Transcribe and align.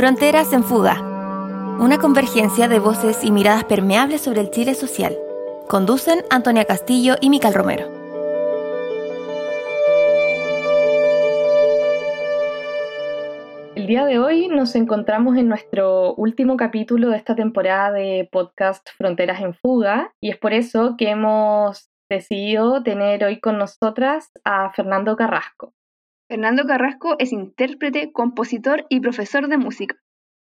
Fronteras 0.00 0.54
en 0.54 0.64
Fuga. 0.64 0.98
Una 1.78 1.98
convergencia 1.98 2.68
de 2.68 2.78
voces 2.78 3.22
y 3.22 3.30
miradas 3.30 3.64
permeables 3.64 4.22
sobre 4.22 4.40
el 4.40 4.48
Chile 4.50 4.74
social. 4.74 5.14
Conducen 5.68 6.20
Antonia 6.30 6.64
Castillo 6.64 7.16
y 7.20 7.28
Mical 7.28 7.52
Romero. 7.52 7.84
El 13.74 13.86
día 13.86 14.06
de 14.06 14.18
hoy 14.18 14.48
nos 14.48 14.74
encontramos 14.74 15.36
en 15.36 15.50
nuestro 15.50 16.14
último 16.14 16.56
capítulo 16.56 17.10
de 17.10 17.18
esta 17.18 17.34
temporada 17.34 17.92
de 17.92 18.26
podcast 18.32 18.88
Fronteras 18.96 19.42
en 19.42 19.52
Fuga 19.52 20.14
y 20.18 20.30
es 20.30 20.38
por 20.38 20.54
eso 20.54 20.94
que 20.96 21.10
hemos 21.10 21.90
decidido 22.08 22.82
tener 22.82 23.22
hoy 23.22 23.38
con 23.38 23.58
nosotras 23.58 24.30
a 24.44 24.72
Fernando 24.72 25.14
Carrasco. 25.14 25.74
Fernando 26.30 26.64
Carrasco 26.64 27.16
es 27.18 27.32
intérprete, 27.32 28.12
compositor 28.12 28.86
y 28.88 29.00
profesor 29.00 29.48
de 29.48 29.58
música. 29.58 29.96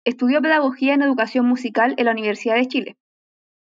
Estudió 0.04 0.42
pedagogía 0.42 0.92
en 0.92 1.00
educación 1.00 1.46
musical 1.46 1.94
en 1.96 2.04
la 2.04 2.10
Universidad 2.10 2.56
de 2.56 2.66
Chile. 2.66 2.96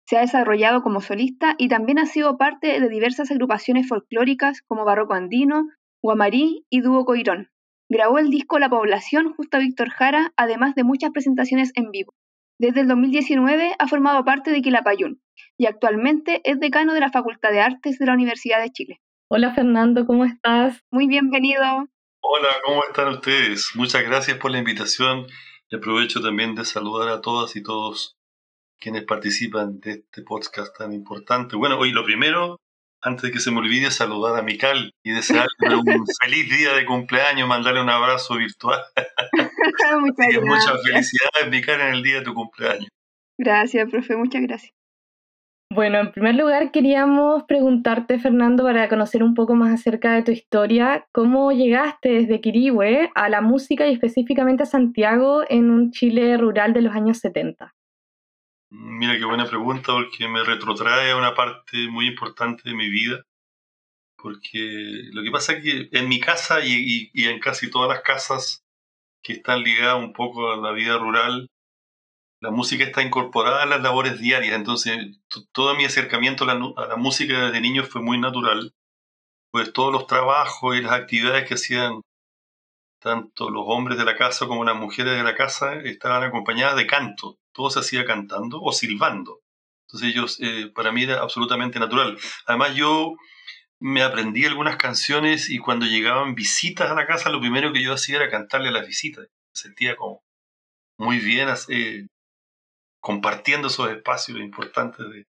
Se 0.06 0.16
ha 0.16 0.20
desarrollado 0.20 0.82
como 0.82 1.02
solista 1.02 1.54
y 1.58 1.68
también 1.68 1.98
ha 1.98 2.06
sido 2.06 2.38
parte 2.38 2.80
de 2.80 2.88
diversas 2.88 3.30
agrupaciones 3.30 3.86
folclóricas 3.86 4.62
como 4.62 4.86
Barroco 4.86 5.12
Andino, 5.12 5.66
Guamarí 6.02 6.64
y 6.70 6.80
Dúo 6.80 7.04
Coirón. 7.04 7.50
Grabó 7.90 8.18
el 8.18 8.30
disco 8.30 8.58
La 8.58 8.70
Población 8.70 9.34
justo 9.34 9.58
a 9.58 9.60
Víctor 9.60 9.90
Jara, 9.90 10.32
además 10.38 10.74
de 10.74 10.84
muchas 10.84 11.10
presentaciones 11.10 11.72
en 11.74 11.90
vivo. 11.90 12.14
Desde 12.58 12.80
el 12.80 12.88
2019 12.88 13.74
ha 13.78 13.86
formado 13.86 14.24
parte 14.24 14.50
de 14.50 14.62
Quilapayún 14.62 15.20
y 15.58 15.66
actualmente 15.66 16.40
es 16.44 16.58
decano 16.58 16.94
de 16.94 17.00
la 17.00 17.10
Facultad 17.10 17.50
de 17.50 17.60
Artes 17.60 17.98
de 17.98 18.06
la 18.06 18.14
Universidad 18.14 18.62
de 18.62 18.70
Chile. 18.70 19.00
Hola 19.30 19.52
Fernando, 19.52 20.06
¿cómo 20.06 20.24
estás? 20.24 20.80
Muy 20.90 21.06
bienvenido. 21.06 21.86
Hola, 22.26 22.48
¿cómo 22.64 22.82
están 22.82 23.08
ustedes? 23.08 23.72
Muchas 23.74 24.02
gracias 24.02 24.38
por 24.38 24.50
la 24.50 24.56
invitación 24.56 25.26
y 25.68 25.76
aprovecho 25.76 26.22
también 26.22 26.54
de 26.54 26.64
saludar 26.64 27.10
a 27.10 27.20
todas 27.20 27.54
y 27.54 27.62
todos 27.62 28.16
quienes 28.80 29.04
participan 29.04 29.78
de 29.80 29.90
este 29.92 30.22
podcast 30.22 30.74
tan 30.74 30.94
importante. 30.94 31.54
Bueno, 31.54 31.78
hoy 31.78 31.92
lo 31.92 32.02
primero, 32.02 32.62
antes 33.02 33.24
de 33.24 33.30
que 33.30 33.40
se 33.40 33.50
me 33.50 33.58
olvide, 33.58 33.90
saludar 33.90 34.38
a 34.38 34.42
Mical 34.42 34.90
y 35.04 35.10
desearle 35.10 35.46
un 35.86 36.06
feliz 36.22 36.48
día 36.48 36.72
de 36.72 36.86
cumpleaños, 36.86 37.46
mandarle 37.46 37.82
un 37.82 37.90
abrazo 37.90 38.36
virtual. 38.36 38.80
muchas. 40.00 40.42
Muchas 40.42 40.82
felicidades, 40.82 41.50
Mical, 41.50 41.80
en 41.82 41.94
el 41.94 42.02
día 42.02 42.20
de 42.20 42.24
tu 42.24 42.32
cumpleaños. 42.32 42.88
Gracias, 43.38 43.86
profe, 43.90 44.16
muchas 44.16 44.40
gracias. 44.40 44.72
Bueno, 45.74 45.98
en 45.98 46.12
primer 46.12 46.36
lugar 46.36 46.70
queríamos 46.70 47.42
preguntarte, 47.48 48.20
Fernando, 48.20 48.62
para 48.62 48.88
conocer 48.88 49.24
un 49.24 49.34
poco 49.34 49.56
más 49.56 49.72
acerca 49.72 50.12
de 50.12 50.22
tu 50.22 50.30
historia, 50.30 51.08
¿cómo 51.10 51.50
llegaste 51.50 52.10
desde 52.10 52.40
Quirihue 52.40 53.10
a 53.16 53.28
la 53.28 53.40
música 53.40 53.84
y 53.88 53.92
específicamente 53.92 54.62
a 54.62 54.66
Santiago 54.66 55.42
en 55.48 55.72
un 55.72 55.90
Chile 55.90 56.36
rural 56.36 56.74
de 56.74 56.82
los 56.82 56.94
años 56.94 57.18
70? 57.18 57.74
Mira 58.70 59.18
qué 59.18 59.24
buena 59.24 59.46
pregunta 59.46 59.92
porque 59.94 60.28
me 60.28 60.44
retrotrae 60.44 61.10
a 61.10 61.16
una 61.16 61.34
parte 61.34 61.88
muy 61.90 62.06
importante 62.06 62.62
de 62.64 62.76
mi 62.76 62.88
vida. 62.88 63.24
Porque 64.16 65.10
lo 65.12 65.24
que 65.24 65.32
pasa 65.32 65.54
es 65.54 65.64
que 65.64 65.88
en 65.90 66.08
mi 66.08 66.20
casa 66.20 66.64
y, 66.64 67.10
y 67.12 67.24
en 67.24 67.40
casi 67.40 67.68
todas 67.68 67.88
las 67.88 68.02
casas 68.02 68.64
que 69.24 69.32
están 69.32 69.64
ligadas 69.64 69.98
un 69.98 70.12
poco 70.12 70.52
a 70.52 70.56
la 70.56 70.70
vida 70.70 70.98
rural, 70.98 71.50
la 72.40 72.50
música 72.50 72.84
está 72.84 73.02
incorporada 73.02 73.62
a 73.62 73.66
las 73.66 73.82
labores 73.82 74.18
diarias, 74.20 74.54
entonces 74.54 75.18
todo 75.52 75.74
mi 75.74 75.84
acercamiento 75.84 76.44
a 76.44 76.54
la, 76.54 76.96
música 76.96 77.46
desde 77.46 77.60
niño 77.60 77.84
fue 77.84 78.02
muy 78.02 78.18
natural, 78.18 78.74
pues 79.50 79.72
todos 79.72 79.92
los 79.92 80.06
trabajos 80.06 80.76
y 80.76 80.82
las 80.82 80.92
actividades 80.92 81.48
que 81.48 81.54
hacían 81.54 82.02
tanto 83.00 83.50
los 83.50 83.64
hombres 83.66 83.98
de 83.98 84.04
la 84.04 84.16
casa 84.16 84.46
como 84.46 84.64
las 84.64 84.76
mujeres 84.76 85.16
de 85.16 85.22
la 85.22 85.34
casa 85.34 85.74
estaban 85.74 86.22
acompañadas 86.22 86.76
de 86.76 86.86
canto, 86.86 87.38
todo 87.52 87.70
se 87.70 87.80
hacía 87.80 88.04
cantando 88.04 88.60
o 88.62 88.72
silbando. 88.72 89.40
Entonces 89.86 90.08
ellos, 90.10 90.38
eh, 90.40 90.70
para 90.74 90.90
mí 90.92 91.04
era 91.04 91.20
absolutamente 91.20 91.78
natural. 91.78 92.18
Además 92.46 92.74
yo 92.74 93.14
me 93.78 94.02
aprendí 94.02 94.46
algunas 94.46 94.76
canciones 94.76 95.50
y 95.50 95.58
cuando 95.58 95.86
llegaban 95.86 96.34
visitas 96.34 96.90
a 96.90 96.94
la 96.94 97.06
casa, 97.06 97.30
lo 97.30 97.40
primero 97.40 97.72
que 97.72 97.82
yo 97.82 97.92
hacía 97.92 98.16
era 98.16 98.30
cantarle 98.30 98.68
a 98.68 98.72
las 98.72 98.86
visitas. 98.86 99.24
Me 99.26 99.30
sentía 99.52 99.96
como 99.96 100.22
muy 100.98 101.18
bien 101.18 101.48
eh, 101.68 102.06
compartiendo 103.04 103.68
esos 103.68 103.90
espacios 103.90 104.40
importantes 104.40 105.06
de, 105.10 105.26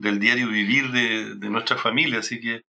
del 0.00 0.18
diario 0.18 0.48
vivir 0.48 0.90
de, 0.90 1.36
de, 1.36 1.48
nuestra 1.48 1.76
familia. 1.76 2.18
Así 2.18 2.40
que 2.40 2.62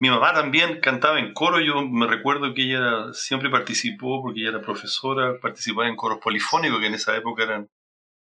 mi 0.00 0.08
mamá 0.08 0.32
también 0.32 0.80
cantaba 0.80 1.20
en 1.20 1.34
coro. 1.34 1.60
Yo 1.60 1.86
me 1.86 2.06
recuerdo 2.06 2.54
que 2.54 2.62
ella 2.62 3.12
siempre 3.12 3.50
participó, 3.50 4.22
porque 4.22 4.40
ella 4.40 4.48
era 4.48 4.62
profesora, 4.62 5.38
participaba 5.38 5.86
en 5.86 5.96
coros 5.96 6.18
polifónicos, 6.22 6.80
que 6.80 6.86
en 6.86 6.94
esa 6.94 7.14
época 7.14 7.42
eran 7.42 7.68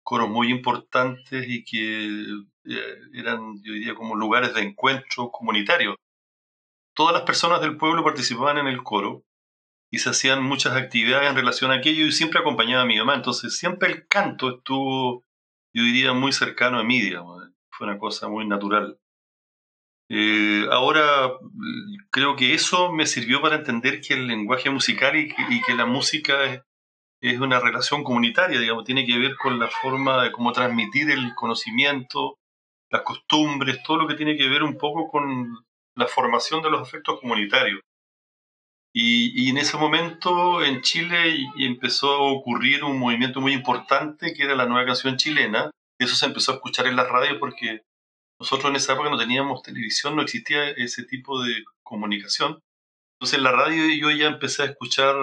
coros 0.05 0.29
muy 0.29 0.49
importantes 0.53 1.45
y 1.49 1.65
que 1.65 2.27
eh, 2.65 2.99
eran, 3.15 3.61
yo 3.65 3.73
diría, 3.73 3.97
como 3.97 4.15
lugares 4.15 4.55
de 4.55 4.61
encuentro 4.61 5.29
comunitario. 5.33 5.97
Todas 6.95 7.15
las 7.15 7.23
personas 7.23 7.61
del 7.61 7.77
pueblo 7.77 8.05
participaban 8.05 8.59
en 8.59 8.69
el 8.69 8.85
coro 8.85 9.25
y 9.95 9.99
se 9.99 10.11
hacían 10.11 10.43
muchas 10.43 10.73
actividades 10.75 11.31
en 11.31 11.37
relación 11.37 11.71
a 11.71 11.75
aquello 11.75 12.05
y 12.05 12.11
siempre 12.11 12.41
acompañaba 12.41 12.83
a 12.83 12.87
mi 12.87 12.99
mamá. 12.99 13.15
Entonces 13.15 13.57
siempre 13.57 13.93
el 13.93 14.09
canto 14.09 14.57
estuvo, 14.57 15.25
yo 15.73 15.85
diría, 15.85 16.13
muy 16.13 16.33
cercano 16.33 16.81
a 16.81 16.83
mí, 16.83 17.01
digamos. 17.01 17.45
Fue 17.71 17.87
una 17.87 17.97
cosa 17.97 18.27
muy 18.29 18.45
natural. 18.45 18.99
Eh, 20.09 20.67
ahora 20.73 21.31
creo 22.11 22.35
que 22.35 22.55
eso 22.55 22.93
me 22.93 23.07
sirvió 23.07 23.41
para 23.41 23.55
entender 23.55 24.01
que 24.01 24.15
el 24.15 24.27
lenguaje 24.27 24.69
musical 24.69 25.17
y 25.17 25.29
que, 25.63 25.75
la 25.77 25.87
música 25.87 26.45
es, 26.45 26.63
es, 27.21 27.39
una 27.39 27.61
relación 27.61 28.03
comunitaria, 28.03 28.59
digamos, 28.59 28.85
tiene 28.85 29.07
que 29.07 29.17
ver 29.17 29.37
con 29.37 29.61
la 29.61 29.69
forma 29.69 30.25
de 30.25 30.33
cómo 30.33 30.53
transmitir 30.53 31.09
el 31.09 31.37
conocimiento, 31.37 32.37
las 32.91 33.03
costumbres, 33.03 33.81
todo 33.85 33.99
lo 33.99 34.09
que 34.09 34.17
tiene 34.17 34.37
que 34.37 34.49
ver 34.49 34.65
un 34.65 34.77
poco 34.77 35.09
con 35.09 35.65
la 35.95 36.09
formación 36.09 36.63
de 36.63 36.71
los 36.71 36.83
afectos 36.83 37.21
comunitarios. 37.21 37.81
Y, 38.97 39.51
en 39.51 39.59
ese 39.59 39.77
momento 39.77 40.63
en 40.63 40.81
Chile 40.81 41.49
empezó 41.59 42.13
a 42.13 42.33
ocurrir 42.33 42.85
un 42.85 42.99
movimiento 42.99 43.41
muy 43.41 43.53
importante 43.53 44.33
que 44.33 44.45
era 44.45 44.55
la 44.55 44.67
nueva 44.67 44.87
canción 44.87 45.17
chilena. 45.17 45.71
Eso 45.99 46.15
se 46.15 46.27
empezó 46.27 46.53
a 46.53 46.55
escuchar 46.57 46.87
en 46.87 46.95
las 46.95 47.09
radios 47.09 47.39
porque 47.41 47.83
nosotros 48.41 48.71
en 48.71 48.77
esa 48.77 48.93
época 48.93 49.11
no 49.11 49.19
teníamos 49.19 49.63
televisión, 49.63 50.15
no 50.15 50.23
existía 50.23 50.71
ese 50.71 51.03
tipo 51.03 51.43
de 51.43 51.65
comunicación. 51.83 52.61
Entonces 53.17 53.39
en 53.39 53.45
la 53.45 53.53
radio 53.53 53.83
yo 53.99 54.11
ya 54.13 54.29
empecé 54.29 54.63
a 54.63 54.67
escuchar 54.67 55.17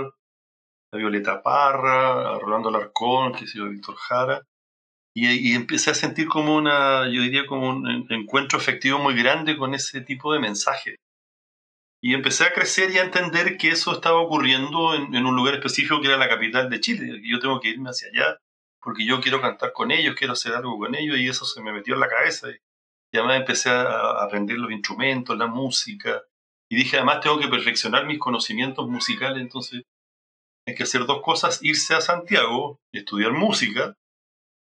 a 0.94 0.98
Violeta 0.98 1.42
Parra, 1.42 2.36
a 2.36 2.40
Rolando 2.40 2.68
Alarcón, 2.68 3.34
que 3.34 3.48
se 3.48 3.58
yo, 3.58 3.70
Víctor 3.70 3.96
Jara, 3.96 4.42
y, 5.16 5.30
y, 5.30 5.56
empecé 5.56 5.92
a 5.92 5.94
sentir 5.94 6.28
como 6.28 6.56
una, 6.56 7.06
yo 7.10 7.22
diría 7.22 7.46
como 7.46 7.70
un 7.70 8.08
encuentro 8.10 8.58
efectivo 8.58 8.98
muy 9.00 9.14
grande 9.14 9.58
con 9.58 9.74
ese 9.74 10.02
tipo 10.02 10.34
de 10.34 10.40
mensaje. 10.40 10.96
Y 12.03 12.16
empecé 12.16 12.45
a 12.45 12.53
crecer 12.53 12.89
y 12.91 12.97
a 12.97 13.03
entender 13.03 13.57
que 13.57 13.69
eso 13.69 13.94
estaba 13.94 14.19
ocurriendo 14.19 14.95
en, 14.95 15.25
un 15.25 15.35
lugar 15.35 15.53
específico 15.53 16.01
que 16.01 16.07
era 16.07 16.17
la 16.17 16.29
capital 16.29 16.69
de 16.69 16.79
Chile, 16.79 17.22
yo 17.23 17.39
tengo 17.39 17.59
que 17.59 17.69
irme 17.69 17.89
hacia 17.89 18.09
allá 18.09 18.38
porque 18.81 19.06
yo 19.06 19.22
quiero 19.22 19.39
cantar 19.39 19.73
con 19.73 19.91
ellos, 19.91 20.16
quiero 20.16 20.34
hacer 20.34 20.53
algo 20.53 20.78
con 20.79 20.95
ellos 20.95 21.17
y 21.17 21.28
eso 21.28 21.45
se 21.45 21.62
me 21.62 21.72
metió 21.72 21.94
en 21.94 22.00
la 22.00 22.09
cabeza. 22.09 22.50
Y 23.12 23.17
además 23.17 23.38
empecé 23.38 23.69
a 23.69 24.23
aprender 24.23 24.57
los 24.57 24.72
instrumentos, 24.72 25.38
la 25.38 25.45
música. 25.45 26.23
Y 26.69 26.75
dije, 26.75 26.97
además 26.97 27.19
tengo 27.19 27.39
que 27.39 27.47
perfeccionar 27.47 28.07
mis 28.07 28.18
conocimientos 28.18 28.88
musicales, 28.88 29.41
entonces 29.41 29.83
hay 30.66 30.73
que 30.73 30.83
hacer 30.83 31.06
dos 31.06 31.22
cosas, 31.22 31.59
irse 31.63 31.94
a 31.94 32.01
Santiago, 32.01 32.79
estudiar 32.91 33.33
música 33.33 33.94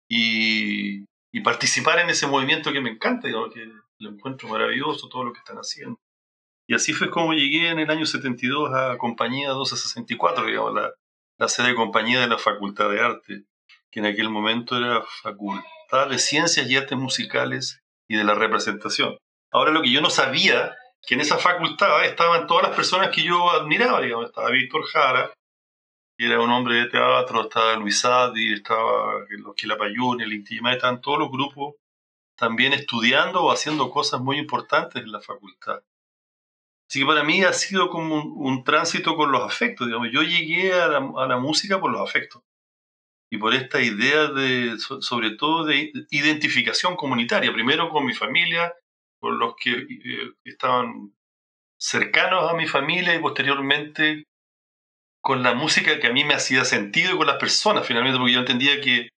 y, 0.08 1.04
y 1.32 1.40
participar 1.42 2.00
en 2.00 2.10
ese 2.10 2.26
movimiento 2.26 2.72
que 2.72 2.80
me 2.80 2.90
encanta, 2.90 3.28
que 3.28 3.66
lo 3.98 4.10
encuentro 4.10 4.48
maravilloso, 4.48 5.08
todo 5.08 5.24
lo 5.24 5.32
que 5.32 5.40
están 5.40 5.58
haciendo. 5.58 5.98
Y 6.68 6.74
así 6.74 6.92
fue 6.92 7.08
como 7.10 7.32
llegué 7.32 7.70
en 7.70 7.78
el 7.78 7.90
año 7.90 8.04
72 8.04 8.70
a 8.74 8.98
Compañía 8.98 9.48
1264, 9.48 10.44
digamos, 10.44 10.74
la, 11.38 11.48
sede 11.48 11.68
de 11.68 11.74
compañía 11.74 12.20
de 12.20 12.28
la 12.28 12.36
Facultad 12.36 12.90
de 12.90 13.00
Arte, 13.00 13.44
que 13.90 14.00
en 14.00 14.06
aquel 14.06 14.28
momento 14.28 14.76
era 14.76 15.02
Facultad 15.22 16.10
de 16.10 16.18
Ciencias 16.18 16.68
y 16.68 16.76
Artes 16.76 16.98
Musicales 16.98 17.80
y 18.06 18.16
de 18.16 18.24
la 18.24 18.34
Representación. 18.34 19.16
Ahora 19.50 19.70
lo 19.70 19.80
que 19.80 19.90
yo 19.90 20.02
no 20.02 20.10
sabía, 20.10 20.76
que 21.06 21.14
en 21.14 21.22
esa 21.22 21.38
facultad 21.38 22.04
estaban 22.04 22.46
todas 22.46 22.64
las 22.64 22.76
personas 22.76 23.08
que 23.14 23.22
yo 23.22 23.50
admiraba, 23.50 24.02
digamos, 24.02 24.26
estaba 24.26 24.50
Víctor 24.50 24.84
Jara, 24.88 25.32
que 26.18 26.26
era 26.26 26.38
un 26.38 26.50
hombre 26.50 26.74
de 26.74 26.90
teatro, 26.90 27.44
estaba 27.44 27.76
Luis 27.76 28.04
Adi, 28.04 28.52
estaba 28.52 29.24
los 29.30 29.54
Quilapayún, 29.54 30.20
el 30.20 30.34
Intima, 30.34 30.74
estaban 30.74 31.00
todos 31.00 31.18
los 31.18 31.30
grupos 31.30 31.76
también 32.36 32.74
estudiando 32.74 33.42
o 33.42 33.52
haciendo 33.52 33.90
cosas 33.90 34.20
muy 34.20 34.36
importantes 34.36 35.02
en 35.02 35.12
la 35.12 35.22
facultad. 35.22 35.80
Así 36.88 37.00
que 37.00 37.06
para 37.06 37.22
mí 37.22 37.42
ha 37.42 37.52
sido 37.52 37.90
como 37.90 38.22
un, 38.22 38.64
tránsito 38.64 39.14
con 39.14 39.30
los 39.30 39.42
afectos. 39.42 39.88
Yo 40.10 40.22
llegué 40.22 40.72
a 40.72 40.88
la, 40.88 41.36
música 41.38 41.78
por 41.78 41.92
los 41.92 42.00
afectos 42.00 42.42
y 43.30 43.36
por 43.36 43.54
esta 43.54 43.82
idea 43.82 44.28
de, 44.28 44.78
sobre 44.78 45.32
todo, 45.32 45.66
de 45.66 45.92
identificación 46.10 46.96
comunitaria. 46.96 47.52
Primero 47.52 47.90
con 47.90 48.06
mi 48.06 48.14
familia, 48.14 48.72
con 49.20 49.38
los 49.38 49.54
que 49.56 49.72
eh, 49.72 50.32
estaban 50.44 51.14
cercanos 51.78 52.50
a 52.50 52.54
mi 52.54 52.66
familia 52.66 53.14
y 53.14 53.20
posteriormente 53.20 54.24
con 55.20 55.42
la 55.42 55.52
música 55.52 56.00
que 56.00 56.06
a 56.06 56.12
mí 56.12 56.24
me 56.24 56.34
hacía 56.34 56.64
sentido 56.64 57.12
y 57.12 57.18
con 57.18 57.26
las 57.26 57.36
personas, 57.36 57.86
finalmente, 57.86 58.18
porque 58.18 58.32
yo 58.32 58.40
entendía 58.40 58.80
que 58.80 59.10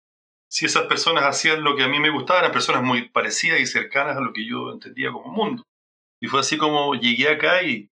si 0.50 0.66
esas 0.66 0.86
personas 0.88 1.22
hacían 1.22 1.62
lo 1.62 1.76
que 1.76 1.84
a 1.84 1.88
mí 1.88 2.00
me 2.00 2.10
gustaba, 2.10 2.40
eran 2.40 2.52
personas 2.52 2.82
muy 2.82 3.08
parecidas 3.10 3.60
y 3.60 3.66
cercanas 3.66 4.16
a 4.16 4.20
lo 4.20 4.32
que 4.32 4.44
yo 4.44 4.72
entendía 4.72 5.12
como 5.12 5.32
mundo. 5.32 5.62
Y 6.20 6.26
fue 6.26 6.40
así 6.40 6.58
como 6.58 6.94
llegué 6.94 7.28
acá 7.28 7.62
y, 7.62 7.90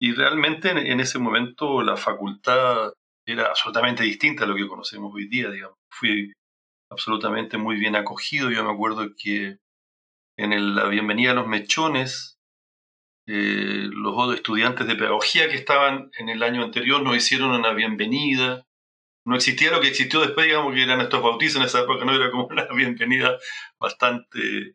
y 0.00 0.12
realmente 0.12 0.70
en, 0.70 1.00
ese 1.00 1.18
momento 1.18 1.82
la 1.82 1.96
facultad 1.96 2.92
era 3.26 3.46
absolutamente 3.46 4.04
distinta 4.04 4.44
a 4.44 4.46
lo 4.46 4.56
que 4.56 4.66
conocemos 4.66 5.12
hoy 5.14 5.28
día, 5.28 5.50
digamos. 5.50 5.76
Fui 5.90 6.32
absolutamente 6.90 7.58
muy 7.58 7.76
bien 7.76 7.94
acogido. 7.94 8.50
Yo 8.50 8.64
me 8.64 8.72
acuerdo 8.72 9.14
que 9.16 9.58
en 10.38 10.76
la 10.76 10.86
bienvenida 10.88 11.32
a 11.32 11.34
los 11.34 11.46
mechones, 11.46 12.38
eh, 13.26 13.88
los 13.92 14.34
estudiantes 14.34 14.86
de 14.86 14.96
pedagogía 14.96 15.48
que 15.50 15.56
estaban 15.56 16.10
en 16.18 16.30
el 16.30 16.42
año 16.42 16.64
anterior 16.64 17.02
nos 17.02 17.16
hicieron 17.16 17.50
una 17.50 17.72
bienvenida. 17.74 18.64
No 19.26 19.36
existía 19.36 19.70
lo 19.70 19.82
que 19.82 19.88
existió 19.88 20.20
después, 20.20 20.46
digamos, 20.46 20.72
que 20.72 20.84
eran 20.84 21.02
estos 21.02 21.22
bautizos 21.22 21.56
en 21.56 21.66
esa 21.66 21.80
época, 21.80 22.06
no 22.06 22.14
era 22.14 22.30
como 22.30 22.46
una 22.46 22.66
bienvenida 22.74 23.36
bastante, 23.78 24.74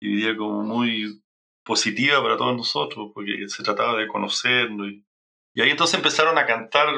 diría, 0.00 0.36
como 0.36 0.64
muy 0.64 1.21
positiva 1.64 2.22
para 2.22 2.36
todos 2.36 2.56
nosotros, 2.56 3.10
porque 3.14 3.48
se 3.48 3.62
trataba 3.62 3.96
de 3.96 4.08
conocernos. 4.08 4.88
Y, 4.88 5.04
y 5.54 5.62
ahí 5.62 5.70
entonces 5.70 5.96
empezaron 5.96 6.38
a 6.38 6.46
cantar 6.46 6.88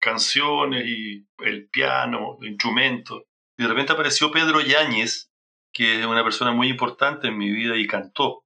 canciones 0.00 0.86
y 0.86 1.26
el 1.38 1.68
piano, 1.68 2.38
el 2.40 2.48
instrumento. 2.48 3.26
Y 3.56 3.62
de 3.62 3.68
repente 3.68 3.92
apareció 3.92 4.30
Pedro 4.30 4.60
Yáñez, 4.60 5.30
que 5.72 6.00
es 6.00 6.06
una 6.06 6.24
persona 6.24 6.52
muy 6.52 6.68
importante 6.68 7.28
en 7.28 7.38
mi 7.38 7.50
vida 7.50 7.76
y 7.76 7.86
cantó. 7.86 8.44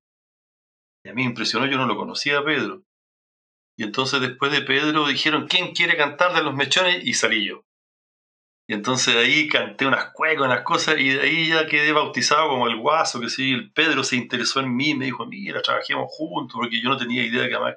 Y 1.05 1.11
a 1.11 1.15
mí 1.15 1.23
me 1.23 1.29
impresionó, 1.29 1.67
yo 1.67 1.77
no 1.77 1.87
lo 1.87 1.97
conocía 1.97 2.45
Pedro. 2.45 2.83
Y 3.77 3.85
entonces 3.85 4.21
después 4.21 4.53
de 4.53 4.63
Pedro 4.63 5.07
dijeron, 5.07 5.47
¿quién 5.49 5.73
quiere 5.73 5.97
cantar 5.97 6.35
de 6.35 6.43
los 6.43 6.55
mechones? 6.55 7.05
Y 7.05 7.15
salí 7.15 7.47
yo. 7.47 7.65
Y 8.67 8.73
entonces 8.73 9.15
ahí 9.17 9.49
canté 9.49 9.87
unas 9.87 10.13
cuecas, 10.13 10.47
unas 10.47 10.63
cosas, 10.63 10.99
y 10.99 11.11
de 11.11 11.21
ahí 11.21 11.49
ya 11.49 11.67
quedé 11.67 11.93
bautizado 11.93 12.49
como 12.49 12.67
el 12.67 12.79
guaso, 12.79 13.21
que 13.21 13.29
sí, 13.29 13.53
el 13.53 13.71
Pedro 13.73 14.03
se 14.03 14.17
interesó 14.17 14.61
en 14.61 14.75
mí, 14.75 14.95
me 14.95 15.05
dijo, 15.05 15.27
mira, 15.27 15.61
trabajemos 15.61 16.07
juntos, 16.11 16.57
porque 16.59 16.81
yo 16.81 16.89
no 16.89 16.97
tenía 16.97 17.23
idea 17.23 17.43
de 17.43 17.49
que 17.51 17.55
además 17.55 17.77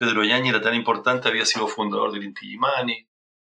Pedro 0.00 0.24
Yañez 0.24 0.54
era 0.54 0.62
tan 0.62 0.74
importante, 0.74 1.28
había 1.28 1.44
sido 1.44 1.68
fundador 1.68 2.10
del 2.10 2.24
Inti 2.24 2.56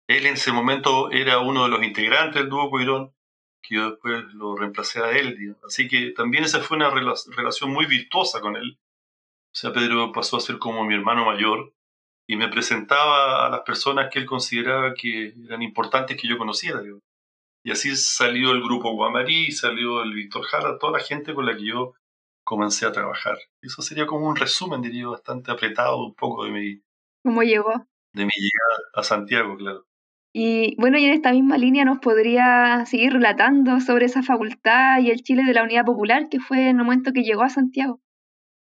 Él 0.09 0.27
en 0.27 0.35
ese 0.35 0.53
momento 0.53 1.11
era 1.13 1.39
uno 1.39 1.65
de 1.65 1.69
los 1.69 1.83
integrantes 1.85 2.41
del 2.41 2.49
dúo 2.49 2.71
Coirón, 2.71 3.15
que 3.63 3.77
yo 3.77 3.91
después 3.91 4.25
lo 4.33 4.57
reemplacé 4.57 5.01
a 5.01 5.11
él. 5.13 5.57
Así 5.67 5.87
que 5.87 6.13
también 6.13 6.45
esa 6.45 6.61
fue 6.61 6.79
una 6.79 6.91
relación 6.91 7.71
muy 7.71 7.87
virtuosa 7.87 8.41
con 8.41 8.57
él. 8.57 8.79
O 9.53 9.55
sea, 9.55 9.73
Pedro 9.73 10.13
pasó 10.13 10.39
a 10.39 10.41
ser 10.41 10.59
como 10.59 10.85
mi 10.85 10.95
hermano 10.95 11.27
mayor 11.27 11.75
y 12.31 12.37
me 12.37 12.47
presentaba 12.47 13.45
a 13.45 13.51
las 13.51 13.63
personas 13.63 14.09
que 14.09 14.21
él 14.21 14.25
consideraba 14.25 14.95
que 14.95 15.35
eran 15.47 15.63
importantes 15.63 16.17
que 16.17 16.29
yo 16.29 16.39
conociera. 16.39 16.81
Y 17.65 17.73
así 17.73 17.97
salió 17.97 18.53
el 18.53 18.63
grupo 18.63 18.93
Guamarí, 18.93 19.51
salió 19.51 20.01
el 20.05 20.15
Víctor 20.15 20.45
Jara, 20.45 20.79
toda 20.79 20.93
la 20.93 21.05
gente 21.05 21.35
con 21.35 21.45
la 21.45 21.57
que 21.57 21.67
yo 21.67 21.95
comencé 22.45 22.87
a 22.87 22.93
trabajar. 22.93 23.37
Eso 23.61 23.83
sería 23.83 24.07
como 24.07 24.29
un 24.29 24.37
resumen, 24.37 24.81
diría, 24.81 25.09
bastante 25.09 25.51
apretado 25.51 26.07
un 26.07 26.15
poco 26.15 26.45
de 26.45 26.53
mi... 26.53 26.81
¿Cómo 27.25 27.43
llegó? 27.43 27.73
De 28.13 28.25
mi 28.25 28.31
llegada 28.37 28.79
a 28.95 29.03
Santiago, 29.03 29.57
claro. 29.57 29.85
Y 30.33 30.77
bueno, 30.81 30.99
y 30.99 31.07
en 31.07 31.15
esta 31.15 31.33
misma 31.33 31.59
línea 31.59 31.85
nos 31.85 31.99
podría 31.99 32.87
seguir 32.87 33.13
relatando 33.13 33.81
sobre 33.81 34.07
esa 34.07 34.23
facultad 34.23 35.01
y 35.01 35.11
el 35.11 35.25
Chile 35.25 35.43
de 35.43 35.55
la 35.55 35.65
Unidad 35.65 35.85
Popular 35.85 36.29
que 36.31 36.39
fue 36.39 36.69
en 36.69 36.79
el 36.79 36.85
momento 36.85 37.11
que 37.13 37.25
llegó 37.25 37.43
a 37.43 37.49
Santiago. 37.49 38.01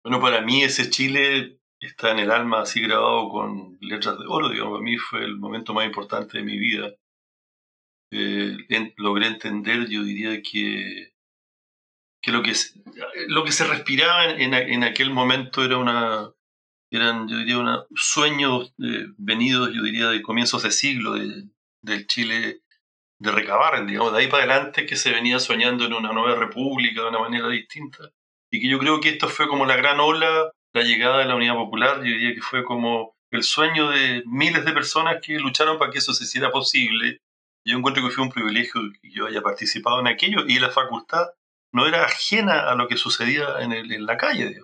Bueno, 0.03 0.21
para 0.21 0.41
mí 0.41 0.61
ese 0.63 0.91
Chile 0.91 1.56
está 1.79 2.11
en 2.11 2.19
el 2.19 2.31
alma 2.31 2.61
así 2.61 2.81
grabado 2.81 3.29
con 3.29 3.77
letras 3.81 4.17
de 4.17 4.25
oro, 4.27 4.49
digamos, 4.49 4.73
para 4.73 4.83
mí 4.83 4.97
fue 4.97 5.23
el 5.23 5.37
momento 5.37 5.73
más 5.73 5.85
importante 5.85 6.37
de 6.37 6.43
mi 6.43 6.57
vida. 6.57 6.93
Eh, 8.11 8.57
logré 8.97 9.27
entender, 9.27 9.87
yo 9.89 10.03
diría 10.03 10.41
que, 10.41 11.13
que, 12.21 12.31
lo, 12.31 12.41
que 12.41 12.53
lo 13.27 13.43
que 13.43 13.51
se 13.51 13.67
respiraba 13.67 14.25
en, 14.25 14.53
en, 14.53 14.83
aquel 14.83 15.11
momento 15.11 15.63
era 15.63 15.77
una, 15.77 16.31
eran, 16.89 17.27
yo 17.27 17.37
diría, 17.37 17.57
una, 17.57 17.85
sueños 17.95 18.73
eh, 18.81 19.07
venidos, 19.17 19.71
yo 19.73 19.83
diría, 19.83 20.07
de 20.09 20.21
comienzos 20.21 20.63
de 20.63 20.71
siglo 20.71 21.13
de, 21.13 21.49
del 21.81 22.07
Chile 22.07 22.61
de 23.19 23.31
recabar, 23.31 23.85
digamos, 23.85 24.13
de 24.13 24.19
ahí 24.19 24.27
para 24.27 24.43
adelante 24.43 24.85
que 24.85 24.95
se 24.95 25.11
venía 25.11 25.39
soñando 25.39 25.85
en 25.85 25.93
una 25.93 26.13
nueva 26.13 26.35
república 26.35 27.01
de 27.01 27.09
una 27.09 27.19
manera 27.19 27.49
distinta. 27.49 28.11
Y 28.51 28.61
que 28.61 28.69
yo 28.69 28.79
creo 28.79 29.01
que 29.01 29.09
esto 29.09 29.27
fue 29.27 29.47
como 29.47 29.65
la 29.65 29.75
gran 29.75 29.99
ola, 29.99 30.51
la 30.77 30.83
llegada 30.83 31.19
de 31.19 31.25
la 31.25 31.35
Unidad 31.35 31.55
Popular, 31.55 31.97
yo 31.97 32.03
diría 32.03 32.33
que 32.33 32.41
fue 32.41 32.63
como 32.63 33.15
el 33.31 33.43
sueño 33.43 33.89
de 33.89 34.23
miles 34.25 34.63
de 34.65 34.71
personas 34.71 35.17
que 35.21 35.39
lucharon 35.39 35.77
para 35.77 35.91
que 35.91 35.99
eso 35.99 36.13
se 36.13 36.23
hiciera 36.23 36.51
posible. 36.51 37.21
Yo 37.65 37.77
encuentro 37.77 38.03
que 38.03 38.13
fue 38.13 38.23
un 38.23 38.31
privilegio 38.31 38.81
que 39.01 39.11
yo 39.11 39.27
haya 39.27 39.41
participado 39.41 39.99
en 39.99 40.07
aquello 40.07 40.45
y 40.47 40.59
la 40.59 40.69
facultad 40.69 41.27
no 41.73 41.85
era 41.85 42.05
ajena 42.05 42.69
a 42.69 42.75
lo 42.75 42.87
que 42.87 42.97
sucedía 42.97 43.59
en, 43.59 44.05
la 44.05 44.17
calle. 44.17 44.61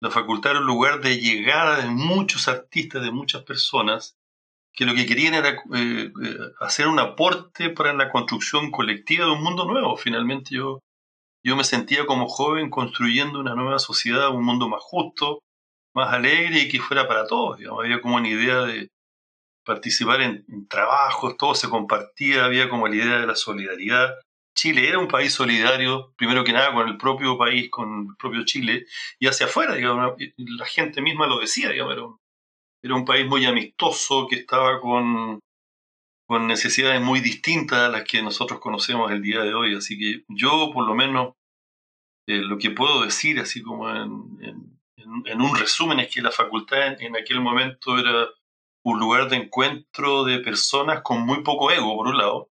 La 0.00 0.10
facultad 0.10 0.52
era 0.52 0.60
un 0.60 0.66
lugar 0.66 1.00
de 1.00 1.18
llegada 1.18 1.82
de 1.82 1.88
muchos 1.88 2.48
artistas, 2.48 3.02
de 3.02 3.10
muchas 3.10 3.42
personas, 3.42 4.16
que 4.72 4.86
lo 4.86 4.94
que 4.94 5.06
querían 5.06 5.34
era 5.34 5.50
eh, 5.50 5.56
eh, 5.74 6.38
hacer 6.60 6.86
un 6.88 7.00
aporte 7.00 7.70
para 7.70 7.92
la 7.92 8.10
construcción 8.10 8.70
colectiva 8.70 9.26
de 9.26 9.32
un 9.32 9.42
mundo 9.42 9.64
nuevo. 9.64 9.96
Finalmente 9.96 10.54
yo, 10.54 10.80
yo 11.44 11.56
me 11.56 11.64
sentía 11.64 12.06
como 12.06 12.28
joven 12.28 12.70
construyendo 12.70 13.40
una 13.40 13.54
nueva 13.54 13.78
sociedad, 13.78 14.30
un 14.30 14.44
mundo 14.44 14.68
más 14.68 14.82
justo, 14.82 15.42
más 15.94 16.12
alegre 16.12 16.60
y 16.60 16.68
que 16.68 16.80
fuera 16.80 17.08
para 17.08 17.26
todos. 17.26 17.58
Había 17.78 18.00
como 18.00 18.16
una 18.16 18.28
idea 18.28 18.62
de 18.62 18.90
participar 19.64 20.22
en, 20.22 20.66
trabajos, 20.68 21.36
todo 21.36 21.54
se 21.54 21.68
compartía, 21.68 22.44
había 22.44 22.68
como 22.68 22.88
la 22.88 22.96
idea 22.96 23.18
de 23.20 23.26
la 23.26 23.36
solidaridad. 23.36 24.14
Chile 24.56 24.88
era 24.88 24.98
un 24.98 25.08
país 25.08 25.32
solidario, 25.32 26.12
primero 26.16 26.42
que 26.42 26.52
nada 26.52 26.72
con 26.72 26.88
el 26.88 26.96
propio 26.96 27.38
país, 27.38 27.70
con 27.70 28.08
el 28.10 28.16
propio 28.16 28.44
Chile, 28.44 28.86
y 29.20 29.28
hacia 29.28 29.46
afuera, 29.46 29.74
digamos, 29.74 30.14
la 30.36 30.66
gente 30.66 31.00
misma 31.00 31.26
lo 31.26 31.38
decía, 31.38 31.70
digamos, 31.70 32.18
era 32.82 32.94
un, 32.94 33.04
país 33.04 33.26
muy 33.26 33.44
amistoso 33.44 34.26
que 34.28 34.36
estaba 34.36 34.80
con, 34.80 35.38
con 36.28 36.46
necesidades 36.46 37.00
muy 37.00 37.20
distintas 37.20 37.78
a 37.78 37.88
las 37.88 38.04
que 38.04 38.22
nosotros 38.22 38.60
conocemos 38.60 39.10
el 39.10 39.22
día 39.22 39.40
de 39.40 39.54
hoy. 39.54 39.74
Así 39.74 39.98
que 39.98 40.24
yo, 40.28 40.70
por 40.74 40.86
lo 40.86 40.94
menos, 40.94 41.34
eh, 42.26 42.42
lo 42.42 42.58
que 42.58 42.70
puedo 42.70 43.02
decir, 43.02 43.40
así 43.40 43.62
como 43.62 43.88
en, 43.88 44.78
un 45.40 45.56
resumen, 45.56 46.00
es 46.00 46.14
que 46.14 46.20
la 46.20 46.30
facultad 46.30 47.00
en 47.00 47.16
aquel 47.16 47.40
momento 47.40 47.98
era 47.98 48.28
un 48.84 49.00
lugar 49.00 49.30
de 49.30 49.36
encuentro 49.36 50.24
de 50.24 50.40
personas 50.40 51.00
con 51.02 51.24
muy 51.24 51.42
poco 51.42 51.70
ego, 51.70 51.96
por 51.96 52.08
un 52.08 52.18
lado, 52.18 52.50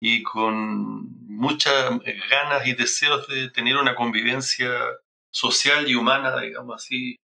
y 0.00 0.22
con 0.22 1.26
muchas 1.28 2.00
eh, 2.06 2.18
ganas 2.30 2.66
y 2.66 2.72
deseos 2.72 3.28
de 3.28 3.50
tener 3.50 3.76
una 3.76 3.94
convivencia 3.94 4.70
social 5.30 5.90
y 5.90 5.94
humana, 5.94 6.40
digamos 6.40 6.76
así, 6.76 7.18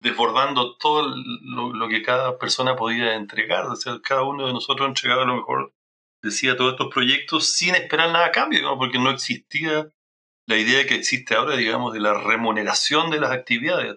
desbordando 0.00 0.76
todo 0.76 1.14
lo, 1.16 1.88
que 1.88 2.02
cada 2.02 2.38
persona 2.38 2.76
podía 2.76 3.14
entregar. 3.14 3.66
Cada 4.02 4.22
uno 4.22 4.46
de 4.46 4.52
nosotros 4.52 4.88
entregaba 4.88 5.24
lo 5.24 5.36
mejor, 5.36 5.72
decía, 6.22 6.56
todos 6.56 6.72
estos 6.72 6.92
proyectos 6.92 7.54
sin 7.54 7.74
esperar 7.74 8.10
nada 8.12 8.26
a 8.26 8.32
cambio, 8.32 8.76
porque 8.76 8.98
no 8.98 9.10
existía 9.10 9.88
la 10.46 10.56
idea 10.56 10.86
que 10.86 10.94
existe 10.94 11.34
ahora, 11.34 11.56
digamos, 11.56 11.92
de 11.92 12.00
la 12.00 12.14
remuneración 12.14 13.10
de 13.10 13.20
las 13.20 13.30
actividades. 13.30 13.96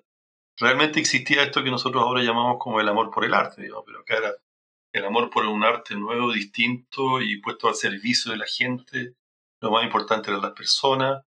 Realmente 0.60 1.00
existía 1.00 1.44
esto 1.44 1.64
que 1.64 1.72
nosotros 1.72 2.04
ahora 2.04 2.24
llamamos 2.24 2.58
como 2.60 2.80
el 2.80 2.88
amor 2.88 3.12
por 3.12 3.26
el 3.26 3.34
arte, 3.34 3.62
digamos, 3.62 3.84
pero 3.86 4.00
acá 4.00 4.18
era 4.18 4.34
el 4.94 5.06
amor 5.06 5.30
por 5.30 5.46
un 5.46 5.64
arte 5.64 5.96
nuevo, 5.96 6.32
distinto 6.32 7.22
y 7.22 7.40
puesto 7.42 7.68
al 7.68 7.76
servicio 7.76 8.32
de 8.32 8.38
la 8.38 8.46
gente. 8.46 9.14
Lo 9.62 9.72
más 9.72 9.84
importante 9.84 10.30
eran 10.30 10.42
las 10.42 10.54
personas. 10.54 11.24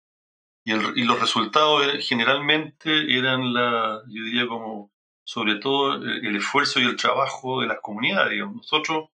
Y, 0.66 1.04
los 1.04 1.20
resultados 1.20 1.86
generalmente 2.00 2.90
eran 3.16 3.54
la, 3.54 4.02
yo 4.08 4.24
diría 4.24 4.48
como, 4.48 4.92
sobre 5.24 5.56
todo 5.56 5.94
el, 5.94 6.36
esfuerzo 6.36 6.80
y 6.80 6.86
el 6.86 6.96
trabajo 6.96 7.62
de 7.62 7.68
las 7.68 7.80
comunidades. 7.82 8.40
Nosotros, 8.40 9.10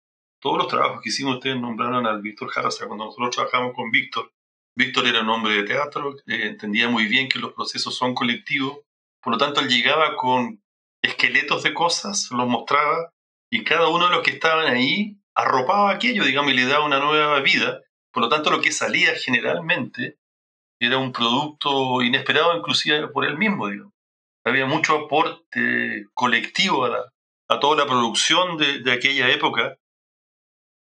todos 0.41 0.57
los 0.57 0.67
trabajos 0.67 1.01
que 1.01 1.09
hicimos, 1.09 1.35
ustedes 1.35 1.59
nombraron 1.59 2.05
al 2.05 2.21
Víctor 2.21 2.49
Jara, 2.49 2.69
cuando 2.85 3.05
nosotros 3.05 3.33
trabajamos 3.33 3.73
con 3.73 3.91
Víctor, 3.91 4.33
Víctor 4.75 5.07
era 5.07 5.21
un 5.21 5.29
hombre 5.29 5.53
de 5.55 5.63
teatro, 5.63 6.15
eh, 6.27 6.47
entendía 6.47 6.89
muy 6.89 7.05
bien 7.05 7.29
que 7.29 7.39
los 7.39 7.53
procesos 7.53 7.95
son 7.95 8.13
colectivos, 8.13 8.79
por 9.21 9.33
lo 9.33 9.39
tanto 9.39 9.61
él 9.61 9.69
llegaba 9.69 10.15
con 10.17 10.61
esqueletos 11.01 11.63
de 11.63 11.73
cosas, 11.73 12.29
los 12.31 12.47
mostraba 12.47 13.13
y 13.49 13.63
cada 13.63 13.87
uno 13.87 14.09
de 14.09 14.11
los 14.11 14.21
que 14.21 14.31
estaban 14.31 14.67
ahí 14.67 15.17
arropaba 15.33 15.91
aquello, 15.91 16.25
digamos, 16.25 16.51
y 16.51 16.55
le 16.55 16.65
daba 16.65 16.85
una 16.85 16.99
nueva 16.99 17.39
vida. 17.39 17.81
Por 18.11 18.23
lo 18.23 18.29
tanto, 18.29 18.51
lo 18.51 18.61
que 18.61 18.71
salía 18.71 19.15
generalmente 19.15 20.17
era 20.79 20.97
un 20.97 21.11
producto 21.11 22.01
inesperado, 22.01 22.57
inclusive 22.57 23.07
por 23.07 23.25
él 23.25 23.37
mismo, 23.37 23.67
digamos. 23.67 23.93
Había 24.45 24.65
mucho 24.65 24.97
aporte 24.97 26.05
colectivo 26.13 26.85
a, 26.85 27.11
a 27.49 27.59
toda 27.59 27.77
la 27.77 27.85
producción 27.85 28.57
de, 28.57 28.79
de 28.79 28.91
aquella 28.91 29.29
época. 29.29 29.77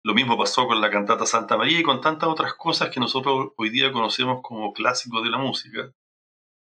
Lo 0.04 0.14
mismo 0.14 0.36
pasó 0.36 0.66
con 0.66 0.80
la 0.80 0.90
cantata 0.90 1.24
Santa 1.24 1.56
María 1.56 1.80
y 1.80 1.82
con 1.82 2.00
tantas 2.00 2.28
otras 2.28 2.54
cosas 2.54 2.90
que 2.90 3.00
nosotros 3.00 3.52
hoy 3.56 3.70
día 3.70 3.92
conocemos 3.92 4.40
como 4.42 4.72
clásicos 4.74 5.22
de 5.22 5.30
la 5.30 5.38
música. 5.38 5.92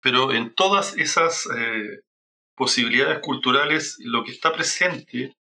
Pero 0.02 0.32
en 0.32 0.54
todas 0.54 0.98
esas 0.98 1.48
eh, 1.48 2.02
posibilidades 2.56 3.20
culturales, 3.20 3.98
lo 4.00 4.24
que 4.24 4.32
está 4.32 4.54
presente 4.54 5.36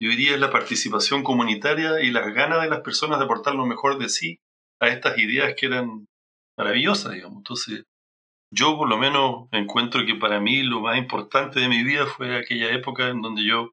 yo 0.00 0.10
diría 0.10 0.34
es 0.34 0.40
la 0.40 0.50
participación 0.50 1.22
comunitaria 1.22 2.00
y 2.02 2.10
las 2.10 2.32
ganas 2.34 2.62
de 2.62 2.68
las 2.68 2.80
personas 2.80 3.18
de 3.18 3.24
aportar 3.24 3.54
lo 3.54 3.64
mejor 3.64 3.98
de 3.98 4.08
sí 4.08 4.40
a 4.80 4.88
estas 4.88 5.16
ideas 5.18 5.54
que 5.56 5.66
eran 5.66 6.08
maravillosas, 6.56 7.12
digamos. 7.12 7.38
Entonces, 7.38 7.84
yo 8.50 8.76
por 8.76 8.88
lo 8.88 8.98
menos 8.98 9.48
encuentro 9.52 10.04
que 10.06 10.14
para 10.14 10.40
mí 10.40 10.62
lo 10.62 10.80
más 10.80 10.96
importante 10.96 11.60
de 11.60 11.68
mi 11.68 11.82
vida 11.82 12.06
fue 12.06 12.36
aquella 12.36 12.72
época 12.72 13.08
en 13.08 13.20
donde 13.20 13.44
yo 13.44 13.72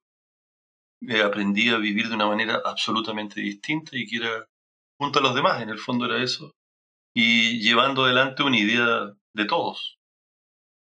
eh, 1.07 1.21
aprendí 1.21 1.69
a 1.69 1.77
vivir 1.77 2.09
de 2.09 2.15
una 2.15 2.27
manera 2.27 2.61
absolutamente 2.65 3.41
distinta 3.41 3.91
y 3.93 4.05
que 4.05 4.17
era 4.17 4.45
junto 4.99 5.19
a 5.19 5.21
los 5.21 5.35
demás, 5.35 5.61
en 5.61 5.69
el 5.69 5.79
fondo 5.79 6.05
era 6.05 6.21
eso, 6.21 6.53
y 7.15 7.59
llevando 7.59 8.05
adelante 8.05 8.43
una 8.43 8.57
idea 8.57 9.11
de 9.33 9.45
todos. 9.45 9.97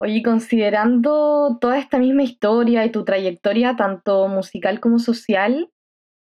Oye, 0.03 0.23
considerando 0.23 1.59
toda 1.61 1.79
esta 1.79 1.99
misma 1.99 2.23
historia 2.23 2.85
y 2.85 2.91
tu 2.91 3.05
trayectoria, 3.05 3.77
tanto 3.77 4.27
musical 4.29 4.81
como 4.81 4.99
social, 4.99 5.71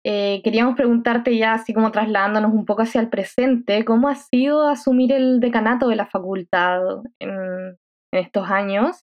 eh, 0.03 0.41
queríamos 0.43 0.75
preguntarte 0.75 1.37
ya, 1.37 1.53
así 1.53 1.73
como 1.73 1.91
trasladándonos 1.91 2.51
un 2.53 2.65
poco 2.65 2.81
hacia 2.81 3.01
el 3.01 3.09
presente, 3.09 3.85
¿cómo 3.85 4.09
ha 4.09 4.15
sido 4.15 4.67
asumir 4.67 5.11
el 5.11 5.39
decanato 5.39 5.87
de 5.87 5.95
la 5.95 6.07
facultad 6.07 6.81
en, 7.19 7.77
estos 8.11 8.49
años? 8.49 9.05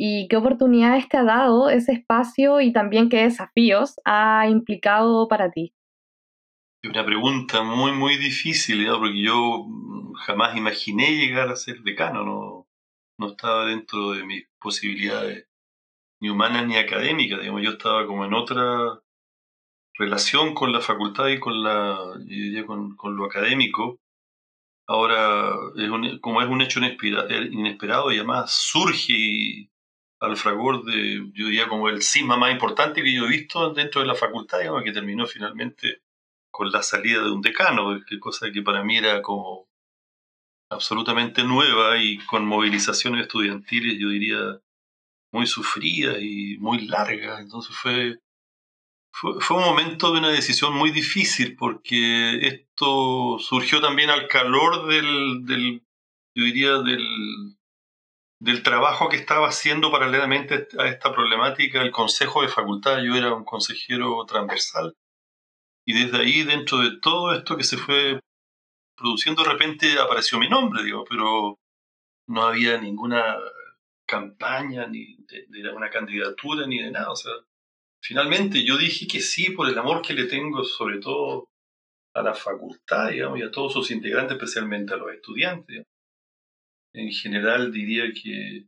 ¿Y 0.00 0.28
qué 0.28 0.36
oportunidades 0.36 1.08
te 1.08 1.16
ha 1.16 1.24
dado 1.24 1.68
ese 1.70 1.92
espacio 1.92 2.60
y 2.60 2.72
también 2.72 3.08
qué 3.08 3.24
desafíos 3.24 3.96
ha 4.04 4.48
implicado 4.48 5.26
para 5.26 5.50
ti? 5.50 5.74
Una 6.84 7.04
pregunta 7.04 7.64
muy, 7.64 7.90
muy 7.90 8.16
difícil, 8.16 8.86
porque 8.86 9.20
yo 9.20 9.66
jamás 10.24 10.56
imaginé 10.56 11.10
llegar 11.16 11.48
a 11.48 11.56
ser 11.56 11.82
decano, 11.82 12.24
no, 12.24 12.68
no 13.18 13.26
estaba 13.26 13.66
dentro 13.66 14.12
de 14.12 14.24
mis 14.24 14.46
posibilidades 14.60 15.48
ni 16.20 16.30
humanas 16.30 16.66
ni 16.66 16.76
académicas, 16.76 17.40
digamos, 17.40 17.62
yo 17.62 17.70
estaba 17.70 18.06
como 18.06 18.24
en 18.24 18.34
otra 18.34 19.00
relación 19.98 20.54
con 20.54 20.72
la 20.72 20.80
facultad 20.80 21.28
y 21.28 21.40
con, 21.40 21.62
la, 21.62 21.98
con, 22.66 22.96
con 22.96 23.16
lo 23.16 23.24
académico, 23.24 23.98
ahora 24.86 25.54
es 25.76 25.90
como 26.20 26.40
es 26.40 26.48
un 26.48 26.62
hecho 26.62 26.80
inesperado 26.80 28.12
y 28.12 28.16
además 28.16 28.52
surge 28.52 29.68
al 30.20 30.36
fragor 30.36 30.84
de, 30.84 31.30
yo 31.32 31.46
diría, 31.46 31.68
como 31.68 31.88
el 31.88 32.02
cisma 32.02 32.36
más 32.36 32.52
importante 32.52 33.02
que 33.02 33.14
yo 33.14 33.26
he 33.26 33.28
visto 33.28 33.72
dentro 33.72 34.00
de 34.00 34.06
la 34.06 34.14
facultad, 34.14 34.60
que 34.82 34.92
terminó 34.92 35.26
finalmente 35.26 36.02
con 36.50 36.70
la 36.72 36.82
salida 36.82 37.22
de 37.22 37.30
un 37.30 37.42
decano, 37.42 38.00
cosa 38.20 38.50
que 38.50 38.62
para 38.62 38.82
mí 38.82 38.96
era 38.96 39.22
como 39.22 39.68
absolutamente 40.70 41.44
nueva 41.44 41.98
y 41.98 42.18
con 42.18 42.46
movilizaciones 42.46 43.22
estudiantiles, 43.22 43.96
yo 43.98 44.08
diría, 44.08 44.60
muy 45.32 45.46
sufridas 45.46 46.18
y 46.20 46.56
muy 46.58 46.86
largas. 46.86 47.40
Entonces 47.40 47.76
fue 47.76 48.18
fue, 49.20 49.56
un 49.56 49.64
momento 49.64 50.12
de 50.12 50.20
una 50.20 50.30
decisión 50.30 50.74
muy 50.74 50.90
difícil 50.92 51.56
porque 51.56 52.38
esto 52.46 53.38
surgió 53.40 53.80
también 53.80 54.10
al 54.10 54.28
calor 54.28 54.86
del, 54.86 55.44
del 55.44 55.82
yo 56.36 56.44
diría, 56.44 56.78
del, 56.78 57.04
del 58.40 58.62
trabajo 58.62 59.08
que 59.08 59.16
estaba 59.16 59.48
haciendo 59.48 59.90
paralelamente 59.90 60.68
a 60.78 60.86
esta 60.86 61.12
problemática 61.12 61.82
el 61.82 61.90
Consejo 61.90 62.42
de 62.42 62.48
Facultad. 62.48 63.02
Yo 63.02 63.16
era 63.16 63.34
un 63.34 63.44
consejero 63.44 64.24
transversal. 64.24 64.94
Y 65.84 65.94
desde 65.94 66.18
ahí, 66.18 66.44
dentro 66.44 66.78
de 66.78 67.00
todo 67.00 67.34
esto 67.34 67.56
que 67.56 67.64
se 67.64 67.76
fue 67.76 68.20
produciendo, 68.96 69.42
de 69.42 69.50
repente 69.50 69.98
apareció 69.98 70.38
mi 70.38 70.48
nombre, 70.48 70.84
digo, 70.84 71.04
pero 71.08 71.58
no 72.28 72.42
había 72.42 72.78
ninguna 72.78 73.36
campaña, 74.06 74.86
ni 74.86 75.16
de, 75.26 75.46
de 75.48 75.72
una 75.72 75.90
candidatura, 75.90 76.66
ni 76.68 76.78
de 76.80 76.92
nada. 76.92 77.10
O 77.10 77.16
sea, 77.16 77.32
finalmente 78.02 78.64
yo 78.64 78.76
dije 78.76 79.06
que 79.06 79.20
sí 79.20 79.50
por 79.50 79.68
el 79.68 79.78
amor 79.78 80.02
que 80.02 80.14
le 80.14 80.24
tengo 80.24 80.64
sobre 80.64 80.98
todo 80.98 81.48
a 82.14 82.22
la 82.22 82.34
facultad, 82.34 83.10
digamos, 83.10 83.38
y 83.38 83.42
a 83.42 83.50
todos 83.50 83.72
sus 83.72 83.90
integrantes, 83.90 84.36
especialmente 84.36 84.94
a 84.94 84.96
los 84.96 85.12
estudiantes. 85.12 85.86
En 86.94 87.10
general 87.12 87.70
diría 87.70 88.04
que 88.12 88.66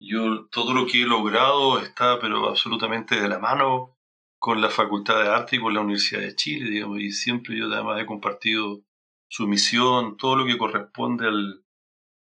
yo 0.00 0.46
todo 0.50 0.74
lo 0.74 0.86
que 0.86 1.02
he 1.02 1.06
logrado 1.06 1.78
está 1.78 2.18
pero 2.20 2.48
absolutamente 2.48 3.20
de 3.20 3.28
la 3.28 3.38
mano 3.38 3.96
con 4.38 4.60
la 4.60 4.68
Facultad 4.68 5.22
de 5.22 5.30
Arte 5.30 5.56
y 5.56 5.60
con 5.60 5.72
la 5.72 5.80
Universidad 5.80 6.20
de 6.20 6.34
Chile, 6.34 6.68
digamos, 6.68 7.00
y 7.00 7.12
siempre 7.12 7.56
yo 7.56 7.72
además 7.72 8.02
he 8.02 8.04
compartido 8.04 8.82
su 9.30 9.48
misión, 9.48 10.18
todo 10.18 10.36
lo 10.36 10.44
que 10.44 10.58
corresponde 10.58 11.26
al, 11.26 11.64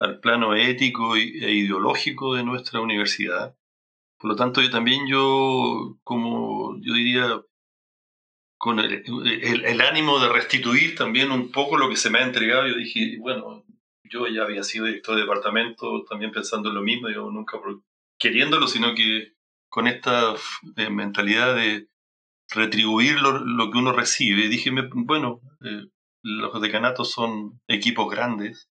al 0.00 0.20
plano 0.20 0.54
ético 0.54 1.16
e 1.16 1.20
ideológico 1.20 2.34
de 2.34 2.44
nuestra 2.44 2.80
universidad. 2.80 3.57
Por 4.18 4.30
lo 4.30 4.36
tanto, 4.36 4.60
yo 4.60 4.70
también 4.70 5.06
yo, 5.06 5.96
como 6.02 6.76
yo 6.80 6.94
diría, 6.94 7.40
con 8.58 8.80
el, 8.80 9.04
el, 9.64 9.80
ánimo 9.80 10.18
de 10.18 10.28
restituir 10.28 10.96
también 10.96 11.30
un 11.30 11.52
poco 11.52 11.76
lo 11.76 11.88
que 11.88 11.96
se 11.96 12.10
me 12.10 12.18
ha 12.18 12.24
entregado, 12.24 12.66
yo 12.66 12.74
dije, 12.74 13.16
bueno, 13.20 13.64
yo 14.02 14.26
ya 14.26 14.42
había 14.42 14.64
sido 14.64 14.86
director 14.86 15.14
de 15.14 15.22
departamento, 15.22 16.04
también 16.08 16.32
pensando 16.32 16.68
en 16.68 16.74
lo 16.74 16.82
mismo, 16.82 17.08
digo, 17.08 17.30
nunca 17.30 17.58
queriéndolo, 18.18 18.66
sino 18.66 18.94
que 18.96 19.34
con 19.68 19.86
esta 19.86 20.34
eh, 20.76 20.90
mentalidad 20.90 21.54
de 21.54 21.88
retribuir 22.50 23.20
lo, 23.20 23.38
lo, 23.38 23.70
que 23.70 23.78
uno 23.78 23.92
recibe. 23.92 24.48
Dije, 24.48 24.72
bueno, 24.92 25.40
eh, 25.64 25.86
los 26.22 26.60
decanatos 26.60 27.12
son 27.12 27.60
equipos 27.68 28.10
grandes, 28.10 28.68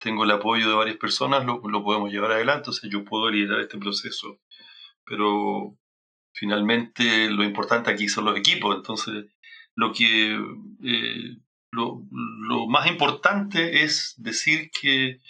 tengo 0.00 0.24
el 0.24 0.30
apoyo 0.32 0.68
de 0.68 0.74
varias 0.74 0.96
personas, 0.96 1.44
lo, 1.44 1.60
lo 1.68 1.84
podemos 1.84 2.10
llevar 2.10 2.32
adelante, 2.32 2.70
o 2.70 2.72
sea, 2.72 2.90
yo 2.90 3.04
puedo 3.04 3.30
liderar 3.30 3.60
este 3.60 3.78
proceso 3.78 4.40
pero 5.08 5.76
finalmente 6.32 7.30
lo 7.30 7.42
importante 7.42 7.90
aquí 7.90 8.08
son 8.08 8.26
los 8.26 8.36
equipos. 8.36 8.76
Entonces, 8.76 9.26
lo 9.74 9.92
que 9.92 10.38
eh, 10.84 11.36
lo, 11.70 12.02
más 12.68 12.86
importante 12.86 13.82
es 13.84 14.14
decir 14.18 14.70
que 14.70 15.20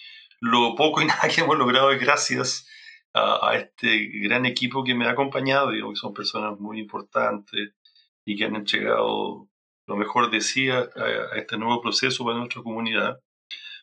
lo 0.41 0.75
poco 0.75 1.03
y 1.03 1.05
nada 1.07 1.29
que 1.29 1.43
hemos 1.43 1.59
logrado 1.59 1.93
es 1.93 2.01
gracias 2.01 2.67
a, 3.15 3.57
este 3.57 4.07
gran 4.21 4.47
equipo 4.47 4.85
que 4.85 4.95
me 4.95 5.07
ha 5.07 5.11
acompañado, 5.11 5.71
digo 5.71 5.91
que 5.91 5.97
son 5.97 6.15
personas 6.15 6.59
muy 6.61 6.79
importantes 6.79 7.73
y 8.25 8.37
que 8.37 8.45
han 8.45 8.55
entregado 8.55 9.49
lo 9.87 9.97
mejor 9.97 10.31
de 10.31 10.41
sí 10.41 10.71
a, 10.71 10.89
este 11.37 11.57
nuevo 11.57 11.81
proceso 11.81 12.25
para 12.25 12.39
nuestra 12.39 12.63
comunidad. 12.63 13.21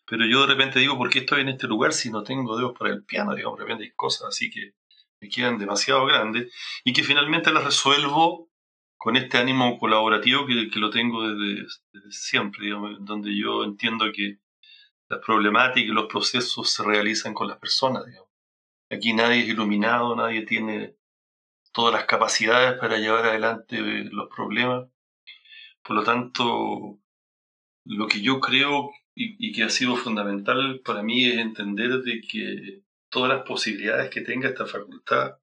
Pero 0.08 0.25
yo 0.25 0.42
de 0.42 0.54
repente 0.54 0.80
digo, 0.80 0.98
¿por 0.98 1.10
qué 1.10 1.20
estoy 1.20 1.42
en 1.42 1.50
este 1.50 1.68
lugar 1.68 1.92
si 1.92 2.12
no 2.12 2.24
tengo 2.24 2.56
dedos 2.56 2.78
para 2.78 2.92
el 2.94 3.04
piano? 3.04 3.34
Digamos, 3.34 3.58
de 3.58 3.66
repente 3.66 3.84
hay 3.86 3.92
cosas 3.92 4.28
así 4.30 4.52
que 4.52 4.74
quedan 5.29 5.58
demasiado 5.58 6.05
grandes 6.05 6.53
y 6.84 6.94
que 6.94 7.03
finalmente 7.03 7.51
las 7.51 7.63
resuelvo 7.63 8.50
con 8.98 9.15
este 9.15 9.38
ánimo 9.38 9.77
colaborativo 9.77 10.48
que, 10.48 10.79
lo 10.79 10.89
tengo 10.89 11.27
desde, 11.29 11.67
siempre, 12.10 12.70
donde 13.01 13.38
yo 13.38 13.63
entiendo 13.63 14.12
que 14.12 14.39
las 15.08 15.20
problemáticas 15.24 15.89
y 15.89 15.94
los 15.94 16.08
procesos 16.08 16.72
se 16.72 16.84
realizan 16.84 17.34
con 17.34 17.48
las 17.48 17.60
personas. 17.60 18.03
Aquí 18.89 19.13
nadie 19.13 19.41
es 19.41 19.50
iluminado, 19.50 20.15
nadie 20.15 20.44
tiene 20.44 20.96
todas 21.72 21.94
las 21.94 22.05
capacidades 22.05 22.79
para 22.79 22.98
llevar 22.98 23.25
adelante 23.25 23.77
los 24.12 24.27
problemas. 24.36 24.88
Por 25.84 25.98
lo 25.98 26.03
tanto, 26.03 26.98
lo 27.86 28.08
que 28.08 28.22
yo 28.22 28.39
creo 28.39 28.91
y, 29.13 29.36
y 29.38 29.51
que 29.53 29.63
ha 29.63 29.70
sido 29.70 29.96
fundamental 29.98 30.82
para 30.84 31.03
mí 31.03 31.25
es 31.25 31.38
entender 31.38 32.01
de 32.01 32.22
que 32.22 32.85
todas 33.15 33.29
las 33.29 33.45
posibilidades 33.45 34.10
que 34.10 34.19
tenga 34.19 34.50
esta 34.50 34.65
facultad 34.65 35.38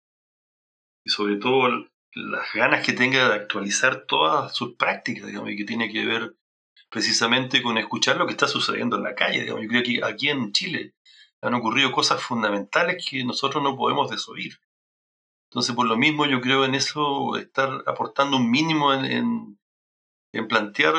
y 1.07 1.09
sobre 1.09 1.37
todo 1.37 1.69
las 2.15 2.53
ganas 2.53 2.85
que 2.85 2.93
tenga 2.93 3.31
de 3.31 3.35
actualizar 3.35 4.05
todas 4.05 4.55
sus 4.55 4.75
prácticas, 4.75 5.27
digamos, 5.27 5.51
y 5.51 5.57
que 5.57 5.65
tiene 5.65 5.91
que 5.91 6.05
ver 6.05 6.37
precisamente 6.91 7.63
con 7.63 7.79
escuchar 7.79 8.19
lo 8.19 8.27
que 8.27 8.33
está 8.33 8.47
sucediendo 8.47 8.99
en 8.99 9.05
la 9.05 9.15
calle. 9.15 9.41
Digamos. 9.41 9.63
Yo 9.63 9.69
creo 9.71 9.83
que 9.83 10.05
aquí 10.05 10.29
en 10.29 10.53
Chile 10.53 10.93
han 11.41 11.55
ocurrido 11.55 11.93
cosas 11.93 12.23
fundamentales 12.23 13.09
que 13.09 13.25
nosotros 13.25 13.63
no 13.63 13.75
podemos 13.75 14.11
desoír. 14.11 14.61
Entonces, 15.49 15.75
por 15.75 15.87
lo 15.87 15.97
mismo, 15.97 16.27
yo 16.27 16.43
creo 16.43 16.67
en 16.67 16.75
eso, 16.75 17.37
estar 17.39 17.85
aportando 17.87 18.37
un 18.37 18.51
mínimo 18.51 18.93
en, 18.93 19.59
en 20.35 20.47
plantear 20.47 20.93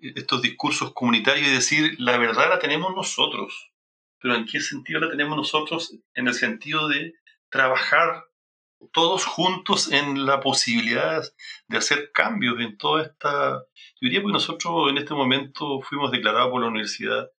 estos 0.00 0.40
discursos 0.40 0.94
comunitarios 0.94 1.46
y 1.46 1.52
decir, 1.52 1.96
la 1.98 2.16
verdad 2.16 2.48
la 2.48 2.58
tenemos 2.58 2.94
nosotros 2.94 3.73
pero 4.24 4.36
¿en 4.36 4.46
qué 4.46 4.58
sentido 4.58 5.00
la 5.00 5.10
tenemos 5.10 5.36
nosotros? 5.36 5.98
En 6.14 6.28
el 6.28 6.32
sentido 6.32 6.88
de 6.88 7.12
trabajar 7.50 8.24
todos 8.90 9.26
juntos 9.26 9.92
en 9.92 10.24
la 10.24 10.40
posibilidad 10.40 11.22
de 11.68 11.76
hacer 11.76 12.10
cambios 12.10 12.58
en 12.58 12.78
toda 12.78 13.02
esta... 13.02 13.66
Yo 14.00 14.00
diría 14.00 14.22
que 14.22 14.28
nosotros 14.28 14.88
en 14.88 14.96
este 14.96 15.12
momento 15.12 15.82
fuimos 15.82 16.10
declarados 16.10 16.50
por 16.50 16.62
la 16.62 16.68
universidad 16.68 17.32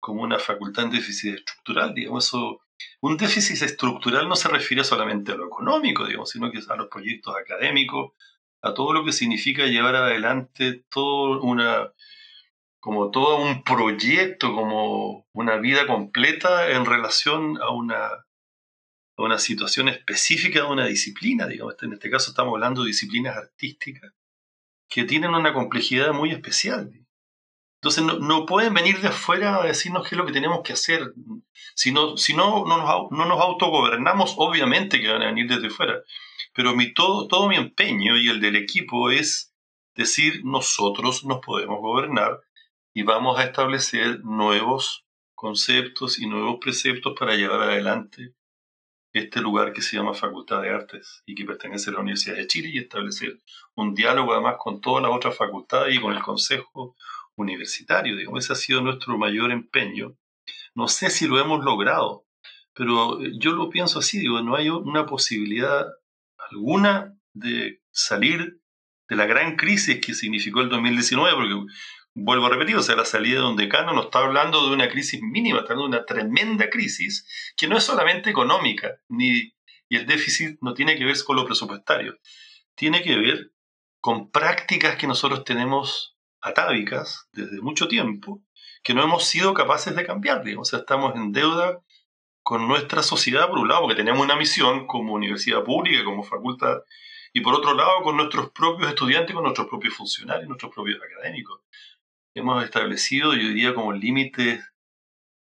como 0.00 0.22
una 0.22 0.40
facultad 0.40 0.86
en 0.86 0.90
déficit 0.90 1.36
estructural, 1.36 1.94
digamos, 1.94 2.32
un 2.32 3.16
déficit 3.16 3.62
estructural 3.62 4.28
no 4.28 4.34
se 4.34 4.48
refiere 4.48 4.82
solamente 4.82 5.30
a 5.30 5.36
lo 5.36 5.46
económico, 5.46 6.04
digamos, 6.04 6.30
sino 6.30 6.50
que 6.50 6.58
a 6.68 6.74
los 6.74 6.88
proyectos 6.88 7.36
académicos, 7.36 8.14
a 8.62 8.74
todo 8.74 8.92
lo 8.92 9.04
que 9.04 9.12
significa 9.12 9.66
llevar 9.66 9.94
adelante 9.94 10.84
toda 10.90 11.40
una 11.42 11.92
como 12.80 13.10
todo 13.10 13.38
un 13.38 13.62
proyecto, 13.64 14.54
como 14.54 15.26
una 15.32 15.56
vida 15.56 15.86
completa 15.86 16.70
en 16.70 16.84
relación 16.84 17.58
a 17.60 17.70
una, 17.70 18.04
a 18.06 19.22
una 19.22 19.38
situación 19.38 19.88
específica 19.88 20.60
de 20.60 20.66
una 20.66 20.86
disciplina, 20.86 21.46
digamos. 21.46 21.74
En 21.82 21.92
este 21.92 22.10
caso 22.10 22.30
estamos 22.30 22.54
hablando 22.54 22.82
de 22.82 22.88
disciplinas 22.88 23.36
artísticas 23.36 24.12
que 24.88 25.04
tienen 25.04 25.34
una 25.34 25.52
complejidad 25.52 26.12
muy 26.12 26.30
especial. 26.30 26.92
Entonces 27.80 28.02
no, 28.02 28.46
pueden 28.46 28.74
venir 28.74 29.00
de 29.00 29.08
afuera 29.08 29.62
a 29.62 29.66
decirnos 29.66 30.08
qué 30.08 30.14
es 30.14 30.18
lo 30.18 30.26
que 30.26 30.32
tenemos 30.32 30.62
que 30.64 30.72
hacer. 30.72 31.12
Si 31.74 31.92
no, 31.92 32.16
si 32.16 32.34
no, 32.34 32.64
no, 32.64 32.78
nos, 32.78 33.10
no 33.12 33.24
nos 33.26 33.40
autogobernamos, 33.40 34.34
obviamente 34.36 35.00
que 35.00 35.08
van 35.08 35.22
a 35.22 35.26
venir 35.26 35.48
desde 35.48 35.70
fuera. 35.70 36.02
Pero 36.54 36.74
mi, 36.74 36.92
todo, 36.92 37.28
todo 37.28 37.48
mi 37.48 37.56
empeño 37.56 38.16
y 38.16 38.28
el 38.28 38.40
del 38.40 38.56
equipo 38.56 39.10
es 39.10 39.54
decir, 39.94 40.40
nosotros 40.44 41.24
nos 41.24 41.38
podemos 41.38 41.78
gobernar 41.80 42.40
y 42.98 43.04
vamos 43.04 43.38
a 43.38 43.44
establecer 43.44 44.24
nuevos 44.24 45.06
conceptos 45.36 46.18
y 46.18 46.26
nuevos 46.26 46.58
preceptos 46.60 47.14
para 47.16 47.36
llevar 47.36 47.62
adelante 47.62 48.34
este 49.12 49.40
lugar 49.40 49.72
que 49.72 49.82
se 49.82 49.96
llama 49.96 50.14
Facultad 50.14 50.62
de 50.62 50.70
Artes 50.70 51.22
y 51.24 51.36
que 51.36 51.44
pertenece 51.44 51.90
a 51.90 51.92
la 51.92 52.00
Universidad 52.00 52.34
de 52.34 52.48
Chile 52.48 52.70
y 52.72 52.78
establecer 52.78 53.40
un 53.76 53.94
diálogo 53.94 54.32
además 54.32 54.56
con 54.58 54.80
todas 54.80 55.04
las 55.04 55.12
otras 55.12 55.36
facultades 55.36 55.94
y 55.94 56.00
con 56.00 56.12
el 56.12 56.20
Consejo 56.20 56.96
Universitario. 57.36 58.16
Digamos, 58.16 58.44
ese 58.44 58.54
ha 58.54 58.56
sido 58.56 58.80
nuestro 58.80 59.16
mayor 59.16 59.52
empeño. 59.52 60.16
No 60.74 60.88
sé 60.88 61.08
si 61.10 61.28
lo 61.28 61.38
hemos 61.38 61.64
logrado, 61.64 62.26
pero 62.74 63.20
yo 63.38 63.52
lo 63.52 63.70
pienso 63.70 64.00
así, 64.00 64.18
digo, 64.18 64.42
no 64.42 64.56
hay 64.56 64.70
una 64.70 65.06
posibilidad 65.06 65.86
alguna 66.50 67.16
de 67.32 67.80
salir 67.92 68.60
de 69.08 69.16
la 69.16 69.26
gran 69.26 69.54
crisis 69.54 70.04
que 70.04 70.14
significó 70.14 70.62
el 70.62 70.68
2019, 70.68 71.36
porque 71.36 71.72
vuelvo 72.24 72.46
a 72.46 72.50
repetir, 72.50 72.76
o 72.76 72.82
sea, 72.82 72.96
la 72.96 73.04
salida 73.04 73.40
de 73.40 73.46
un 73.46 73.56
decano 73.56 73.92
no 73.92 74.02
está 74.02 74.20
hablando 74.20 74.66
de 74.66 74.74
una 74.74 74.88
crisis 74.88 75.20
mínima, 75.22 75.60
está 75.60 75.72
hablando 75.72 75.96
de 75.96 75.98
una 75.98 76.06
tremenda 76.06 76.68
crisis 76.68 77.26
que 77.56 77.68
no 77.68 77.76
es 77.76 77.84
solamente 77.84 78.30
económica, 78.30 79.00
ni, 79.08 79.54
y 79.88 79.96
el 79.96 80.06
déficit 80.06 80.58
no 80.60 80.74
tiene 80.74 80.96
que 80.96 81.04
ver 81.04 81.16
con 81.24 81.36
lo 81.36 81.44
presupuestario, 81.44 82.18
tiene 82.74 83.02
que 83.02 83.16
ver 83.16 83.52
con 84.00 84.30
prácticas 84.30 84.96
que 84.96 85.06
nosotros 85.06 85.44
tenemos 85.44 86.16
atávicas 86.40 87.28
desde 87.32 87.60
mucho 87.60 87.88
tiempo, 87.88 88.42
que 88.82 88.94
no 88.94 89.02
hemos 89.02 89.24
sido 89.24 89.54
capaces 89.54 89.94
de 89.94 90.06
cambiar, 90.06 90.42
o 90.56 90.64
sea, 90.64 90.80
estamos 90.80 91.14
en 91.14 91.32
deuda 91.32 91.80
con 92.42 92.66
nuestra 92.66 93.02
sociedad, 93.02 93.48
por 93.48 93.58
un 93.58 93.68
lado, 93.68 93.82
porque 93.82 93.96
tenemos 93.96 94.22
una 94.22 94.36
misión 94.36 94.86
como 94.86 95.14
universidad 95.14 95.62
pública, 95.62 96.04
como 96.04 96.22
facultad, 96.22 96.78
y 97.32 97.42
por 97.42 97.54
otro 97.54 97.74
lado, 97.74 98.02
con 98.02 98.16
nuestros 98.16 98.50
propios 98.50 98.88
estudiantes, 98.88 99.34
con 99.34 99.44
nuestros 99.44 99.68
propios 99.68 99.94
funcionarios, 99.94 100.48
nuestros 100.48 100.74
propios 100.74 100.98
académicos 101.02 101.60
hemos 102.34 102.64
establecido, 102.64 103.34
yo 103.34 103.48
diría, 103.48 103.74
como 103.74 103.92
límites 103.92 104.64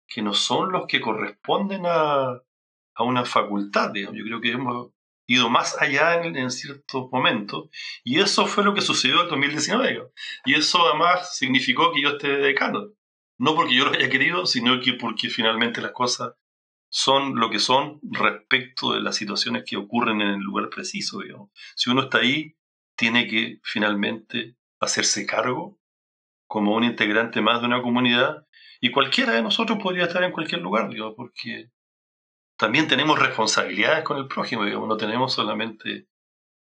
que 0.06 0.22
no 0.22 0.34
son 0.34 0.72
los 0.72 0.86
que 0.86 1.00
corresponden 1.00 1.82
a, 1.86 2.40
una 2.98 3.24
facultad. 3.24 3.92
Yo 3.94 4.10
creo 4.10 4.40
que 4.40 4.52
hemos 4.52 4.92
ido 5.26 5.50
más 5.50 5.80
allá 5.80 6.22
en, 6.22 6.50
ciertos 6.50 7.10
momentos. 7.10 7.68
Y 8.04 8.20
eso 8.20 8.46
fue 8.46 8.64
lo 8.64 8.74
que 8.74 8.82
sucedió 8.82 9.22
en 9.22 9.28
2019. 9.28 10.12
Y 10.44 10.54
eso 10.54 10.86
además 10.86 11.36
significó 11.36 11.92
que 11.92 12.02
yo 12.02 12.10
esté 12.10 12.28
decano. 12.28 12.90
No 13.38 13.56
porque 13.56 13.74
yo 13.74 13.86
lo 13.86 13.92
haya 13.92 14.08
querido, 14.08 14.46
sino 14.46 14.80
que 14.80 14.92
porque 14.92 15.28
finalmente 15.28 15.80
las 15.82 15.90
cosas 15.90 16.34
son 16.88 17.34
lo 17.34 17.50
que 17.50 17.58
son 17.58 17.98
respecto 18.02 18.92
de 18.92 19.00
las 19.00 19.16
situaciones 19.16 19.64
que 19.66 19.76
ocurren 19.76 20.20
en 20.20 20.28
el 20.28 20.40
lugar 20.40 20.68
preciso. 20.68 21.18
Si 21.74 21.90
uno 21.90 22.02
está 22.02 22.18
ahí, 22.18 22.56
tiene 22.96 23.26
que 23.26 23.58
finalmente 23.64 24.54
hacerse 24.78 25.26
cargo 25.26 25.80
como 26.46 26.74
un 26.74 26.84
integrante 26.84 27.40
más 27.40 27.60
de 27.60 27.66
una 27.66 27.82
comunidad 27.82 28.46
y 28.80 28.90
cualquiera 28.90 29.32
de 29.32 29.42
nosotros 29.42 29.78
podría 29.82 30.04
estar 30.04 30.22
en 30.22 30.32
cualquier 30.32 30.60
lugar, 30.60 30.90
digo, 30.90 31.14
porque 31.14 31.70
también 32.58 32.86
tenemos 32.86 33.18
responsabilidades 33.18 34.04
con 34.04 34.18
el 34.18 34.28
prójimo, 34.28 34.64
digamos, 34.64 34.88
no 34.88 34.96
tenemos 34.96 35.32
solamente 35.32 36.08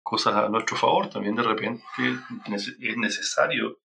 cosas 0.03 0.35
a 0.35 0.49
nuestro 0.49 0.77
favor, 0.77 1.09
también 1.09 1.35
de 1.35 1.43
repente 1.43 1.83
es 2.79 2.97
necesario 2.97 3.79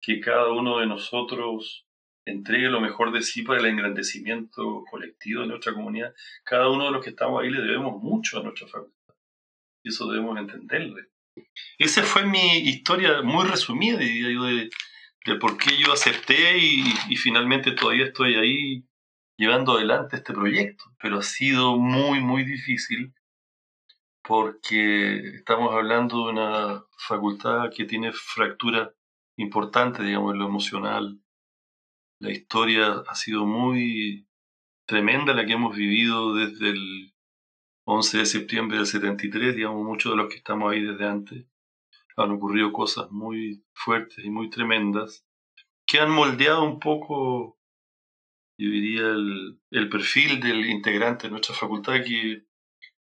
que 0.00 0.20
cada 0.20 0.52
uno 0.52 0.78
de 0.78 0.86
nosotros 0.86 1.86
entregue 2.24 2.68
lo 2.68 2.80
mejor 2.80 3.12
de 3.12 3.22
sí 3.22 3.42
para 3.42 3.60
el 3.60 3.66
engrandecimiento 3.66 4.84
colectivo 4.90 5.42
de 5.42 5.48
nuestra 5.48 5.72
comunidad. 5.72 6.14
Cada 6.44 6.68
uno 6.68 6.86
de 6.86 6.90
los 6.92 7.04
que 7.04 7.10
estamos 7.10 7.42
ahí 7.42 7.50
le 7.50 7.62
debemos 7.62 8.02
mucho 8.02 8.38
a 8.38 8.42
nuestra 8.42 8.68
facultad. 8.68 9.14
Y 9.82 9.88
eso 9.88 10.10
debemos 10.10 10.38
entenderle. 10.38 11.08
Esa 11.78 12.02
fue 12.02 12.24
mi 12.24 12.58
historia 12.58 13.22
muy 13.22 13.46
resumida, 13.46 13.98
diría 13.98 14.32
yo, 14.32 14.44
de, 14.44 14.70
de 15.24 15.36
por 15.36 15.56
qué 15.56 15.76
yo 15.76 15.92
acepté 15.92 16.58
y, 16.58 16.82
finalmente 17.16 17.72
todavía 17.72 18.06
estoy 18.06 18.34
ahí 18.34 18.84
llevando 19.36 19.72
adelante 19.72 20.16
este 20.16 20.32
proyecto. 20.32 20.84
Pero 21.00 21.18
ha 21.18 21.22
sido 21.22 21.78
muy, 21.78 22.20
muy 22.20 22.44
difícil 22.44 23.14
porque 24.22 25.36
estamos 25.36 25.72
hablando 25.74 26.26
de 26.26 26.32
una 26.32 26.84
facultad 26.96 27.70
que 27.74 27.84
tiene 27.84 28.12
fractura 28.12 28.94
importante, 29.36 30.02
digamos, 30.02 30.32
en 30.32 30.38
lo 30.40 30.46
emocional. 30.46 31.20
La 32.20 32.30
historia 32.30 33.02
ha 33.06 33.14
sido 33.14 33.46
muy 33.46 34.28
tremenda 34.86 35.34
la 35.34 35.44
que 35.46 35.54
hemos 35.54 35.76
vivido 35.76 36.34
desde 36.34 36.70
el 36.70 37.14
11 37.84 38.18
de 38.18 38.26
septiembre 38.26 38.76
del 38.78 38.86
73, 38.86 39.56
digamos, 39.56 39.84
muchos 39.84 40.12
de 40.12 40.16
los 40.16 40.28
que 40.28 40.36
estamos 40.36 40.72
ahí 40.72 40.82
desde 40.82 41.06
antes 41.06 41.51
han 42.16 42.30
ocurrido 42.30 42.72
cosas 42.72 43.10
muy 43.10 43.64
fuertes 43.72 44.24
y 44.24 44.30
muy 44.30 44.50
tremendas 44.50 45.24
que 45.86 46.00
han 46.00 46.10
moldeado 46.10 46.64
un 46.64 46.78
poco, 46.78 47.58
yo 48.58 48.70
diría, 48.70 49.02
el, 49.02 49.60
el 49.70 49.88
perfil 49.88 50.40
del 50.40 50.66
integrante 50.66 51.26
de 51.26 51.32
nuestra 51.32 51.54
facultad 51.54 52.02
que 52.04 52.44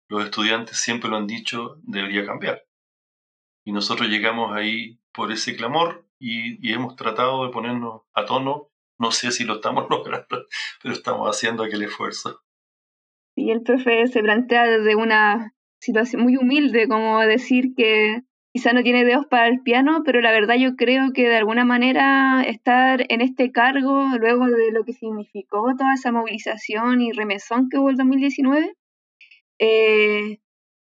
los 0.09 0.25
estudiantes 0.25 0.77
siempre 0.77 1.09
lo 1.09 1.17
han 1.17 1.27
dicho, 1.27 1.77
debería 1.83 2.25
cambiar. 2.25 2.65
Y 3.65 3.71
nosotros 3.71 4.09
llegamos 4.09 4.53
ahí 4.53 4.99
por 5.13 5.31
ese 5.31 5.55
clamor 5.55 6.05
y, 6.19 6.67
y, 6.67 6.73
hemos 6.73 6.95
tratado 6.95 7.45
de 7.45 7.51
ponernos 7.51 8.01
a 8.13 8.25
tono. 8.25 8.69
No 8.99 9.11
sé 9.11 9.31
si 9.31 9.45
lo 9.45 9.55
estamos 9.55 9.85
logrando, 9.89 10.47
pero 10.81 10.93
estamos 10.93 11.29
haciendo 11.29 11.63
aquel 11.63 11.83
esfuerzo. 11.83 12.41
Y 13.37 13.51
el 13.51 13.61
profe 13.61 14.07
se 14.07 14.21
plantea 14.21 14.65
desde 14.65 14.95
una 14.95 15.53
situación 15.79 16.23
muy 16.23 16.35
humilde, 16.35 16.87
como 16.87 17.19
decir 17.21 17.73
que 17.75 18.23
quizá 18.53 18.73
no 18.73 18.83
tiene 18.83 19.05
dedos 19.05 19.25
para 19.27 19.47
el 19.47 19.61
piano, 19.61 20.01
pero 20.05 20.21
la 20.21 20.31
verdad 20.31 20.55
yo 20.55 20.75
creo 20.75 21.13
que 21.13 21.27
de 21.27 21.37
alguna 21.37 21.63
manera 21.63 22.43
estar 22.43 23.05
en 23.09 23.21
este 23.21 23.51
cargo, 23.51 24.09
luego 24.19 24.47
de 24.47 24.71
lo 24.71 24.83
que 24.83 24.93
significó 24.93 25.73
toda 25.77 25.93
esa 25.93 26.11
movilización 26.11 27.01
y 27.01 27.11
remesón 27.13 27.69
que 27.69 27.77
hubo 27.77 27.89
el 27.89 27.97
2019, 27.97 28.73
eh, 29.59 30.39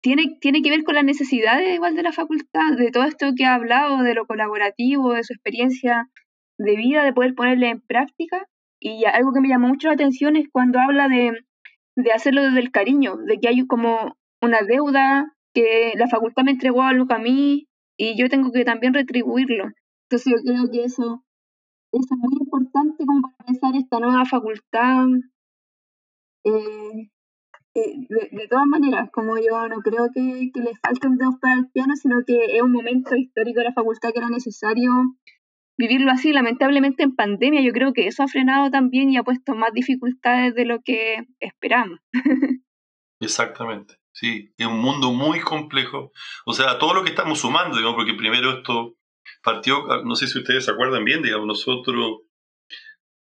tiene, 0.00 0.36
tiene 0.40 0.62
que 0.62 0.70
ver 0.70 0.84
con 0.84 0.94
las 0.94 1.04
necesidades 1.04 1.74
igual 1.74 1.96
de 1.96 2.02
la 2.04 2.12
facultad, 2.12 2.76
de 2.76 2.90
todo 2.92 3.04
esto 3.04 3.32
que 3.36 3.44
ha 3.44 3.54
hablado, 3.54 4.02
de 4.02 4.14
lo 4.14 4.26
colaborativo, 4.26 5.12
de 5.14 5.24
su 5.24 5.32
experiencia 5.32 6.08
de 6.58 6.76
vida, 6.76 7.04
de 7.04 7.12
poder 7.12 7.34
ponerle 7.34 7.70
en 7.70 7.80
práctica. 7.80 8.46
Y 8.80 9.04
algo 9.06 9.32
que 9.32 9.40
me 9.40 9.48
llamó 9.48 9.68
mucho 9.68 9.88
la 9.88 9.94
atención 9.94 10.36
es 10.36 10.48
cuando 10.52 10.78
habla 10.78 11.08
de, 11.08 11.32
de 11.96 12.12
hacerlo 12.12 12.42
desde 12.42 12.60
el 12.60 12.70
cariño, 12.70 13.16
de 13.16 13.38
que 13.40 13.48
hay 13.48 13.66
como 13.66 14.16
una 14.40 14.62
deuda 14.62 15.34
que 15.58 15.92
la 15.96 16.06
facultad 16.06 16.44
me 16.44 16.52
entregó 16.52 16.82
algo 16.82 17.12
a 17.12 17.18
mí 17.18 17.66
y 17.96 18.16
yo 18.16 18.28
tengo 18.28 18.52
que 18.52 18.64
también 18.64 18.94
retribuirlo. 18.94 19.64
Entonces 20.04 20.34
yo 20.36 20.42
creo 20.44 20.70
que 20.70 20.84
eso, 20.84 21.24
es 21.90 22.06
muy 22.16 22.32
importante 22.40 23.04
como 23.04 23.22
para 23.22 23.46
pensar 23.46 23.74
esta 23.74 23.98
nueva 23.98 24.24
facultad. 24.24 25.06
Eh, 26.44 27.10
eh, 27.74 27.92
de, 28.08 28.48
todas 28.48 28.66
maneras, 28.66 29.10
como 29.12 29.36
yo 29.36 29.68
no 29.68 29.80
creo 29.80 30.10
que, 30.14 30.50
que 30.54 30.60
le 30.60 30.76
falten 30.76 31.16
dedos 31.16 31.34
para 31.40 31.54
el 31.54 31.68
piano, 31.70 31.96
sino 31.96 32.18
que 32.24 32.56
es 32.56 32.62
un 32.62 32.72
momento 32.72 33.16
histórico 33.16 33.58
de 33.58 33.64
la 33.64 33.72
facultad 33.72 34.12
que 34.12 34.18
era 34.18 34.30
necesario 34.30 34.92
vivirlo 35.76 36.12
así. 36.12 36.32
Lamentablemente 36.32 37.02
en 37.02 37.16
pandemia 37.16 37.62
yo 37.62 37.72
creo 37.72 37.92
que 37.92 38.06
eso 38.06 38.22
ha 38.22 38.28
frenado 38.28 38.70
también 38.70 39.10
y 39.10 39.16
ha 39.16 39.24
puesto 39.24 39.56
más 39.56 39.72
dificultades 39.72 40.54
de 40.54 40.64
lo 40.64 40.82
que 40.82 41.26
esperamos. 41.40 41.98
Exactamente. 43.20 43.97
Sí, 44.18 44.52
es 44.58 44.66
un 44.66 44.80
mundo 44.80 45.12
muy 45.12 45.40
complejo. 45.40 46.10
O 46.44 46.52
sea, 46.52 46.80
todo 46.80 46.92
lo 46.92 47.04
que 47.04 47.10
estamos 47.10 47.38
sumando, 47.38 47.76
digamos, 47.76 47.94
porque 47.94 48.14
primero 48.14 48.50
esto 48.50 48.96
partió, 49.44 49.92
ah, 49.92 50.02
no 50.04 50.16
sé 50.16 50.26
si 50.26 50.38
ustedes 50.40 50.64
se 50.64 50.72
acuerdan 50.72 51.04
bien, 51.04 51.22
digamos, 51.22 51.46
nosotros, 51.46 52.22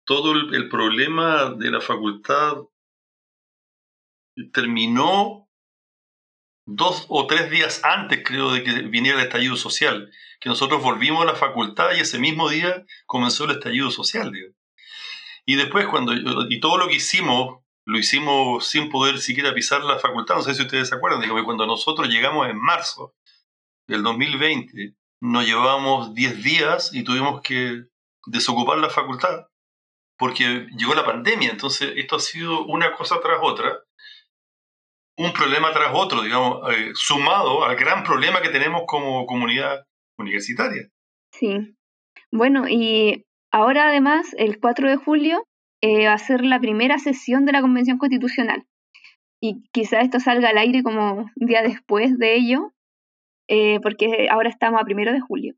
todo 0.06 0.32
el, 0.32 0.70
problema 0.70 1.50
de 1.50 1.70
la 1.70 1.82
facultad 1.82 2.62
terminó 4.54 5.50
dos 6.64 7.04
o 7.10 7.26
tres 7.26 7.50
días 7.50 7.84
antes, 7.84 8.22
creo, 8.24 8.52
de 8.52 8.62
que 8.62 8.72
viniera 8.84 9.18
el 9.18 9.26
estallido 9.26 9.56
social, 9.56 10.10
que 10.40 10.48
nosotros 10.48 10.82
volvimos 10.82 11.20
a 11.20 11.26
la 11.26 11.34
facultad 11.34 11.90
y 11.94 12.00
ese 12.00 12.18
mismo 12.18 12.48
día 12.48 12.86
comenzó 13.04 13.44
el 13.44 13.50
estallido 13.50 13.90
social. 13.90 14.32
Digamos. 14.32 14.56
Y 15.44 15.56
después, 15.56 15.88
cuando, 15.88 16.14
y 16.14 16.58
todo 16.58 16.78
lo 16.78 16.88
que 16.88 16.96
hicimos 16.96 17.65
lo 17.86 17.98
hicimos 17.98 18.66
sin 18.68 18.90
poder 18.90 19.18
siquiera 19.18 19.54
pisar 19.54 19.84
la 19.84 19.98
facultad. 19.98 20.34
No 20.34 20.42
sé 20.42 20.54
si 20.54 20.62
ustedes 20.62 20.88
se 20.88 20.96
acuerdan, 20.96 21.20
digo 21.20 21.36
que 21.36 21.44
cuando 21.44 21.66
nosotros 21.66 22.08
llegamos 22.08 22.48
en 22.48 22.60
marzo 22.60 23.14
del 23.88 24.02
2020, 24.02 24.94
nos 25.22 25.46
llevábamos 25.46 26.12
10 26.12 26.42
días 26.42 26.92
y 26.92 27.04
tuvimos 27.04 27.40
que 27.42 27.84
desocupar 28.26 28.78
la 28.78 28.90
facultad 28.90 29.46
porque 30.18 30.66
llegó 30.76 30.94
la 30.94 31.04
pandemia. 31.04 31.50
Entonces, 31.50 31.92
esto 31.96 32.16
ha 32.16 32.20
sido 32.20 32.64
una 32.64 32.92
cosa 32.92 33.20
tras 33.20 33.38
otra, 33.40 33.84
un 35.16 35.32
problema 35.32 35.72
tras 35.72 35.92
otro, 35.94 36.22
digamos, 36.22 36.68
eh, 36.72 36.90
sumado 36.94 37.64
al 37.64 37.76
gran 37.76 38.02
problema 38.02 38.42
que 38.42 38.48
tenemos 38.48 38.82
como 38.86 39.26
comunidad 39.26 39.84
universitaria. 40.18 40.88
Sí. 41.32 41.76
Bueno, 42.32 42.68
y 42.68 43.24
ahora 43.52 43.88
además, 43.88 44.34
el 44.38 44.58
4 44.58 44.88
de 44.88 44.96
julio, 44.96 45.46
eh, 45.80 46.06
va 46.06 46.14
a 46.14 46.18
ser 46.18 46.44
la 46.44 46.60
primera 46.60 46.98
sesión 46.98 47.44
de 47.44 47.52
la 47.52 47.60
Convención 47.60 47.98
Constitucional. 47.98 48.64
Y 49.40 49.62
quizá 49.72 50.00
esto 50.00 50.20
salga 50.20 50.48
al 50.48 50.58
aire 50.58 50.82
como 50.82 51.30
un 51.34 51.46
día 51.46 51.62
después 51.62 52.18
de 52.18 52.34
ello, 52.34 52.72
eh, 53.48 53.80
porque 53.80 54.28
ahora 54.30 54.48
estamos 54.48 54.80
a 54.80 54.84
primero 54.84 55.12
de 55.12 55.20
julio. 55.20 55.54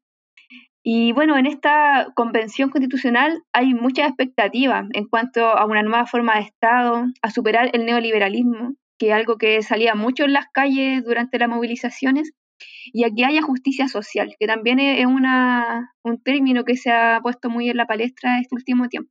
Y 0.83 1.13
bueno, 1.13 1.37
en 1.37 1.47
esta 1.47 2.09
convención 2.15 2.71
constitucional 2.71 3.43
hay 3.53 3.75
muchas 3.75 4.09
expectativas 4.09 4.87
en 4.95 5.07
cuanto 5.07 5.47
a 5.47 5.67
una 5.67 5.83
nueva 5.83 6.07
forma 6.07 6.37
de 6.37 6.43
Estado, 6.43 7.05
a 7.23 7.31
superar 7.31 7.71
el 7.73 7.85
neoliberalismo, 7.85 8.75
que 8.99 9.09
es 9.09 9.13
algo 9.13 9.37
que 9.37 9.63
salía 9.63 9.95
mucho 9.95 10.25
en 10.25 10.33
las 10.33 10.47
calles 10.53 11.05
durante 11.05 11.39
las 11.39 11.49
movilizaciones, 11.49 12.33
y 12.93 13.05
a 13.05 13.11
que 13.15 13.25
haya 13.25 13.43
justicia 13.43 13.89
social, 13.89 14.35
que 14.39 14.47
también 14.47 14.81
es 14.81 15.07
un 15.07 16.23
término 16.25 16.65
que 16.65 16.77
se 16.77 16.91
ha 16.91 17.21
puesto 17.23 17.51
muy 17.51 17.69
en 17.69 17.77
la 17.77 17.87
palestra 17.87 18.41
este 18.41 18.55
último 18.55 18.89
tiempo. 18.89 19.11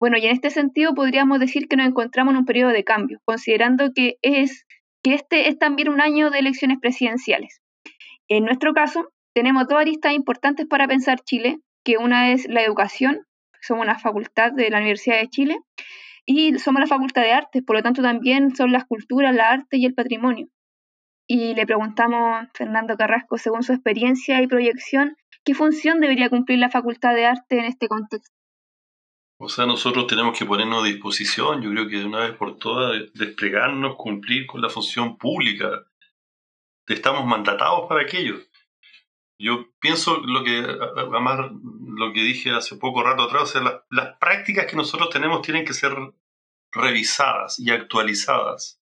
Bueno, 0.00 0.16
y 0.16 0.26
en 0.26 0.32
este 0.32 0.50
sentido 0.50 0.94
podríamos 0.94 1.40
decir 1.40 1.66
que 1.66 1.76
nos 1.76 1.88
encontramos 1.88 2.32
en 2.32 2.38
un 2.38 2.44
periodo 2.44 2.70
de 2.70 2.84
cambio, 2.84 3.20
considerando 3.24 3.92
que, 3.92 4.16
es, 4.22 4.64
que 5.02 5.14
este 5.14 5.48
es 5.48 5.58
también 5.58 5.88
un 5.88 6.00
año 6.00 6.30
de 6.30 6.38
elecciones 6.38 6.78
presidenciales. 6.80 7.60
En 8.28 8.44
nuestro 8.44 8.72
caso, 8.74 9.08
tenemos 9.34 9.66
dos 9.66 9.78
aristas 9.78 10.12
importantes 10.12 10.66
para 10.66 10.86
pensar 10.86 11.20
Chile, 11.20 11.58
que 11.84 11.96
una 11.96 12.30
es 12.30 12.48
la 12.48 12.62
educación, 12.62 13.26
somos 13.60 13.84
una 13.84 13.98
facultad 13.98 14.52
de 14.52 14.70
la 14.70 14.78
Universidad 14.78 15.18
de 15.18 15.28
Chile, 15.28 15.58
y 16.24 16.58
somos 16.58 16.80
la 16.80 16.86
facultad 16.86 17.22
de 17.22 17.32
artes, 17.32 17.62
por 17.64 17.74
lo 17.74 17.82
tanto 17.82 18.02
también 18.02 18.54
son 18.54 18.70
las 18.70 18.84
culturas, 18.84 19.34
la 19.34 19.50
arte 19.50 19.78
y 19.78 19.86
el 19.86 19.94
patrimonio. 19.94 20.48
Y 21.26 21.54
le 21.54 21.66
preguntamos 21.66 22.20
a 22.20 22.50
Fernando 22.54 22.96
Carrasco, 22.96 23.36
según 23.38 23.62
su 23.62 23.72
experiencia 23.72 24.40
y 24.42 24.46
proyección, 24.46 25.16
¿qué 25.44 25.54
función 25.54 26.00
debería 26.00 26.30
cumplir 26.30 26.58
la 26.58 26.70
facultad 26.70 27.14
de 27.14 27.26
arte 27.26 27.58
en 27.58 27.64
este 27.64 27.88
contexto? 27.88 28.37
O 29.40 29.48
sea, 29.48 29.66
nosotros 29.66 30.08
tenemos 30.08 30.36
que 30.36 30.44
ponernos 30.44 30.82
a 30.82 30.86
disposición, 30.86 31.62
yo 31.62 31.70
creo 31.70 31.88
que 31.88 31.98
de 31.98 32.06
una 32.06 32.20
vez 32.20 32.32
por 32.32 32.58
todas, 32.58 33.12
desplegarnos, 33.14 33.94
cumplir 33.94 34.46
con 34.46 34.60
la 34.60 34.68
función 34.68 35.16
pública. 35.16 35.86
Estamos 36.88 37.24
mandatados 37.24 37.88
para 37.88 38.02
aquello. 38.02 38.40
Yo 39.40 39.70
pienso 39.78 40.18
lo 40.18 40.42
que, 40.42 40.58
además, 40.96 41.52
lo 41.52 42.12
que 42.12 42.22
dije 42.22 42.50
hace 42.50 42.76
poco 42.76 43.04
rato 43.04 43.22
atrás, 43.22 43.42
o 43.42 43.46
sea, 43.46 43.60
las, 43.60 43.74
las 43.90 44.18
prácticas 44.18 44.66
que 44.66 44.74
nosotros 44.74 45.10
tenemos 45.10 45.42
tienen 45.42 45.64
que 45.64 45.74
ser 45.74 45.94
revisadas 46.72 47.60
y 47.60 47.70
actualizadas. 47.70 48.80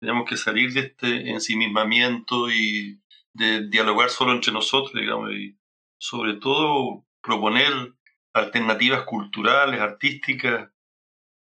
Tenemos 0.00 0.28
que 0.28 0.36
salir 0.36 0.72
de 0.72 0.80
este 0.80 1.30
ensimismamiento 1.30 2.48
y 2.48 3.00
de 3.32 3.68
dialogar 3.68 4.10
solo 4.10 4.32
entre 4.32 4.52
nosotros, 4.52 4.92
digamos, 4.94 5.32
y 5.32 5.58
sobre 5.98 6.34
todo 6.34 7.04
proponer 7.20 7.93
alternativas 8.34 9.04
culturales, 9.04 9.80
artísticas. 9.80 10.70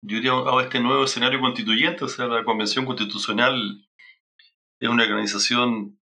Yo 0.03 0.17
diría 0.17 0.33
a 0.33 0.63
este 0.63 0.81
nuevo 0.81 1.05
escenario 1.05 1.41
constituyente, 1.41 2.05
o 2.05 2.09
sea, 2.09 2.27
la 2.27 2.45
Convención 2.45 2.85
Constitucional 2.85 3.89
es 4.79 4.89
una 4.89 5.05
organización 5.05 5.99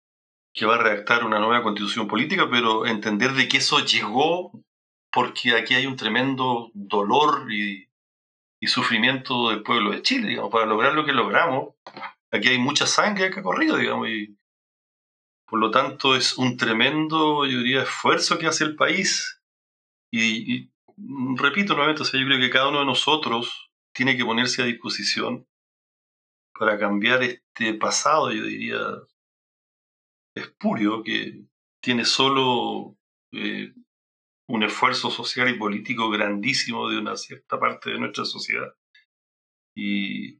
que 0.52 0.66
va 0.66 0.74
a 0.74 0.78
redactar 0.78 1.24
una 1.24 1.38
nueva 1.38 1.62
constitución 1.62 2.08
política, 2.08 2.48
pero 2.50 2.84
entender 2.86 3.32
de 3.32 3.48
que 3.48 3.58
eso 3.58 3.78
llegó 3.84 4.52
porque 5.10 5.54
aquí 5.54 5.74
hay 5.74 5.86
un 5.86 5.96
tremendo 5.96 6.70
dolor 6.74 7.52
y, 7.52 7.88
sufrimiento 8.64 9.50
del 9.50 9.62
pueblo 9.64 9.90
de 9.90 10.02
Chile, 10.02 10.28
digamos, 10.28 10.52
para 10.52 10.66
lograr 10.66 10.94
lo 10.94 11.04
que 11.04 11.12
logramos. 11.12 11.74
Aquí 12.30 12.48
hay 12.48 12.58
mucha 12.58 12.86
sangre 12.86 13.30
que 13.30 13.40
ha 13.40 13.42
corrido, 13.42 13.76
digamos, 13.76 14.08
y 14.08 14.36
por 15.46 15.58
lo 15.58 15.70
tanto 15.72 16.14
es 16.14 16.38
un 16.38 16.56
tremendo, 16.56 17.44
yo 17.44 17.58
diría, 17.58 17.82
esfuerzo 17.82 18.38
que 18.38 18.46
hace 18.46 18.62
el 18.64 18.76
país. 18.76 19.41
Y, 20.12 20.70
repito 21.36 21.74
nuevamente, 21.74 22.02
o 22.02 22.04
sea, 22.04 22.20
yo 22.20 22.26
creo 22.26 22.38
que 22.38 22.50
cada 22.50 22.68
uno 22.68 22.80
de 22.80 22.84
nosotros 22.84 23.70
tiene 23.94 24.16
que 24.16 24.24
ponerse 24.24 24.62
a 24.62 24.66
disposición 24.66 25.46
para 26.58 26.78
cambiar 26.78 27.22
este 27.22 27.74
pasado, 27.74 28.30
yo 28.30 28.44
diría, 28.44 28.78
espurio 30.34 31.02
que 31.02 31.44
tiene 31.82 32.04
solo 32.04 32.96
eh, 33.32 33.72
un 34.48 34.62
esfuerzo 34.62 35.10
social 35.10 35.48
y 35.48 35.58
político 35.58 36.10
grandísimo 36.10 36.88
de 36.88 36.98
una 36.98 37.16
cierta 37.16 37.58
parte 37.58 37.90
de 37.90 37.98
nuestra 37.98 38.24
sociedad 38.24 38.74
y 39.74 40.38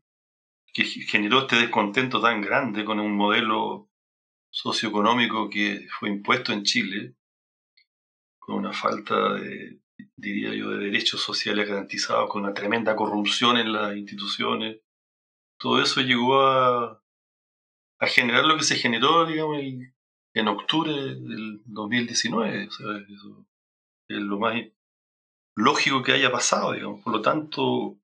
que 0.72 0.84
generó 0.84 1.40
este 1.40 1.56
descontento 1.56 2.20
tan 2.20 2.40
grande 2.40 2.84
con 2.84 3.00
un 3.00 3.14
modelo 3.14 3.90
socioeconómico 4.50 5.48
que 5.48 5.86
fue 5.98 6.10
impuesto 6.10 6.52
en 6.52 6.62
Chile, 6.62 7.14
con 8.44 8.56
una 8.56 8.72
falta 8.72 9.34
de, 9.34 9.78
diría 10.16 10.54
yo, 10.54 10.70
de 10.70 10.86
derechos 10.86 11.20
sociales 11.20 11.68
garantizados, 11.68 12.28
con 12.28 12.42
una 12.42 12.54
tremenda 12.54 12.96
corrupción 12.96 13.56
en 13.56 13.72
las 13.72 13.96
instituciones. 13.96 14.80
Todo 15.58 15.80
eso 15.80 16.00
llegó 16.00 16.40
a, 16.40 17.02
a 18.00 18.06
generar 18.06 18.44
lo 18.44 18.56
que 18.56 18.64
se 18.64 18.76
generó, 18.76 19.26
digamos, 19.26 19.58
en 20.34 20.48
octubre 20.48 20.92
del 20.92 21.62
2019. 21.66 22.66
O 22.66 22.70
sea, 22.70 22.86
eso 23.08 23.46
es 24.08 24.18
lo 24.18 24.38
más 24.38 24.56
lógico 25.54 26.02
que 26.02 26.12
haya 26.12 26.32
pasado, 26.32 26.72
digamos. 26.72 27.02
Por 27.02 27.12
lo 27.12 27.22
tanto, 27.22 27.98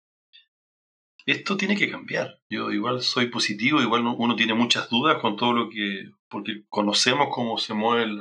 esto 1.27 1.57
tiene 1.57 1.77
que 1.77 1.91
cambiar. 1.91 2.41
Yo 2.49 2.71
igual 2.71 3.03
soy 3.03 3.27
positivo, 3.27 3.83
igual 3.83 4.07
uno 4.07 4.37
tiene 4.37 4.55
muchas 4.55 4.89
dudas 4.89 5.21
con 5.21 5.37
todo 5.37 5.53
lo 5.53 5.69
que, 5.69 6.13
porque 6.29 6.65
conocemos 6.69 7.29
cómo 7.33 7.59
se 7.59 7.75
mueven 7.75 8.21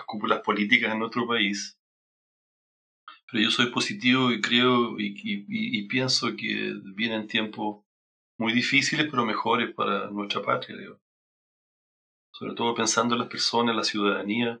las 0.00 0.06
cúpulas 0.06 0.40
políticas 0.40 0.92
en 0.92 0.98
nuestro 0.98 1.26
país. 1.26 1.78
Pero 3.30 3.44
yo 3.44 3.50
soy 3.50 3.66
positivo 3.70 4.32
y 4.32 4.40
creo 4.40 4.96
y, 4.98 5.86
pienso 5.88 6.34
que 6.36 6.74
vienen 6.94 7.28
tiempos 7.28 7.84
muy 8.38 8.52
difíciles, 8.52 9.06
pero 9.10 9.24
mejores 9.24 9.72
para 9.74 10.10
nuestra 10.10 10.42
patria. 10.42 10.76
Sobre 12.32 12.54
todo 12.54 12.74
pensando 12.74 13.14
en 13.14 13.20
las 13.20 13.28
personas, 13.28 13.76
la 13.76 13.84
ciudadanía. 13.84 14.60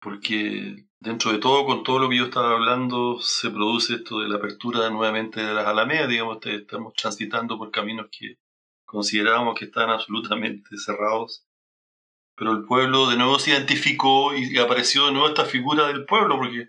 Porque 0.00 0.86
dentro 1.00 1.32
de 1.32 1.38
todo, 1.38 1.64
con 1.64 1.82
todo 1.82 1.98
lo 1.98 2.08
que 2.08 2.18
yo 2.18 2.24
estaba 2.26 2.52
hablando, 2.52 3.18
se 3.20 3.50
produce 3.50 3.94
esto 3.94 4.20
de 4.20 4.28
la 4.28 4.36
apertura 4.36 4.90
nuevamente 4.90 5.42
de 5.42 5.54
las 5.54 5.66
alamedas, 5.66 6.08
digamos, 6.08 6.38
estamos 6.44 6.92
transitando 6.94 7.58
por 7.58 7.70
caminos 7.70 8.08
que 8.12 8.38
considerábamos 8.84 9.58
que 9.58 9.64
estaban 9.64 9.90
absolutamente 9.90 10.76
cerrados. 10.76 11.47
Pero 12.38 12.52
el 12.52 12.64
pueblo 12.64 13.08
de 13.08 13.16
nuevo 13.16 13.38
se 13.38 13.50
identificó 13.50 14.34
y 14.34 14.56
apareció 14.58 15.06
de 15.06 15.12
nuevo 15.12 15.28
esta 15.28 15.44
figura 15.44 15.88
del 15.88 16.06
pueblo, 16.06 16.36
porque 16.36 16.68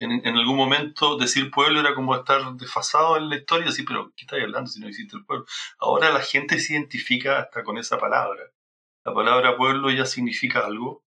en, 0.00 0.36
algún 0.36 0.56
momento 0.56 1.16
decir 1.16 1.50
pueblo 1.50 1.80
era 1.80 1.94
como 1.94 2.14
estar 2.14 2.54
desfasado 2.54 3.16
en 3.16 3.28
la 3.28 3.36
historia, 3.36 3.68
así, 3.68 3.84
pero 3.84 4.12
¿qué 4.16 4.24
estás 4.24 4.40
hablando 4.40 4.70
si 4.70 4.80
no 4.80 4.88
existe 4.88 5.16
el 5.16 5.24
pueblo? 5.24 5.46
Ahora 5.78 6.12
la 6.12 6.20
gente 6.20 6.58
se 6.58 6.74
identifica 6.74 7.38
hasta 7.38 7.62
con 7.62 7.78
esa 7.78 7.98
palabra. 7.98 8.42
La 9.04 9.14
palabra 9.14 9.56
pueblo 9.56 9.90
ya 9.90 10.06
significa 10.06 10.66
algo 10.66 11.04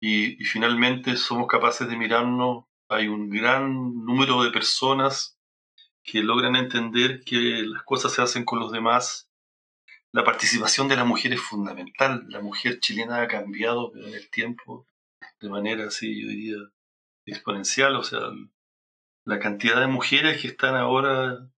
y, 0.00 0.42
y 0.42 0.44
finalmente 0.44 1.16
somos 1.16 1.46
capaces 1.46 1.88
de 1.88 1.96
mirarnos. 1.96 2.64
Hay 2.88 3.08
un 3.08 3.30
gran 3.30 4.04
número 4.04 4.42
de 4.42 4.50
personas 4.50 5.38
que 6.02 6.22
logran 6.22 6.56
entender 6.56 7.22
que 7.24 7.62
las 7.64 7.82
cosas 7.82 8.12
se 8.12 8.22
hacen 8.22 8.44
con 8.44 8.60
los 8.60 8.72
demás. 8.72 9.25
La 10.16 10.24
participación 10.24 10.88
de 10.88 10.96
la 10.96 11.04
mujer 11.04 11.34
es 11.34 11.42
fundamental. 11.42 12.24
La 12.30 12.40
mujer 12.40 12.80
chilena 12.80 13.20
ha 13.20 13.28
cambiado 13.28 13.94
en 13.96 14.14
el 14.14 14.30
tiempo 14.30 14.88
de 15.42 15.50
manera 15.50 15.88
así, 15.88 16.22
yo 16.22 16.28
diría, 16.28 16.56
exponencial, 17.26 17.96
o 17.96 18.02
sea, 18.02 18.20
la 19.26 19.38
cantidad 19.38 19.78
de 19.78 19.88
mujeres 19.88 20.40
que 20.40 20.48
están 20.48 20.74
ahora 20.74 21.50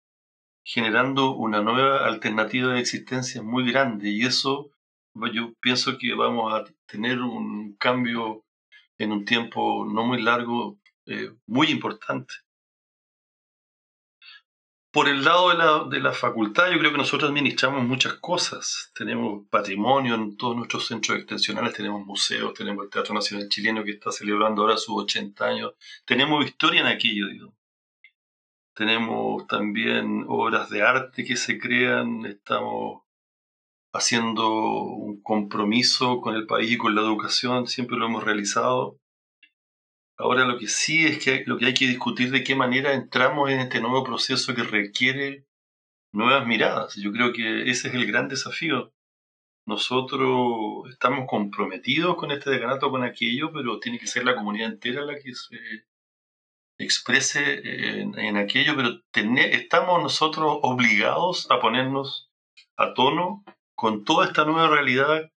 generando 0.66 1.36
una 1.36 1.62
nueva 1.62 2.08
alternativa 2.08 2.74
de 2.74 2.80
existencia 2.80 3.44
muy 3.44 3.72
grande 3.72 4.10
y 4.10 4.26
eso 4.26 4.72
yo 5.32 5.54
pienso 5.62 6.00
que 6.00 6.16
vamos 6.16 6.52
a 6.52 6.66
tener 6.88 7.22
un 7.22 7.76
cambio 7.76 8.44
en 8.98 9.12
un 9.12 9.24
tiempo 9.24 9.86
no 9.86 10.04
muy 10.04 10.20
largo 10.20 10.80
eh, 11.06 11.30
muy 11.46 11.68
importante. 11.68 12.34
Por 14.98 15.10
el 15.10 15.24
lado 15.24 15.50
de 15.50 15.58
la, 15.58 15.84
de 15.88 16.00
la, 16.00 16.12
facultad, 16.12 16.72
yo 16.72 16.80
creo 16.80 16.92
que 16.92 16.98
nosotros 16.98 17.30
administramos 17.30 17.86
muchas 17.86 18.16
cosas. 18.16 18.92
Tenemos 18.96 19.48
patrimonio 19.48 20.16
en 20.16 20.36
todos 20.36 20.56
nuestros 20.56 20.88
centros 20.88 21.20
extensionales, 21.20 21.76
tenemos 21.76 22.04
museos, 22.04 22.56
tenemos 22.56 22.86
el 22.86 22.90
Teatro 22.90 23.14
Nacional 23.14 23.48
Chileno 23.48 23.84
que 23.84 23.92
está 23.92 24.12
celebrando 24.12 24.64
ahora 24.64 24.76
sus 24.76 24.96
80 25.04 25.46
años. 25.46 25.74
Tenemos 26.04 26.44
historia 26.44 26.82
en 26.82 26.88
aquello, 26.88 27.28
digo. 27.28 27.54
Tenemos 28.74 29.46
también 29.46 30.26
obras 30.28 30.68
de 30.72 30.82
arte 30.82 31.24
que 31.24 31.36
se 31.36 31.60
crean, 31.60 32.26
estamos 32.26 33.04
haciendo 33.94 34.50
un 34.50 35.22
compromiso 35.22 36.22
con 36.22 36.34
el 36.34 36.48
país 36.48 36.72
y 36.72 36.78
con 36.78 36.96
la 36.96 37.02
educación, 37.02 37.68
siempre 37.68 37.98
lo 37.98 38.08
hemos 38.08 38.24
realizado. 38.24 39.00
Ahora 40.18 40.46
lo 40.46 40.58
que 40.58 40.68
sí 40.68 41.06
es 41.06 41.24
que 41.24 41.44
lo 41.46 41.58
que 41.58 41.68
hay 41.68 41.74
que 41.74 41.88
discutir 41.88 42.32
de 42.32 42.44
qué 42.44 42.56
manera 42.56 42.94
entramos 42.94 43.52
en 43.52 43.60
este 43.60 43.80
nuevo 43.80 44.04
proceso 44.04 44.56
que 44.56 44.64
requiere 44.64 45.46
nuevas 46.12 46.48
miradas. 46.48 46.96
Yo 46.96 47.12
creo 47.12 47.34
que 47.34 47.70
ese 47.70 47.90
es 47.90 47.94
el 47.94 48.08
gran 48.08 48.28
desafío. 48.28 48.94
nosotros 49.68 50.90
estamos 50.90 51.28
comprometidos 51.28 52.16
con 52.16 52.32
este 52.32 52.50
decanato, 52.50 52.90
con 52.90 53.04
aquello, 53.04 53.52
pero 53.54 53.80
tiene 53.80 54.00
que 54.00 54.08
ser 54.08 54.24
la 54.26 54.36
comunidad 54.36 54.72
entera 54.72 55.06
la 55.06 55.20
que 55.20 55.34
se 55.36 55.58
exprese 56.80 58.00
en, 58.02 58.38
aquello, 58.38 58.76
pero 58.76 59.02
estamos 59.14 60.02
nosotros 60.02 60.60
obligados 60.62 61.50
a 61.52 61.60
ponernos 61.60 62.32
a 62.78 62.94
tono 62.94 63.44
con 63.76 64.04
toda 64.04 64.26
esta 64.28 64.46
nueva 64.46 64.70
realidad 64.70 65.32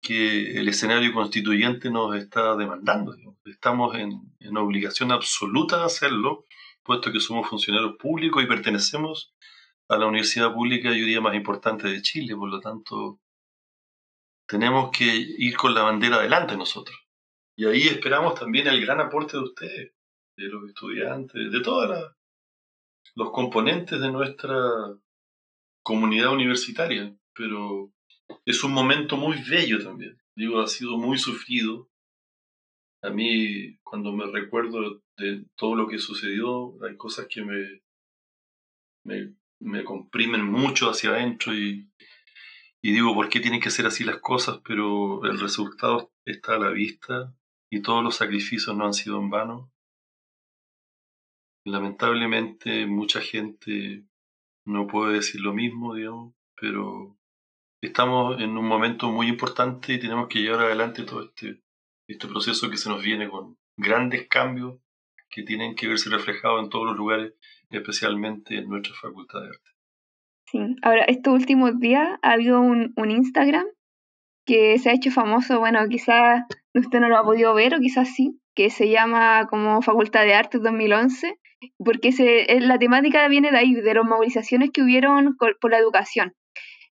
que 0.00 0.58
el 0.58 0.68
escenario 0.68 1.12
constituyente 1.12 1.90
nos 1.90 2.16
está 2.16 2.56
demandando. 2.56 3.16
Estamos 3.44 3.96
en, 3.96 4.34
en 4.40 4.56
obligación 4.56 5.12
absoluta 5.12 5.78
de 5.78 5.84
hacerlo, 5.84 6.46
puesto 6.82 7.12
que 7.12 7.20
somos 7.20 7.48
funcionarios 7.48 7.96
públicos 7.98 8.42
y 8.42 8.46
pertenecemos 8.46 9.34
a 9.88 9.96
la 9.96 10.06
universidad 10.06 10.52
pública, 10.52 10.90
yo 10.90 10.96
diría, 10.96 11.20
más 11.20 11.34
importante 11.34 11.88
de 11.88 12.02
Chile, 12.02 12.36
por 12.36 12.50
lo 12.50 12.60
tanto, 12.60 13.20
tenemos 14.46 14.90
que 14.96 15.04
ir 15.04 15.56
con 15.56 15.74
la 15.74 15.82
bandera 15.82 16.16
adelante 16.16 16.56
nosotros. 16.56 16.96
Y 17.56 17.66
ahí 17.66 17.88
esperamos 17.88 18.34
también 18.34 18.66
el 18.68 18.80
gran 18.80 19.00
aporte 19.00 19.36
de 19.36 19.42
ustedes, 19.42 19.92
de 20.36 20.44
los 20.44 20.68
estudiantes, 20.68 21.50
de 21.50 21.60
todos 21.60 22.14
los 23.14 23.30
componentes 23.32 24.00
de 24.00 24.10
nuestra 24.12 24.54
comunidad 25.82 26.32
universitaria. 26.32 27.14
Pero 27.34 27.92
es 28.44 28.64
un 28.64 28.72
momento 28.72 29.16
muy 29.16 29.36
bello 29.48 29.82
también. 29.82 30.18
Digo, 30.34 30.60
ha 30.60 30.66
sido 30.66 30.96
muy 30.96 31.18
sufrido. 31.18 31.90
A 33.02 33.10
mí, 33.10 33.78
cuando 33.82 34.12
me 34.12 34.26
recuerdo 34.26 35.02
de 35.16 35.44
todo 35.56 35.74
lo 35.74 35.88
que 35.88 35.98
sucedió, 35.98 36.74
hay 36.84 36.96
cosas 36.96 37.26
que 37.28 37.42
me, 37.42 37.82
me, 39.04 39.34
me 39.60 39.84
comprimen 39.84 40.44
mucho 40.44 40.88
hacia 40.88 41.10
adentro 41.10 41.54
y, 41.54 41.90
y 42.80 42.92
digo, 42.92 43.14
¿por 43.14 43.28
qué 43.28 43.40
tienen 43.40 43.60
que 43.60 43.70
ser 43.70 43.86
así 43.86 44.04
las 44.04 44.18
cosas? 44.20 44.60
Pero 44.64 45.24
el 45.24 45.38
resultado 45.38 46.12
está 46.24 46.54
a 46.54 46.58
la 46.58 46.70
vista 46.70 47.34
y 47.70 47.82
todos 47.82 48.02
los 48.02 48.16
sacrificios 48.16 48.76
no 48.76 48.86
han 48.86 48.94
sido 48.94 49.18
en 49.18 49.30
vano. 49.30 49.72
Lamentablemente 51.64 52.86
mucha 52.86 53.20
gente 53.20 54.04
no 54.64 54.86
puede 54.86 55.14
decir 55.14 55.40
lo 55.40 55.52
mismo, 55.52 55.94
digamos, 55.94 56.34
pero 56.58 57.17
estamos 57.80 58.40
en 58.40 58.56
un 58.56 58.66
momento 58.66 59.10
muy 59.10 59.28
importante 59.28 59.94
y 59.94 60.00
tenemos 60.00 60.28
que 60.28 60.40
llevar 60.40 60.66
adelante 60.66 61.04
todo 61.04 61.24
este, 61.24 61.62
este 62.08 62.26
proceso 62.26 62.70
que 62.70 62.76
se 62.76 62.88
nos 62.88 63.02
viene 63.02 63.28
con 63.28 63.56
grandes 63.76 64.28
cambios 64.28 64.80
que 65.30 65.42
tienen 65.42 65.74
que 65.74 65.88
verse 65.88 66.10
reflejados 66.10 66.62
en 66.62 66.70
todos 66.70 66.86
los 66.86 66.96
lugares, 66.96 67.34
especialmente 67.70 68.56
en 68.56 68.68
nuestra 68.68 68.94
facultad 68.94 69.40
de 69.40 69.48
arte. 69.48 69.70
Sí, 70.50 70.58
ahora 70.82 71.04
estos 71.04 71.34
últimos 71.34 71.78
días 71.78 72.18
ha 72.22 72.32
habido 72.32 72.60
un, 72.60 72.94
un 72.96 73.10
Instagram 73.10 73.66
que 74.46 74.78
se 74.78 74.88
ha 74.88 74.94
hecho 74.94 75.10
famoso, 75.10 75.60
bueno, 75.60 75.86
quizás 75.88 76.42
usted 76.72 77.00
no 77.00 77.08
lo 77.08 77.18
ha 77.18 77.24
podido 77.24 77.52
ver 77.52 77.74
o 77.74 77.80
quizás 77.80 78.14
sí, 78.14 78.40
que 78.54 78.70
se 78.70 78.88
llama 78.88 79.46
como 79.48 79.82
Facultad 79.82 80.24
de 80.24 80.34
Arte 80.34 80.58
2011, 80.58 81.38
porque 81.76 82.12
se, 82.12 82.46
la 82.60 82.78
temática 82.78 83.28
viene 83.28 83.50
de 83.50 83.58
ahí, 83.58 83.74
de 83.74 83.94
las 83.94 84.04
movilizaciones 84.06 84.70
que 84.72 84.82
hubieron 84.82 85.36
por 85.36 85.70
la 85.70 85.78
educación. 85.78 86.34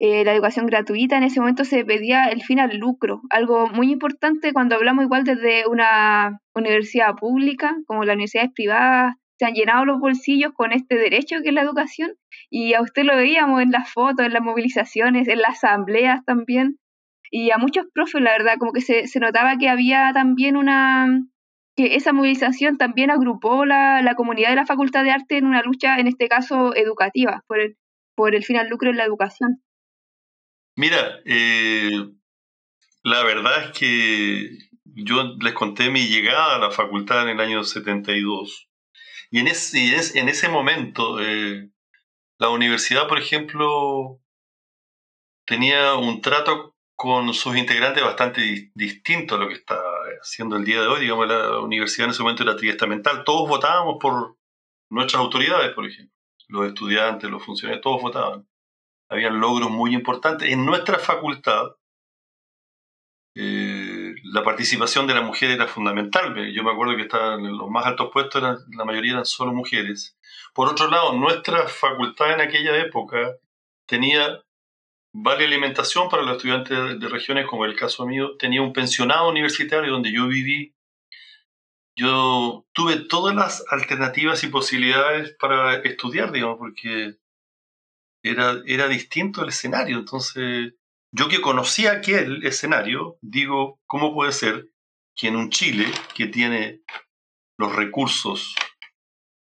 Eh, 0.01 0.25
la 0.25 0.33
educación 0.33 0.67
gratuita, 0.67 1.17
en 1.17 1.23
ese 1.23 1.41
momento 1.41 1.65
se 1.65 1.85
pedía 1.85 2.25
el 2.27 2.43
fin 2.43 2.59
al 2.59 2.77
lucro, 2.77 3.23
algo 3.31 3.69
muy 3.69 3.93
importante 3.93 4.53
cuando 4.53 4.75
hablamos 4.75 5.05
igual 5.05 5.25
desde 5.25 5.69
una 5.69 6.41
universidad 6.55 7.15
pública, 7.15 7.77
como 7.87 8.05
las 8.05 8.15
universidades 8.15 8.51
privadas, 8.53 9.15
se 9.39 9.47
han 9.47 9.55
llenado 9.55 9.85
los 9.85 10.01
bolsillos 10.01 10.53
con 10.53 10.73
este 10.73 10.97
derecho 10.97 11.37
que 11.43 11.49
es 11.49 11.55
la 11.55 11.63
educación 11.63 12.15
y 12.51 12.75
a 12.75 12.83
usted 12.83 13.05
lo 13.05 13.17
veíamos 13.17 13.63
en 13.63 13.71
las 13.71 13.91
fotos, 13.93 14.27
en 14.27 14.33
las 14.33 14.43
movilizaciones, 14.43 15.29
en 15.29 15.41
las 15.41 15.63
asambleas 15.63 16.25
también 16.25 16.79
y 17.31 17.51
a 17.51 17.59
muchos 17.59 17.87
profes 17.93 18.23
la 18.23 18.31
verdad 18.31 18.55
como 18.59 18.73
que 18.73 18.81
se, 18.81 19.09
se 19.09 19.19
notaba 19.19 19.57
que 19.59 19.69
había 19.69 20.13
también 20.13 20.57
una 20.57 21.09
que 21.77 21.97
esa 21.97 22.13
movilización 22.13 22.79
también 22.79 23.11
agrupó 23.11 23.65
la, 23.65 24.03
la, 24.03 24.15
comunidad 24.15 24.51
de 24.51 24.57
la 24.57 24.67
Facultad 24.67 25.03
de 25.03 25.11
Arte 25.11 25.39
en 25.39 25.47
una 25.47 25.61
lucha, 25.63 25.99
en 25.99 26.07
este 26.07 26.29
caso 26.29 26.73
educativa, 26.77 27.43
por 27.49 27.59
el, 27.59 27.77
por 28.15 28.37
el 28.37 28.45
fin 28.45 28.59
al 28.59 28.69
lucro 28.69 28.91
en 28.91 28.97
la 28.97 29.05
educación. 29.05 29.61
Mira, 30.77 31.21
eh, 31.25 32.09
la 33.03 33.23
verdad 33.23 33.67
es 33.67 33.79
que 33.79 34.59
yo 34.85 35.37
les 35.41 35.55
conté 35.55 35.91
mi 35.91 36.07
llegada 36.09 36.57
a 36.57 36.59
la 36.59 36.71
facultad 36.71 37.23
en 37.23 37.29
el 37.31 37.41
año 37.41 37.65
72 37.65 38.69
y 39.35 39.41
en 39.41 39.49
ese, 39.49 40.19
en 40.21 40.29
ese 40.29 40.49
momento, 40.49 41.21
eh, 41.21 41.69
la 42.39 42.51
universidad, 42.51 43.09
por 43.09 43.19
ejemplo, 43.19 44.21
tenía 45.45 45.95
un 45.95 46.21
trato 46.21 46.77
con 46.95 47.35
sus 47.35 47.57
integrantes 47.57 48.05
bastante 48.05 48.71
distinto 48.75 49.35
a 49.35 49.39
lo 49.39 49.49
que 49.49 49.55
está 49.55 49.81
haciendo 50.23 50.57
el 50.57 50.65
día 50.65 50.81
de 50.81 50.87
hoy. 50.87 51.01
Digamos, 51.01 51.27
la 51.27 51.59
universidad 51.59 52.05
en 52.05 52.13
ese 52.13 52.23
momento 52.23 52.45
era 52.45 52.57
triestamental. 52.57 53.25
Todos 53.25 53.49
votábamos 53.49 53.97
por 54.01 54.37
nuestras 54.91 55.21
autoridades, 55.21 55.73
por 55.75 55.87
ejemplo. 55.87 56.15
Los 56.47 56.69
estudiantes, 56.69 57.29
los 57.29 57.45
funcionarios, 57.45 57.83
todos 57.83 58.03
votaban. 58.03 58.47
Habían 59.09 59.41
logros 59.41 59.71
muy 59.71 59.95
importantes. 59.95 60.51
En 60.51 60.65
nuestra 60.65 60.99
facultad, 60.99 61.77
eh, 63.37 64.15
la 64.25 64.45
participación 64.45 65.07
de 65.07 65.15
la 65.15 65.23
mujer 65.23 65.51
era 65.51 65.67
fundamental. 65.67 66.35
Yo 66.53 66.63
me 66.63 66.71
acuerdo 66.71 66.97
que 66.97 67.03
estaban 67.03 67.45
en 67.45 67.57
los 67.59 67.69
más 67.69 67.87
altos 67.87 68.11
puestos, 68.13 68.43
la 68.43 68.85
mayoría 68.85 69.13
eran 69.13 69.25
solo 69.25 69.53
mujeres. 69.53 70.17
Por 70.55 70.69
otro 70.69 70.89
lado, 70.89 71.13
nuestra 71.15 71.67
facultad 71.67 72.33
en 72.33 72.41
aquella 72.41 72.77
época 72.79 73.37
tenía 73.87 74.41
vale 75.15 75.45
alimentación 75.47 76.09
para 76.09 76.23
los 76.23 76.37
estudiantes 76.37 77.01
de 77.01 77.09
regiones, 77.09 77.47
como 77.47 77.65
el 77.65 77.77
caso 77.77 78.07
mío, 78.07 78.37
tenía 78.37 78.63
un 78.63 78.73
pensionado 78.73 79.29
universitario 79.29 79.93
donde 79.93 80.13
yo 80.13 80.27
viví. 80.27 80.75
Yo 81.97 82.67
tuve 82.73 82.97
todas 83.09 83.35
las 83.37 83.65
alternativas 83.71 84.43
y 84.43 84.49
posibilidades 84.49 85.37
para 85.39 85.77
estudiar, 85.77 86.33
digamos, 86.33 86.59
porque 86.59 87.17
era, 88.25 88.63
era 88.67 88.89
distinto 88.89 89.43
el 89.43 89.51
escenario. 89.51 89.99
Entonces, 89.99 90.75
yo 91.13 91.29
que 91.29 91.41
conocía 91.41 91.93
aquel 91.93 92.45
escenario, 92.45 93.19
digo, 93.21 93.81
¿cómo 93.87 94.13
puede 94.15 94.33
ser 94.33 94.71
que 95.15 95.29
en 95.29 95.37
un 95.37 95.51
Chile 95.51 95.87
que 96.15 96.27
tiene 96.27 96.81
los 97.57 97.77
recursos 97.77 98.55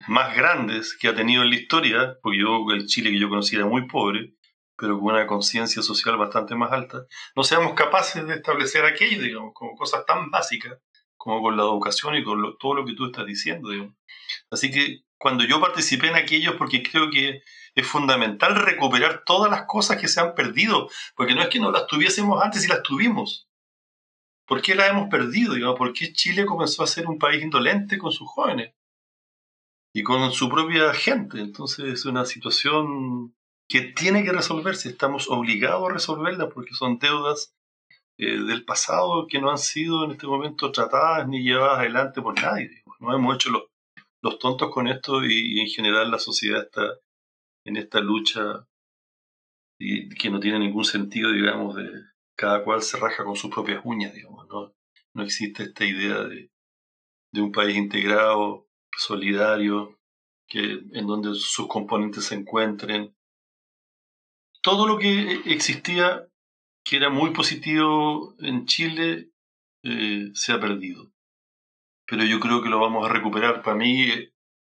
más 0.09 0.37
grandes 0.37 0.95
que 0.99 1.09
ha 1.09 1.15
tenido 1.15 1.43
en 1.43 1.51
la 1.51 1.57
historia, 1.57 2.19
porque 2.23 2.41
yo 2.41 2.67
el 2.71 2.87
Chile 2.87 3.11
que 3.11 3.21
yo 3.21 3.31
conocía 3.31 3.61
era 3.61 3.69
muy 3.69 3.87
pobre, 3.87 4.35
pero 4.77 4.99
con 4.99 5.15
una 5.15 5.27
conciencia 5.27 5.81
social 5.83 6.19
bastante 6.19 6.55
más 6.55 6.73
alta, 6.73 7.07
no 7.35 7.45
seamos 7.45 7.75
capaces 7.75 8.27
de 8.27 8.35
establecer 8.35 8.85
aquello, 8.85 9.23
digamos, 9.23 9.53
como 9.55 9.75
cosas 9.77 10.05
tan 10.05 10.31
básicas 10.31 10.79
como 11.17 11.41
con 11.41 11.57
la 11.57 11.63
educación 11.63 12.17
y 12.17 12.25
con 12.25 12.59
todo 12.59 12.75
lo 12.75 12.85
que 12.85 12.95
tú 12.95 13.07
estás 13.07 13.25
diciendo, 13.25 13.71
digamos. 13.71 13.95
Así 14.51 14.71
que 14.71 15.05
cuando 15.25 15.45
yo 15.45 15.59
participé 15.59 16.09
en 16.09 16.17
aquello, 16.17 16.59
porque 16.59 16.83
creo 16.83 17.09
que 17.09 17.43
es 17.75 17.87
fundamental 17.87 18.57
recuperar 18.57 19.23
todas 19.25 19.51
las 19.51 19.63
cosas 19.63 19.99
que 19.99 20.07
se 20.07 20.21
han 20.21 20.35
perdido, 20.35 20.91
porque 21.17 21.35
no 21.35 21.41
es 21.41 21.49
que 21.49 21.59
no 21.59 21.71
las 21.71 21.87
tuviésemos 21.87 22.43
antes 22.45 22.63
y 22.63 22.69
las 22.69 22.83
tuvimos. 22.83 23.49
¿Por 24.47 24.61
qué 24.61 24.75
las 24.75 24.91
hemos 24.91 25.09
perdido? 25.09 25.55
Digamos? 25.55 25.79
¿Por 25.79 25.95
qué 25.95 26.13
Chile 26.13 26.45
comenzó 26.45 26.83
a 26.83 26.87
ser 26.87 27.07
un 27.07 27.19
país 27.19 27.43
indolente 27.43 27.97
con 27.97 28.13
sus 28.13 28.29
jóvenes 28.29 28.75
y 29.95 30.03
con 30.03 30.31
su 30.31 30.51
propia 30.51 30.93
gente? 30.93 31.41
Entonces 31.41 31.87
es 31.87 32.05
una 32.05 32.27
situación 32.27 33.35
que 33.67 33.81
tiene 33.81 34.25
que 34.25 34.33
resolverse. 34.33 34.91
Estamos 34.91 35.31
obligados 35.31 35.89
a 35.89 35.95
resolverla 35.95 36.51
porque 36.51 36.75
son 36.75 36.99
deudas 36.99 37.55
eh, 38.19 38.41
del 38.43 38.67
pasado 38.67 39.27
que 39.27 39.41
no 39.41 39.51
han 39.51 39.57
sido 39.57 40.05
en 40.05 40.11
este 40.11 40.27
momento 40.27 40.71
tratadas 40.71 41.27
ni 41.27 41.43
llevadas 41.43 41.79
adelante 41.79 42.21
por 42.21 42.39
nadie. 42.39 42.85
No 43.01 43.15
hemos 43.15 43.37
hecho 43.37 43.49
los, 43.49 43.63
los 44.25 44.39
tontos 44.39 44.71
con 44.73 44.89
esto 44.89 45.23
y, 45.23 45.61
en 45.61 45.67
general 45.67 46.11
la 46.11 46.19
sociedad 46.19 46.63
está 46.63 46.99
en 47.67 47.77
esta 47.77 48.01
lucha 48.01 48.67
y 49.79 50.09
que 50.09 50.31
no 50.31 50.41
tiene 50.41 50.59
ningún 50.59 50.87
sentido, 50.87 51.31
digamos, 51.31 51.77
de 51.77 51.91
cada 52.35 52.65
cual 52.65 52.81
se 52.81 52.97
raja 52.97 53.23
con 53.23 53.37
sus 53.37 53.51
propias 53.51 53.83
uñas, 53.85 54.15
digamos, 54.15 54.49
¿no? 54.49 54.75
No 55.13 55.23
existe 55.23 55.65
esta 55.65 55.85
idea 55.85 56.25
de, 56.25 56.51
de 57.33 57.41
un 57.43 57.53
país 57.53 57.77
integrado, 57.77 58.67
solidario, 58.97 60.01
que, 60.49 60.81
en 60.93 61.07
donde 61.07 61.35
sus 61.35 61.69
componentes 61.69 62.25
se 62.25 62.35
encuentren. 62.35 63.15
Todo 64.63 64.87
lo 64.87 64.99
que 64.99 65.43
existía, 65.45 66.27
que 66.83 66.97
era 66.97 67.11
muy 67.11 67.35
positivo 67.35 68.35
en 68.39 68.65
Chile, 68.65 69.29
eh, 69.83 70.31
se 70.33 70.53
ha 70.53 70.59
perdido. 70.59 71.13
Pero 72.07 72.25
yo 72.25 72.40
creo 72.40 72.62
que 72.62 72.69
lo 72.69 72.81
vamos 72.81 73.09
a 73.09 73.12
recuperar. 73.12 73.62
Para 73.62 73.77
mí, 73.77 74.09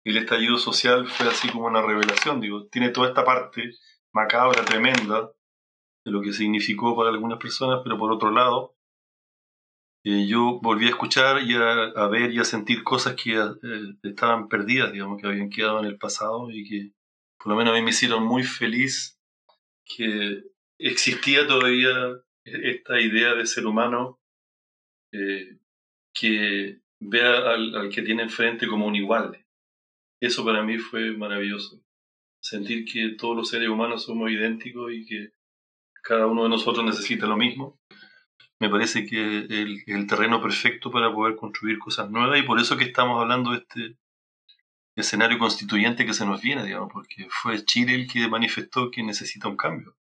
el 0.03 0.17
estallido 0.17 0.57
social 0.57 1.07
fue 1.07 1.27
así 1.27 1.49
como 1.49 1.65
una 1.65 1.81
revelación, 1.81 2.41
digo, 2.41 2.67
tiene 2.67 2.89
toda 2.89 3.09
esta 3.09 3.23
parte 3.23 3.71
macabra, 4.11 4.63
tremenda, 4.65 5.31
de 6.05 6.11
lo 6.11 6.21
que 6.21 6.33
significó 6.33 6.95
para 6.95 7.09
algunas 7.09 7.39
personas, 7.39 7.81
pero 7.83 7.97
por 7.97 8.11
otro 8.11 8.31
lado, 8.31 8.75
eh, 10.05 10.27
yo 10.27 10.59
volví 10.61 10.85
a 10.85 10.89
escuchar 10.89 11.41
y 11.43 11.55
a, 11.55 12.07
ver 12.07 12.31
y 12.33 12.39
a 12.39 12.43
sentir 12.43 12.83
cosas 12.83 13.15
que 13.15 13.39
eh, 13.39 13.95
estaban 14.03 14.49
perdidas, 14.49 14.91
digamos, 14.91 15.21
que 15.21 15.27
habían 15.27 15.49
quedado 15.49 15.79
en 15.79 15.85
el 15.85 15.97
pasado 15.97 16.49
y 16.51 16.67
que 16.67 16.91
por 17.37 17.53
lo 17.53 17.57
menos 17.57 17.73
a 17.73 17.77
mí 17.77 17.83
me 17.83 17.91
hicieron 17.91 18.25
muy 18.25 18.43
feliz 18.43 19.17
que 19.85 20.43
existía 20.77 21.47
todavía 21.47 21.93
esta 22.43 22.99
idea 22.99 23.33
de 23.35 23.45
ser 23.45 23.65
humano 23.65 24.19
eh, 25.13 25.57
que 26.13 26.81
vea 27.09 27.51
al, 27.51 27.75
al, 27.75 27.89
que 27.89 28.01
tiene 28.01 28.23
enfrente 28.23 28.67
como 28.67 28.87
un 28.87 28.95
igual. 28.95 29.45
Eso 30.19 30.45
para 30.45 30.63
mí 30.63 30.77
fue 30.77 31.11
maravilloso. 31.11 31.81
Sentir 32.39 32.85
que 32.85 33.15
todos 33.17 33.35
los 33.35 33.49
seres 33.49 33.69
humanos 33.69 34.03
somos 34.03 34.31
idénticos 34.31 34.91
y 34.93 35.05
que 35.05 35.33
cada 36.01 36.27
uno 36.27 36.43
de 36.43 36.49
nosotros 36.49 36.85
necesita 36.85 37.25
lo 37.25 37.37
mismo. 37.37 37.79
Me 38.59 38.69
parece 38.69 39.05
que 39.05 39.39
es 39.39 39.49
el, 39.49 39.83
el 39.87 40.07
terreno 40.07 40.41
perfecto 40.41 40.91
para 40.91 41.13
poder 41.13 41.35
construir 41.35 41.79
cosas 41.79 42.09
nuevas 42.09 42.39
y 42.39 42.43
por 42.43 42.59
eso 42.59 42.77
que 42.77 42.85
estamos 42.85 43.21
hablando 43.21 43.51
de 43.51 43.57
este 43.57 43.97
escenario 44.95 45.39
constituyente 45.39 46.05
que 46.05 46.13
se 46.13 46.25
nos 46.25 46.41
viene, 46.41 46.63
digamos, 46.63 46.89
porque 46.91 47.27
fue 47.29 47.63
Chile 47.65 47.95
el 47.95 48.07
que 48.07 48.27
manifestó 48.27 48.91
que 48.91 49.03
necesita 49.03 49.47
un 49.47 49.57
cambio. 49.57 49.97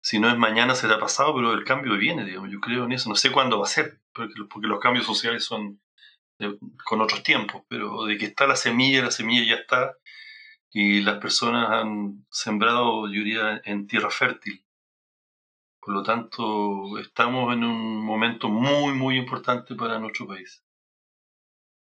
Si 0.00 0.18
no 0.18 0.28
es 0.28 0.38
mañana 0.38 0.74
será 0.74 0.98
pasado, 0.98 1.34
pero 1.34 1.52
el 1.52 1.64
cambio 1.64 1.96
viene, 1.96 2.24
digamos, 2.24 2.50
yo 2.50 2.60
creo 2.60 2.84
en 2.84 2.92
eso. 2.92 3.08
No 3.08 3.16
sé 3.16 3.32
cuándo 3.32 3.58
va 3.58 3.64
a 3.64 3.68
ser, 3.68 4.00
porque, 4.12 4.34
porque 4.48 4.68
los 4.68 4.80
cambios 4.80 5.06
sociales 5.06 5.44
son 5.44 5.80
con 6.84 7.00
otros 7.00 7.22
tiempos, 7.22 7.62
pero 7.68 8.04
de 8.04 8.16
que 8.18 8.26
está 8.26 8.46
la 8.46 8.56
semilla, 8.56 9.04
la 9.04 9.10
semilla 9.10 9.44
ya 9.56 9.60
está, 9.60 9.96
y 10.70 11.00
las 11.00 11.18
personas 11.18 11.70
han 11.70 12.26
sembrado, 12.30 13.06
yo 13.06 13.24
diría, 13.24 13.60
en 13.64 13.86
tierra 13.86 14.10
fértil. 14.10 14.64
Por 15.80 15.94
lo 15.94 16.02
tanto, 16.02 16.98
estamos 16.98 17.54
en 17.54 17.64
un 17.64 18.04
momento 18.04 18.48
muy, 18.48 18.92
muy 18.92 19.16
importante 19.16 19.74
para 19.74 19.98
nuestro 19.98 20.26
país. 20.26 20.62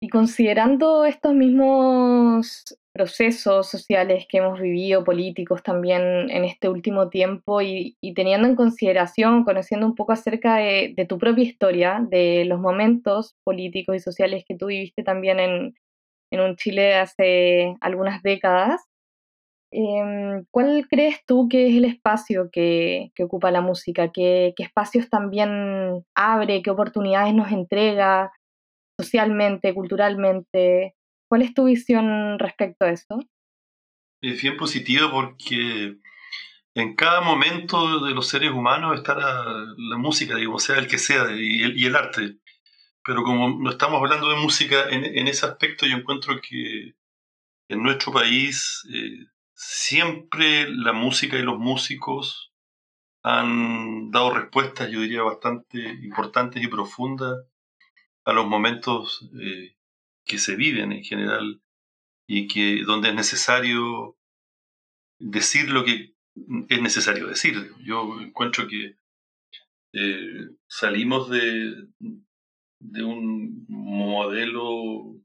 Y 0.04 0.10
considerando 0.10 1.06
estos 1.06 1.36
mismos 1.36 2.76
procesos 2.92 3.70
sociales 3.70 4.26
que 4.28 4.40
hemos 4.40 4.60
vivido, 4.60 5.04
políticos 5.04 5.62
también 5.62 6.02
en 6.32 6.44
este 6.44 6.70
último 6.70 7.10
tiempo 7.10 7.62
y, 7.62 7.96
teniendo 8.16 8.48
en 8.48 8.56
consideración, 8.56 9.44
conociendo 9.44 9.86
un 9.86 9.94
poco 9.94 10.12
acerca 10.14 10.56
de, 10.56 11.06
tu 11.08 11.20
propia 11.20 11.44
historia, 11.44 12.04
de 12.10 12.46
los 12.46 12.60
momentos 12.60 13.36
políticos 13.44 13.96
y 13.96 14.00
sociales 14.00 14.44
que 14.48 14.58
tú 14.58 14.68
viviste 14.68 15.04
también 15.04 15.40
en, 15.40 15.76
un 16.32 16.56
Chile 16.56 16.96
hace 16.96 17.76
algunas 17.80 18.24
décadas, 18.24 18.82
em, 19.72 20.46
¿cuál 20.50 20.88
crees 20.90 21.24
tú 21.28 21.48
que 21.48 21.68
es 21.68 21.76
el 21.76 21.86
espacio 21.86 22.50
que, 22.52 23.12
ocupa 23.20 23.52
la 23.52 23.62
música? 23.62 24.12
¿Qué, 24.12 24.54
¿Qué 24.56 24.64
espacios 24.64 25.10
también 25.10 26.04
abre? 26.16 26.62
¿Qué 26.64 26.72
oportunidades 26.72 27.34
nos 27.36 27.52
entrega? 27.52 28.32
Socialmente, 29.02 29.74
culturalmente. 29.74 30.96
¿Cuál 31.30 31.42
es 31.44 31.54
tu 31.54 31.66
visión 31.66 32.38
respecto 32.40 32.86
a 32.86 32.92
eso? 32.92 33.20
Es 34.22 34.42
bien 34.42 34.58
positivo 34.58 35.10
porque 35.12 35.98
en 36.76 36.96
cada 36.96 37.22
momento 37.22 38.00
de 38.06 38.14
los 38.14 38.28
seres 38.28 38.52
humanos 38.52 38.98
está 38.98 39.16
la, 39.16 39.98
música, 39.98 40.36
digamos, 40.36 40.64
sea 40.64 40.78
el 40.78 40.88
que 40.88 40.98
sea, 40.98 41.28
y 41.32 41.86
el, 41.86 41.96
arte. 41.96 42.38
Pero 43.04 43.24
como 43.24 43.50
no 43.60 43.70
estamos 43.72 44.00
hablando 44.00 44.30
de 44.30 44.36
música 44.38 44.90
en, 44.90 45.28
ese 45.28 45.46
aspecto, 45.46 45.86
yo 45.86 45.98
encuentro 45.98 46.40
que 46.42 46.94
en 47.70 47.84
nuestro 47.84 48.12
país 48.12 48.84
eh, 48.94 49.26
siempre 49.54 50.70
la 50.70 50.94
música 50.94 51.38
y 51.38 51.42
los 51.42 51.58
músicos 51.58 52.52
han 53.24 54.12
dado 54.12 54.32
respuestas, 54.34 54.90
yo 54.90 55.02
diría, 55.02 55.24
bastante 55.24 55.80
importantes 56.04 56.64
y 56.64 56.68
profundas 56.68 57.46
a 58.26 58.34
los 58.34 58.46
momentos 58.48 59.30
eh, 59.42 59.76
que 60.26 60.38
se 60.38 60.56
viven 60.56 60.92
en 60.92 61.04
general 61.04 61.62
y 62.28 62.48
que 62.48 62.84
donde 62.84 63.10
es 63.10 63.16
necesario 63.16 64.18
decir 65.20 65.70
lo 65.70 65.84
que 65.84 66.16
es 66.70 66.82
necesario 66.82 67.28
decir. 67.28 67.72
Yo 67.84 68.20
encuentro 68.22 68.68
que 68.68 68.96
eh, 69.94 70.48
salimos 70.68 71.30
de, 71.30 71.88
de 72.80 73.04
un 73.04 73.66
modelo 73.68 75.16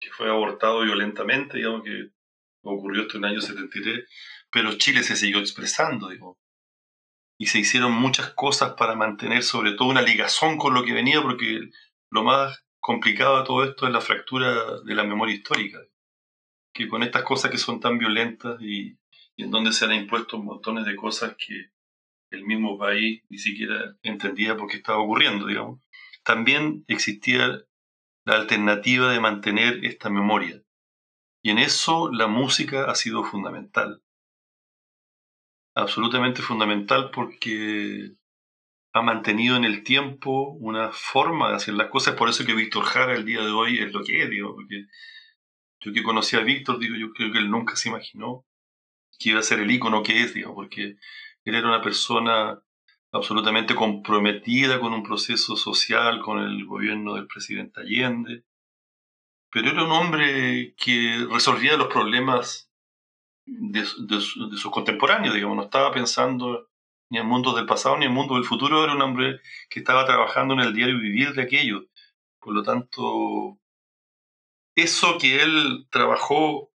que 0.00 0.10
fue 0.10 0.28
abortado 0.28 0.82
violentamente, 0.82 1.58
digamos 1.58 1.82
que 1.84 2.10
ocurrió 2.62 3.02
esto 3.02 3.18
en 3.18 3.24
el 3.24 3.30
año 3.32 3.40
73, 3.40 4.08
pero 4.50 4.76
Chile 4.78 5.02
se 5.02 5.16
siguió 5.16 5.38
expresando, 5.38 6.10
y 7.38 7.46
se 7.46 7.58
hicieron 7.58 7.92
muchas 7.92 8.30
cosas 8.30 8.74
para 8.74 8.94
mantener 8.94 9.42
sobre 9.42 9.72
todo 9.72 9.88
una 9.88 10.02
ligazón 10.02 10.56
con 10.56 10.74
lo 10.74 10.84
que 10.84 10.92
venía, 10.92 11.22
porque 11.22 11.70
lo 12.16 12.24
más 12.24 12.64
complicado 12.80 13.38
de 13.38 13.44
todo 13.44 13.62
esto 13.62 13.86
es 13.86 13.92
la 13.92 14.00
fractura 14.00 14.80
de 14.80 14.94
la 14.94 15.04
memoria 15.04 15.34
histórica, 15.34 15.78
que 16.72 16.88
con 16.88 17.02
estas 17.02 17.24
cosas 17.24 17.50
que 17.50 17.58
son 17.58 17.78
tan 17.78 17.98
violentas 17.98 18.58
y, 18.62 18.96
en 19.36 19.50
donde 19.50 19.72
se 19.72 19.84
han 19.84 19.92
impuesto 19.92 20.38
montones 20.38 20.86
de 20.86 20.96
cosas 20.96 21.36
que 21.36 21.72
el 22.30 22.44
mismo 22.46 22.78
país 22.78 23.22
ni 23.28 23.36
siquiera 23.36 23.96
entendía 24.02 24.56
por 24.56 24.66
qué 24.66 24.78
estaba 24.78 24.98
ocurriendo, 24.98 25.46
digamos, 25.46 25.80
también 26.24 26.86
existía 26.88 27.62
la 28.24 28.36
alternativa 28.36 29.12
de 29.12 29.20
mantener 29.20 29.84
esta 29.84 30.08
memoria. 30.08 30.62
Y 31.42 31.50
en 31.50 31.58
eso 31.58 32.10
la 32.10 32.28
música 32.28 32.90
ha 32.90 32.94
sido 32.94 33.24
fundamental. 33.24 34.02
Absolutamente 35.74 36.40
fundamental 36.40 37.10
porque 37.10 38.12
ha 38.96 39.02
mantenido 39.02 39.56
en 39.56 39.66
el 39.66 39.84
tiempo 39.84 40.52
una 40.52 40.90
forma 40.90 41.50
de 41.50 41.56
hacer 41.56 41.74
las 41.74 41.90
cosas. 41.90 42.14
Por 42.14 42.30
eso 42.30 42.46
que 42.46 42.54
Víctor 42.54 42.82
Jara 42.84 43.14
el 43.14 43.26
día 43.26 43.42
de 43.42 43.50
hoy 43.50 43.78
es 43.78 43.92
lo 43.92 44.02
que 44.02 44.22
es, 44.22 44.30
digo, 44.30 44.54
porque 44.54 44.86
yo 45.80 45.92
que 45.92 46.02
conocí 46.02 46.34
a 46.34 46.40
Víctor, 46.40 46.78
digo, 46.78 46.96
yo 46.96 47.12
creo 47.12 47.30
que 47.30 47.38
él 47.38 47.50
nunca 47.50 47.76
se 47.76 47.90
imaginó 47.90 48.46
que 49.18 49.30
iba 49.30 49.40
a 49.40 49.42
ser 49.42 49.60
el 49.60 49.70
ícono 49.70 50.02
que 50.02 50.22
es, 50.22 50.32
digo, 50.32 50.54
porque 50.54 50.96
él 51.44 51.54
era 51.54 51.68
una 51.68 51.82
persona 51.82 52.58
absolutamente 53.12 53.74
comprometida 53.74 54.80
con 54.80 54.94
un 54.94 55.02
proceso 55.02 55.56
social, 55.56 56.22
con 56.22 56.38
el 56.38 56.64
gobierno 56.64 57.16
del 57.16 57.26
presidente 57.26 57.82
Allende, 57.82 58.44
pero 59.50 59.72
era 59.72 59.84
un 59.84 59.92
hombre 59.92 60.74
que 60.78 61.26
resolvía 61.30 61.76
los 61.76 61.88
problemas 61.88 62.70
de, 63.44 63.80
de 63.80 64.20
sus 64.20 64.70
contemporáneos, 64.70 65.34
digamos, 65.34 65.56
no 65.56 65.64
estaba 65.64 65.92
pensando 65.92 66.70
ni 67.10 67.18
el 67.18 67.24
mundo 67.24 67.54
del 67.54 67.66
pasado 67.66 67.96
ni 67.96 68.06
el 68.06 68.12
mundo 68.12 68.34
del 68.34 68.44
futuro, 68.44 68.82
era 68.84 68.94
un 68.94 69.02
hombre 69.02 69.40
que 69.70 69.80
estaba 69.80 70.06
trabajando 70.06 70.54
en 70.54 70.60
el 70.60 70.74
diario 70.74 70.98
vivir 70.98 71.32
de 71.34 71.42
aquello. 71.42 71.86
Por 72.40 72.54
lo 72.54 72.62
tanto, 72.62 73.58
eso 74.74 75.18
que 75.18 75.42
él 75.42 75.86
trabajó 75.90 76.70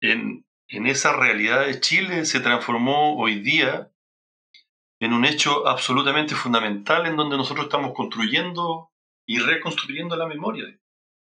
en, 0.00 0.46
en 0.68 0.86
esa 0.86 1.16
realidad 1.16 1.66
de 1.66 1.80
Chile 1.80 2.24
se 2.24 2.40
transformó 2.40 3.16
hoy 3.18 3.40
día 3.40 3.90
en 5.00 5.12
un 5.12 5.24
hecho 5.24 5.66
absolutamente 5.66 6.34
fundamental 6.34 7.06
en 7.06 7.16
donde 7.16 7.36
nosotros 7.36 7.66
estamos 7.66 7.92
construyendo 7.94 8.90
y 9.26 9.38
reconstruyendo 9.38 10.16
la 10.16 10.26
memoria. 10.26 10.78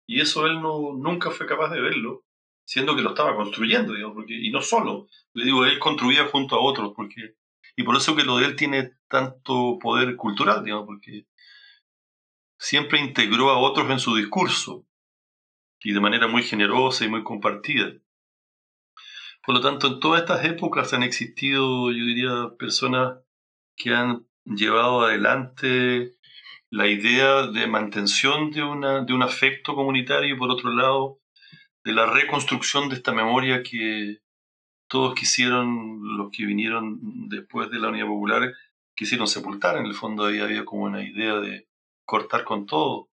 Y 0.07 0.21
eso 0.21 0.45
él 0.47 0.61
no, 0.61 0.93
nunca 0.93 1.31
fue 1.31 1.45
capaz 1.45 1.69
de 1.69 1.81
verlo, 1.81 2.23
siendo 2.65 2.95
que 2.95 3.01
lo 3.01 3.09
estaba 3.09 3.35
construyendo, 3.35 3.93
y 4.27 4.49
no 4.49 4.61
solo, 4.61 5.07
le 5.33 5.45
digo, 5.45 5.65
él 5.65 5.79
construía 5.79 6.25
junto 6.25 6.55
a 6.55 6.61
otros, 6.61 6.93
porque 6.95 7.35
y 7.75 7.83
por 7.83 7.95
eso 7.95 8.15
que 8.15 8.23
lo 8.23 8.37
de 8.37 8.45
él 8.45 8.55
tiene 8.55 8.91
tanto 9.07 9.77
poder 9.79 10.15
cultural, 10.15 10.63
digamos, 10.63 10.85
porque 10.85 11.25
siempre 12.57 12.99
integró 12.99 13.49
a 13.49 13.59
otros 13.59 13.89
en 13.89 13.99
su 13.99 14.15
discurso 14.15 14.85
y 15.79 15.93
de 15.93 15.99
manera 15.99 16.27
muy 16.27 16.43
generosa 16.43 17.05
y 17.05 17.09
muy 17.09 17.23
compartida. 17.23 17.93
Por 19.43 19.55
lo 19.55 19.61
tanto, 19.61 19.87
en 19.87 19.99
todas 19.99 20.21
estas 20.21 20.45
épocas 20.45 20.93
han 20.93 21.01
existido, 21.01 21.91
yo 21.91 22.05
diría, 22.05 22.31
personas 22.59 23.17
que 23.75 23.93
han 23.93 24.27
llevado 24.45 25.01
adelante 25.01 26.13
la 26.69 26.87
idea 26.87 27.47
de 27.47 27.67
mantención 27.67 28.51
de, 28.51 28.63
una, 28.63 29.03
de 29.03 29.13
un 29.13 29.23
afecto 29.23 29.75
comunitario 29.75 30.35
y 30.35 30.37
por 30.37 30.51
otro 30.51 30.71
lado 30.71 31.19
de 31.83 31.93
la 31.93 32.05
reconstrucción 32.05 32.89
de 32.89 32.95
esta 32.95 33.11
memoria 33.11 33.63
que, 33.63 34.19
todos 34.91 35.15
quisieron, 35.15 36.17
los 36.17 36.31
que 36.31 36.45
vinieron 36.45 37.29
después 37.29 37.71
de 37.71 37.79
la 37.79 37.87
Unidad 37.87 38.07
Popular, 38.07 38.53
quisieron 38.93 39.25
sepultar. 39.25 39.77
En 39.77 39.85
el 39.85 39.93
fondo 39.93 40.25
ahí 40.25 40.39
había 40.39 40.65
como 40.65 40.83
una 40.83 41.01
idea 41.01 41.35
de 41.39 41.69
cortar 42.05 42.43
con 42.43 42.65
todo 42.65 43.07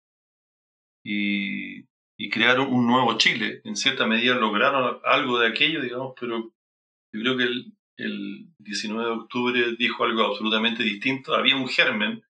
y, 1.05 1.81
y 2.17 2.29
crear 2.31 2.59
un 2.59 2.87
nuevo 2.87 3.15
Chile. 3.19 3.61
En 3.63 3.75
cierta 3.75 4.07
medida 4.07 4.33
lograron 4.33 4.99
algo 5.05 5.37
de 5.37 5.49
aquello, 5.49 5.79
digamos, 5.83 6.15
pero 6.19 6.51
yo 7.13 7.21
creo 7.21 7.37
que 7.37 7.43
el, 7.43 7.73
el 7.97 8.47
19 8.57 9.07
de 9.07 9.15
octubre 9.15 9.75
dijo 9.77 10.03
algo 10.03 10.23
absolutamente 10.23 10.81
distinto. 10.81 11.35
Había 11.35 11.57
un 11.57 11.67
germen 11.67 12.23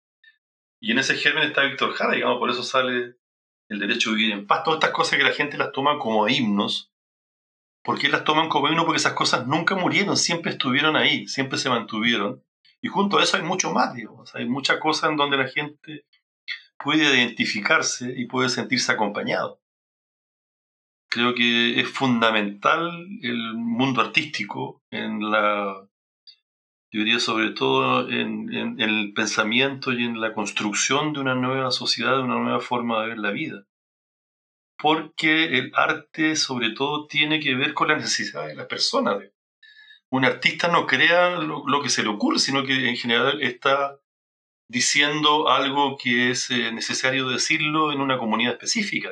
y 0.82 0.92
en 0.92 0.98
ese 0.98 1.18
germen 1.18 1.44
está 1.44 1.66
Víctor 1.66 1.94
Jara, 1.94 2.16
digamos, 2.16 2.40
por 2.40 2.50
eso 2.50 2.64
sale 2.64 3.18
el 3.70 3.78
derecho 3.78 4.10
a 4.10 4.14
vivir 4.14 4.32
en 4.32 4.48
paz. 4.48 4.64
Todas 4.64 4.78
estas 4.78 4.96
cosas 4.96 5.20
que 5.20 5.24
la 5.24 5.34
gente 5.34 5.56
las 5.56 5.72
toma 5.72 6.00
como 6.00 6.28
himnos 6.28 6.92
¿Por 7.86 8.00
qué 8.00 8.10
las 8.10 8.24
toman 8.24 8.50
como 8.50 8.68
himno? 8.68 8.84
Porque 8.84 8.98
esas 8.98 9.14
cosas 9.14 9.46
nunca 9.46 9.76
murieron, 9.76 10.18
siempre 10.18 10.52
estuvieron 10.52 10.96
ahí, 10.96 11.28
siempre 11.28 11.60
se 11.60 11.70
mantuvieron. 11.70 12.44
Y 12.82 12.88
junto 12.88 13.20
a 13.20 13.24
eso 13.24 13.38
hay 13.38 13.44
mucho 13.44 13.72
más, 13.72 13.94
digamos. 13.94 14.34
Hay 14.34 14.50
mucha 14.50 14.80
cosa 14.80 15.08
en 15.08 15.18
donde 15.18 15.38
la 15.38 15.48
gente 15.48 16.06
puede 16.84 17.04
identificarse 17.16 18.12
y 18.18 18.26
puede 18.26 18.50
sentirse 18.50 18.92
acompañado. 18.92 19.62
Creo 21.10 21.36
que 21.36 21.80
es 21.80 21.88
fundamental 21.88 23.08
el 23.22 23.54
mundo 23.54 24.02
artístico 24.02 24.82
en 24.90 25.32
la, 25.32 25.88
yo 26.92 27.00
diría 27.00 27.20
sobre 27.20 27.52
todo 27.52 28.10
en, 28.10 28.52
en, 28.52 28.82
el 28.82 29.14
pensamiento 29.14 29.94
y 29.94 30.04
en 30.04 30.20
la 30.20 30.34
construcción 30.34 31.14
de 31.14 31.20
una 31.20 31.36
nueva 31.36 31.70
sociedad, 31.70 32.18
de 32.18 32.24
una 32.24 32.40
nueva 32.40 32.60
forma 32.60 33.02
de 33.02 33.10
ver 33.10 33.20
la 33.20 33.32
vida. 33.32 33.66
Porque 34.78 35.58
el 35.58 35.72
arte 35.76 36.36
sobre 36.36 36.72
todo 36.72 37.08
tiene 37.08 37.40
que 37.40 37.56
ver 37.56 37.74
con 37.74 37.88
la 37.88 37.96
necesidad 37.96 38.48
de 38.48 38.56
la 38.56 38.68
persona. 38.68 39.18
Un 40.10 40.26
artista 40.26 40.68
no 40.68 40.86
crea 40.86 41.38
lo, 41.38 41.82
que 41.82 41.90
se 41.90 42.04
le 42.04 42.10
ocurre, 42.10 42.40
sino 42.40 42.66
que 42.66 42.90
en 42.90 42.98
general 42.98 43.42
está 43.42 44.00
diciendo 44.68 45.50
algo 45.50 45.98
que 45.98 46.32
es 46.32 46.50
eh, 46.52 46.72
necesario 46.72 47.30
decirlo 47.30 47.92
en 47.92 48.02
una 48.02 48.18
comunidad 48.18 48.54
específica. 48.54 49.12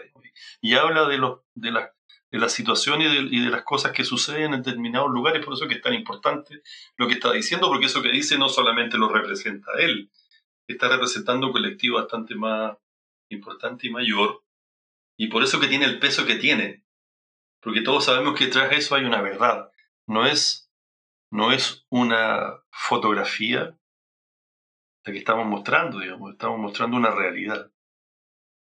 Y 0.61 0.76
habla 0.76 1.07
de, 1.07 1.18
los, 1.18 1.39
de 1.55 1.72
las 1.72 1.89
de 2.34 2.39
la 2.39 2.49
situación 2.49 2.99
y 2.99 3.41
de, 3.43 3.51
las 3.51 3.61
cosas 3.61 3.91
que 3.91 4.03
suceden 4.03 4.55
en 4.55 4.64
determinados 4.64 5.11
lugares, 5.11 5.45
por 5.45 5.53
eso 5.53 5.68
que 5.68 5.76
es 5.76 5.82
tan 5.82 5.93
importante 5.93 6.64
lo 6.97 7.07
que 7.07 7.14
está 7.14 7.32
diciendo, 7.32 7.68
porque 7.68 7.86
eso 7.86 8.01
que 8.01 8.09
dice 8.09 8.39
no 8.39 8.49
solamente 8.49 8.97
lo 8.97 9.07
representa 9.07 9.72
él, 9.78 10.09
está 10.68 10.89
representando 10.89 11.45
un 11.45 11.53
colectivo 11.53 11.97
bastante 11.97 12.34
más 12.34 12.76
importante 13.30 13.86
y 13.86 13.91
mayor, 13.91 14.43
y 15.18 15.28
por 15.28 15.43
eso 15.43 15.59
que 15.59 15.68
tiene 15.68 15.86
el 15.86 15.99
peso 15.99 16.26
que 16.26 16.36
tiene, 16.36 16.84
porque 17.61 17.82
todos 17.82 18.05
sabemos 18.05 18.38
que 18.38 18.47
tras 18.47 18.72
eso 18.72 18.95
hay 18.95 19.05
una 19.05 19.22
verdad, 19.22 19.70
no 20.07 20.26
es, 20.26 20.72
no 21.32 21.51
es 21.51 21.86
una 21.89 22.61
fotografía 22.72 23.78
la 25.05 25.11
que 25.11 25.20
estamos 25.20 25.45
mostrando, 25.45 25.99
digamos, 25.99 26.32
estamos 26.32 26.59
mostrando 26.59 26.97
una 26.97 27.11
realidad. 27.11 27.72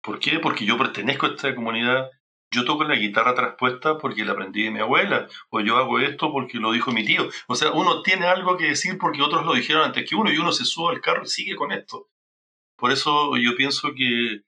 ¿Por 0.01 0.19
qué? 0.19 0.39
Porque 0.39 0.65
yo 0.65 0.77
pertenezco 0.77 1.25
a 1.25 1.29
esta 1.29 1.55
comunidad 1.55 2.09
yo 2.53 2.65
toco 2.65 2.84
la 2.84 2.95
guitarra 2.95 3.34
traspuesta 3.34 3.97
porque 3.97 4.23
la 4.23 4.34
aprendí 4.34 4.63
de 4.63 4.71
mi 4.71 4.79
abuela, 4.79 5.27
o 5.49 5.59
yo 5.59 5.77
hago 5.77 5.99
esto 5.99 6.31
porque 6.31 6.59
lo 6.59 6.71
dijo 6.71 6.91
mi 6.91 7.03
tío. 7.03 7.27
O 7.47 7.55
sea, 7.55 7.71
uno 7.71 8.03
tiene 8.03 8.27
algo 8.27 8.57
que 8.57 8.67
decir 8.67 8.97
porque 8.99 9.23
otros 9.23 9.45
lo 9.45 9.53
dijeron 9.53 9.84
antes 9.84 10.07
que 10.07 10.15
uno 10.15 10.31
y 10.31 10.38
uno 10.38 10.51
se 10.51 10.63
sube 10.63 10.93
al 10.93 11.01
carro 11.01 11.23
y 11.23 11.27
sigue 11.27 11.55
con 11.55 11.71
esto. 11.71 12.09
Por 12.77 12.91
eso 12.91 13.36
yo 13.38 13.55
pienso 13.55 13.93
que 13.95 14.43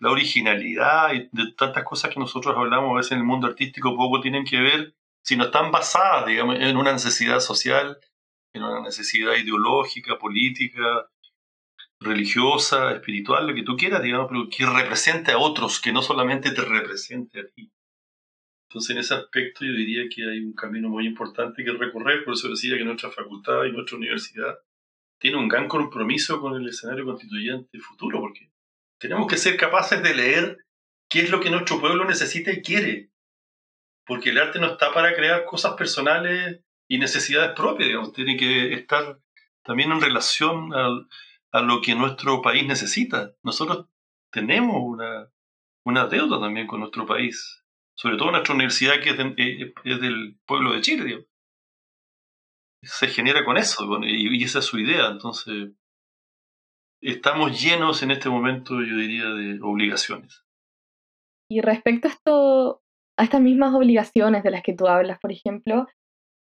la 0.00 0.10
originalidad 0.10 1.12
y 1.14 1.28
de 1.32 1.52
tantas 1.56 1.84
cosas 1.84 2.12
que 2.12 2.20
nosotros 2.20 2.56
hablamos 2.56 2.92
a 2.92 2.96
veces 2.96 3.12
en 3.12 3.18
el 3.18 3.24
mundo 3.24 3.46
artístico 3.46 3.96
poco 3.96 4.20
tienen 4.20 4.44
que 4.44 4.60
ver, 4.60 4.94
si 5.22 5.36
no 5.36 5.44
están 5.44 5.70
basadas, 5.70 6.26
digamos, 6.26 6.56
en 6.60 6.76
una 6.76 6.92
necesidad 6.92 7.40
social, 7.40 7.98
en 8.52 8.62
una 8.62 8.82
necesidad 8.82 9.34
ideológica, 9.36 10.18
política, 10.18 11.08
religiosa, 12.00 12.92
espiritual, 12.92 13.46
lo 13.46 13.54
que 13.54 13.62
tú 13.62 13.76
quieras, 13.76 14.02
digamos, 14.02 14.28
pero 14.28 14.48
que 14.48 14.66
represente 14.66 15.32
a 15.32 15.38
otros, 15.38 15.80
que 15.80 15.92
no 15.92 16.02
solamente 16.02 16.50
te 16.50 16.62
represente 16.62 17.40
a 17.40 17.46
ti. 17.46 17.72
Entonces, 18.68 18.90
en 18.90 18.98
ese 18.98 19.14
aspecto 19.14 19.64
yo 19.64 19.72
diría 19.72 20.08
que 20.08 20.22
hay 20.28 20.40
un 20.40 20.52
camino 20.52 20.88
muy 20.88 21.06
importante 21.06 21.64
que 21.64 21.72
recorrer, 21.72 22.24
por 22.24 22.34
eso 22.34 22.48
decía 22.48 22.76
que 22.76 22.84
nuestra 22.84 23.10
facultad 23.10 23.64
y 23.64 23.72
nuestra 23.72 23.96
universidad 23.96 24.58
tiene 25.18 25.38
un 25.38 25.48
gran 25.48 25.68
compromiso 25.68 26.40
con 26.40 26.60
el 26.60 26.68
escenario 26.68 27.04
constituyente 27.04 27.78
futuro, 27.78 28.20
porque 28.20 28.50
tenemos 29.04 29.26
que 29.26 29.36
ser 29.36 29.58
capaces 29.58 30.02
de 30.02 30.14
leer 30.14 30.64
qué 31.10 31.20
es 31.20 31.30
lo 31.30 31.38
que 31.40 31.50
nuestro 31.50 31.78
pueblo 31.78 32.06
necesita 32.06 32.50
y 32.50 32.62
quiere, 32.62 33.10
porque 34.06 34.30
el 34.30 34.38
arte 34.38 34.58
no 34.58 34.68
está 34.68 34.94
para 34.94 35.14
crear 35.14 35.44
cosas 35.44 35.74
personales 35.74 36.62
y 36.88 36.96
necesidades 36.96 37.54
propias, 37.54 37.88
digamos, 37.88 38.14
tiene 38.14 38.38
que 38.38 38.72
estar 38.72 39.20
también 39.62 39.92
en 39.92 40.00
relación 40.00 40.72
al, 40.72 41.06
a 41.52 41.60
lo 41.60 41.82
que 41.82 41.94
nuestro 41.94 42.40
país 42.40 42.66
necesita. 42.66 43.34
Nosotros 43.42 43.88
tenemos 44.30 44.76
una, 44.80 45.30
una 45.84 46.06
deuda 46.06 46.40
también 46.40 46.66
con 46.66 46.80
nuestro 46.80 47.04
país, 47.04 47.62
sobre 47.94 48.16
todo 48.16 48.30
nuestra 48.30 48.54
universidad 48.54 49.02
que 49.02 49.10
es, 49.10 49.18
eh, 49.18 49.98
del 49.98 50.38
pueblo 50.46 50.72
de 50.72 50.80
Chile. 50.80 51.26
Se 52.80 53.08
genera 53.08 53.44
con 53.44 53.58
eso 53.58 54.00
y, 54.02 54.42
esa 54.42 54.60
es 54.60 54.64
su 54.64 54.78
idea. 54.78 55.08
Entonces, 55.08 55.72
estamos 57.04 57.60
llenos 57.60 58.02
en 58.02 58.10
este 58.10 58.28
momento, 58.28 58.82
yo 58.82 58.96
diría, 58.96 59.24
de 59.26 59.60
obligaciones. 59.62 60.44
Y 61.50 61.60
respecto 61.60 62.08
a 62.08 62.10
esto, 62.10 62.82
a 63.18 63.24
estas 63.24 63.40
mismas 63.40 63.74
obligaciones 63.74 64.42
de 64.42 64.50
las 64.50 64.62
que 64.62 64.72
tú 64.72 64.88
hablas, 64.88 65.18
por 65.20 65.30
ejemplo, 65.30 65.86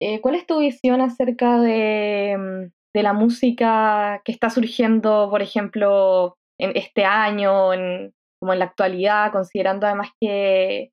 eh, 0.00 0.20
¿cuál 0.20 0.34
es 0.34 0.46
tu 0.46 0.58
visión 0.58 1.00
acerca 1.00 1.58
de, 1.58 2.36
mm, 2.38 2.72
de 2.94 3.02
la 3.02 3.12
música 3.12 4.20
que 4.24 4.32
está 4.32 4.50
surgiendo, 4.50 5.28
por 5.30 5.42
ejemplo, 5.42 6.36
en 6.60 6.76
este 6.76 7.04
año, 7.04 7.72
en, 7.72 8.12
como 8.40 8.52
en 8.52 8.58
la 8.58 8.66
actualidad, 8.66 9.32
considerando 9.32 9.86
además 9.86 10.10
que, 10.20 10.90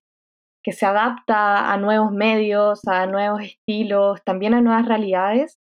que 0.64 0.72
se 0.72 0.86
adapta 0.86 1.72
a 1.72 1.78
nuevos 1.78 2.12
medios, 2.12 2.88
a 2.88 3.05
nuevos 3.05 3.41
estilos, 3.41 4.24
también 4.24 4.53
a 4.53 4.62
nuevas 4.62 4.88
realidades. 4.88 5.57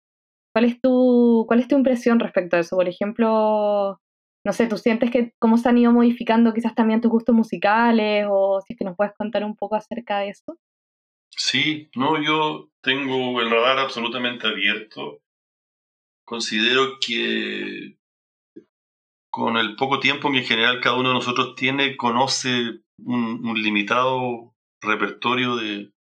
¿Cuál 0.52 0.66
es 0.66 0.80
tu, 0.80 1.44
cuál 1.48 1.60
es 1.60 1.68
tu 1.68 1.76
impresión 1.76 2.20
respecto 2.20 2.56
a 2.56 2.60
eso? 2.60 2.76
Por 2.76 2.88
ejemplo, 2.88 4.00
no 4.44 4.52
sé, 4.52 4.66
¿tú 4.66 4.76
sientes 4.76 5.10
que 5.10 5.32
cómo 5.38 5.56
se 5.56 5.68
han 5.68 5.78
ido 5.78 5.92
modificando 5.92 6.52
quizás 6.52 6.74
también 6.74 7.00
tus 7.00 7.10
gustos 7.10 7.34
musicales 7.34 8.26
o 8.28 8.60
si 8.60 8.74
es 8.74 8.78
que 8.78 8.84
nos 8.84 8.96
puedes 8.96 9.14
contar 9.14 9.44
un 9.44 9.56
poco 9.56 9.76
acerca 9.76 10.18
de 10.18 10.30
eso? 10.30 10.58
Sí, 11.30 11.90
no, 11.96 12.22
yo 12.22 12.68
tengo 12.82 13.40
el 13.40 13.50
radar 13.50 13.78
absolutamente 13.78 14.46
abierto 14.46 15.22
considero 16.24 16.98
que 16.98 17.98
con 19.30 19.56
el 19.56 19.76
poco 19.76 20.00
tiempo 20.00 20.30
que 20.30 20.38
en 20.38 20.44
general 20.44 20.80
cada 20.80 20.96
uno 20.96 21.10
de 21.10 21.16
nosotros 21.16 21.54
tiene, 21.54 21.96
conoce 21.96 22.80
un, 22.98 23.54
limitado 23.54 24.54
repertorio 24.80 25.56
de, 25.56 25.92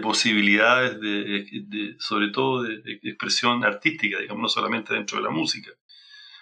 posibilidades, 0.00 1.00
de, 1.00 1.96
sobre 1.98 2.28
todo 2.28 2.62
de, 2.62 3.00
expresión 3.02 3.64
artística, 3.64 4.18
digamos, 4.18 4.42
no 4.42 4.48
solamente 4.48 4.94
dentro 4.94 5.18
de 5.18 5.24
la 5.24 5.30
música. 5.30 5.70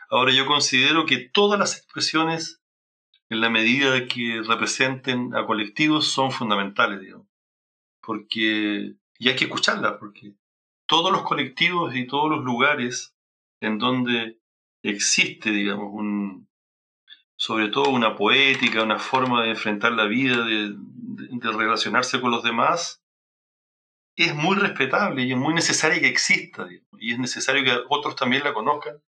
Ahora 0.08 0.32
yo 0.32 0.46
considero 0.46 1.06
que 1.06 1.18
todas 1.18 1.58
las 1.58 1.76
expresiones, 1.76 2.60
en 3.28 3.40
la 3.40 3.50
medida 3.50 4.06
que 4.06 4.42
representen 4.46 5.34
a 5.34 5.46
colectivos, 5.46 6.08
son 6.08 6.32
fundamentales, 6.32 7.00
digamos, 7.00 7.26
porque, 8.00 8.94
y 9.18 9.28
hay 9.28 9.36
que 9.36 9.44
escucharlas, 9.44 9.94
porque 9.98 10.34
todos 10.86 11.12
los 11.12 11.22
colectivos 11.22 11.94
y 11.94 12.06
todos 12.06 12.30
los 12.30 12.44
lugares 12.44 13.14
en 13.60 13.78
donde 13.78 14.40
existe, 14.82 15.50
digamos, 15.50 15.90
un, 15.92 16.48
sobre 17.40 17.68
todo 17.68 17.88
una 17.88 18.16
poética, 18.16 18.82
una 18.82 18.98
forma 18.98 19.42
de 19.42 19.50
enfrentar 19.50 19.92
la 19.92 20.04
vida, 20.04 20.44
de, 20.44 20.74
relacionarse 21.40 22.20
con 22.20 22.30
los 22.30 22.42
demás, 22.42 22.99
es 24.24 24.34
muy 24.34 24.56
respetable 24.56 25.22
y 25.22 25.32
es 25.32 25.38
muy 25.38 25.54
necesario 25.54 26.00
que 26.00 26.08
exista, 26.08 26.68
y 26.98 27.12
es 27.12 27.18
necesario 27.18 27.64
que 27.64 27.84
otros 27.88 28.16
también 28.16 28.44
la 28.44 28.52
conozcan, 28.52 29.00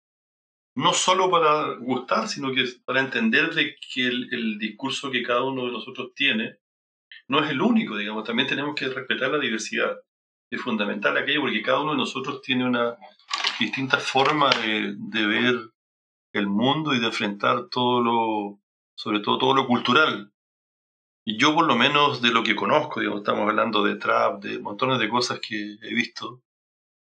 no 0.76 0.92
solo 0.92 1.30
para 1.30 1.74
gustar, 1.78 2.28
sino 2.28 2.52
que 2.52 2.64
para 2.84 3.00
entender 3.00 3.52
de 3.54 3.76
que 3.92 4.06
el, 4.06 4.58
discurso 4.58 5.11
que 5.11 5.22
cada 5.22 5.42
uno 5.42 5.66
de 5.66 5.72
nosotros 5.72 6.12
tiene 6.14 6.56
no 7.28 7.42
es 7.42 7.50
el 7.50 7.61
único, 7.61 7.96
digamos, 7.96 8.24
también 8.24 8.48
tenemos 8.48 8.74
que 8.74 8.88
respetar 8.88 9.30
la 9.30 9.38
diversidad. 9.38 9.98
Es 10.50 10.61
fundamental 10.61 11.16
aquello 11.16 11.42
porque 11.42 11.62
cada 11.62 11.80
uno 11.80 11.92
de 11.92 11.98
nosotros 11.98 12.40
tiene 12.42 12.64
una, 12.64 12.96
distintas 13.58 14.02
formas 14.02 14.56
de, 14.62 15.26
ver 15.26 15.70
el 16.32 16.46
mundo 16.46 16.94
y 16.94 17.00
de 17.00 17.06
enfrentar 17.06 17.68
todo 17.68 18.00
lo, 18.00 18.61
sobre 18.94 19.20
todo 19.20 19.38
todo 19.38 19.54
lo 19.54 19.66
cultural. 19.66 20.32
Yo 21.26 21.54
por 21.54 21.66
lo 21.66 21.76
menos 21.76 22.22
de 22.22 22.30
lo 22.30 22.42
que 22.42 22.56
conozco, 22.56 23.00
digamos, 23.00 23.20
estamos 23.20 23.48
hablando 23.48 23.84
de 23.84 23.96
trap, 23.96 24.42
de 24.42 24.58
montones 24.58 24.98
de 24.98 25.08
cosas 25.08 25.40
que 25.40 25.76
he 25.82 25.94
visto, 25.94 26.42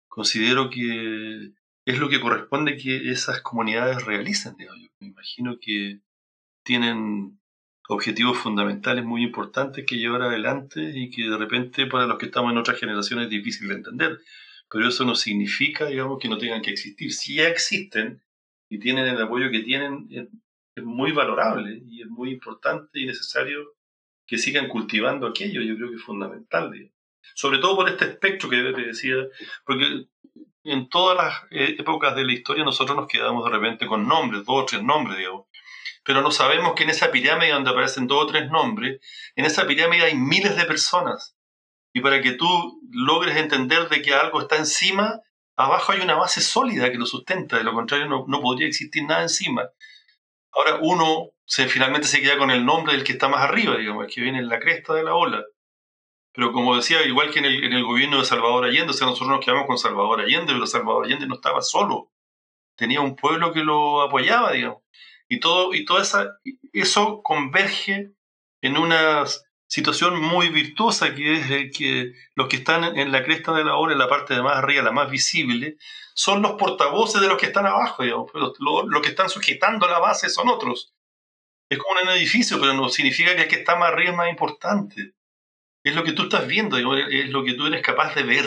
considero 0.08 0.70
que 0.70 1.52
es 1.86 2.00
lo 2.00 2.10
que 2.10 2.22
corresponde 2.22 2.78
que 2.78 3.10
esas 3.12 3.42
comunidades 3.42 4.06
realicen. 4.06 4.56
Digamos. 4.58 4.82
Yo 4.82 4.90
me 5.00 5.08
imagino 5.08 5.58
que 5.60 6.00
tienen 6.64 7.40
objetivos 7.90 8.38
fundamentales 8.38 9.04
muy 9.04 9.24
importantes 9.24 9.86
que 9.86 9.98
llevar 9.98 10.22
adelante 10.22 10.92
y 10.96 11.10
que 11.10 11.24
de 11.24 11.38
repente 11.38 11.88
para 11.88 12.08
los 12.08 12.18
que 12.18 12.28
estamos 12.28 12.52
en 12.52 12.60
otras 12.60 12.80
generaciones 12.80 13.26
es 13.26 13.32
difícil 13.32 13.68
de 13.68 13.76
entender 13.76 14.20
pero 14.74 14.88
eso 14.88 15.06
no 15.06 15.14
significa, 15.14 15.86
digamos, 15.86 16.18
que 16.20 16.28
no 16.28 16.40
tengan 16.40 16.64
que 16.64 16.72
existir. 16.72 17.14
Si 17.14 17.36
ya 17.36 17.48
existen 17.48 18.24
y 18.70 18.80
tienen 18.80 19.06
el 19.06 19.22
apoyo 19.22 19.52
que 19.52 19.60
tienen, 19.60 20.08
es, 20.10 20.84
muy 20.84 21.12
valorable 21.12 21.84
y 21.86 22.02
es 22.02 22.08
muy 22.08 22.32
importante 22.32 23.00
y 23.00 23.06
necesario 23.06 23.76
que 24.26 24.38
sigan 24.38 24.68
cultivando 24.68 25.28
aquello. 25.28 25.62
Yo 25.62 25.76
creo 25.76 25.90
que 25.90 25.96
es 25.96 26.04
fundamental, 26.04 26.72
sobre 27.36 27.60
todo 27.60 27.76
por 27.76 27.90
este 27.90 28.06
espectro 28.06 28.50
que 28.50 28.58
te 28.58 28.82
decía, 28.82 29.16
porque 29.66 30.06
en 30.64 30.90
todas 30.90 31.18
las 31.18 31.44
eh, 31.52 31.76
épocas 31.80 32.16
de 32.16 32.26
la 32.26 32.34
historia 32.34 32.64
nosotros 32.64 32.96
nos 32.96 33.08
quedamos 33.08 33.44
de 33.46 33.52
repente 33.52 33.86
con 33.86 34.08
nombres, 34.08 34.46
dos 34.46 34.64
o 34.64 34.66
tres 34.66 34.84
nombres, 34.84 35.18
digamos. 35.18 35.48
Pero 36.06 36.22
no 36.22 36.32
sabemos 36.32 36.74
que 36.74 36.84
en 36.84 36.90
esa 36.90 37.12
pirámide 37.12 37.52
donde 37.52 37.70
aparecen 37.70 38.08
dos 38.08 38.24
o 38.24 38.28
tres 38.28 38.50
nombres, 38.50 39.00
en 39.36 39.46
esa 39.46 39.66
pirámide 39.66 40.04
hay 40.04 40.16
miles 40.16 40.56
de 40.56 40.66
personas 40.66 41.36
y 41.94 42.02
para 42.02 42.22
que 42.22 42.34
tú 42.34 42.48
logres 42.92 43.38
entender 43.38 43.88
de 43.88 44.02
que 44.02 44.14
algo 44.14 44.42
está 44.42 44.58
encima, 44.58 45.22
abajo 45.56 45.92
hay 45.92 46.02
una 46.02 46.16
base 46.16 46.42
sólida 46.42 46.92
que 46.92 46.98
lo 46.98 47.06
sustenta, 47.06 47.58
de 47.58 47.64
lo 47.64 47.74
contrario 47.74 48.08
no, 48.08 48.26
no 48.28 48.42
podría 48.42 48.68
existir 48.68 49.04
nada 49.04 49.22
encima. 49.22 49.70
Ahora 50.52 50.80
uno 50.82 51.30
se, 51.46 51.68
finalmente 51.68 52.08
se 52.08 52.22
queda 52.22 52.38
con 52.38 52.52
el 52.52 52.66
nombre 52.66 52.94
del 52.94 53.04
que 53.04 53.14
está 53.14 53.28
más 53.28 53.42
arriba, 53.42 53.78
digamos, 53.78 54.06
el 54.06 54.14
que 54.14 54.22
viene 54.22 54.40
en 54.40 54.50
la 54.50 54.60
cresta 54.60 54.94
de 54.94 55.04
la 55.04 55.16
ola. 55.16 55.44
Pero 56.34 56.52
como 56.52 56.76
decía, 56.76 57.04
igual 57.06 57.32
que 57.32 57.40
en 57.40 57.46
el, 57.46 57.64
en 57.64 57.74
el 57.74 57.84
gobierno 57.84 58.20
de 58.20 58.26
Salvador 58.26 58.66
Allende, 58.66 58.92
o 58.92 58.94
sea, 58.94 59.08
nosotros 59.08 59.30
nos 59.30 59.46
quedamos 59.46 59.68
con 59.68 59.78
Salvador 59.78 60.22
Allende, 60.22 60.54
pero 60.54 60.66
Salvador 60.66 61.06
Allende 61.06 61.28
no 61.28 61.36
estaba 61.36 61.62
solo. 61.62 62.12
Tenía 62.76 63.02
un 63.02 63.16
pueblo 63.16 63.54
que 63.54 63.64
lo 63.64 64.02
apoyaba, 64.02 64.52
digamos. 64.52 64.82
Y 65.30 65.40
todo, 65.40 65.74
y 65.74 65.86
todo 65.86 66.02
esa, 66.02 66.38
eso 66.74 67.22
converge 67.24 68.14
en 68.62 68.78
una 68.78 69.26
situación 69.68 70.22
muy 70.22 70.50
virtuosa 70.50 71.16
que 71.16 71.34
es 71.34 71.76
que 71.76 72.14
los 72.36 72.48
que 72.48 72.58
están 72.58 72.98
en 72.98 73.12
la 73.12 73.24
cresta 73.24 73.54
de 73.54 73.64
la 73.64 73.76
ola, 73.76 73.94
en 73.94 74.00
la 74.00 74.08
parte 74.08 74.36
de 74.36 74.44
más 74.44 74.58
arriba, 74.58 74.84
la 74.84 74.92
más 74.92 75.10
visible, 75.10 75.78
son 76.14 76.42
los 76.42 76.54
portavoces 76.54 77.22
de 77.22 77.28
los 77.28 77.38
que 77.38 77.48
están 77.48 77.66
abajo, 77.66 78.04
digamos. 78.04 78.32
Los, 78.34 79.02
que 79.02 79.10
están 79.10 79.30
sujetando 79.30 79.88
la 79.88 80.00
base 80.00 80.30
son 80.30 80.48
otros. 80.48 80.94
Es 81.74 81.80
como 81.80 82.00
un 82.00 82.10
edificio, 82.10 82.60
pero 82.60 82.76
no 82.76 82.88
significa 82.88 83.36
que 83.36 83.42
el 83.42 83.48
que 83.48 83.56
está 83.56 83.76
más 83.76 83.92
arriba 83.92 84.12
es 84.12 84.16
más 84.16 84.30
importante. 84.30 85.16
Es 85.84 85.96
lo 85.96 86.04
que 86.04 86.12
tú 86.12 86.24
estás 86.24 86.48
viendo, 86.48 86.78
es 86.78 87.30
lo 87.32 87.44
que 87.44 87.56
tú 87.56 87.66
eres 87.66 87.82
capaz 87.82 88.14
de 88.14 88.22
ver. 88.22 88.46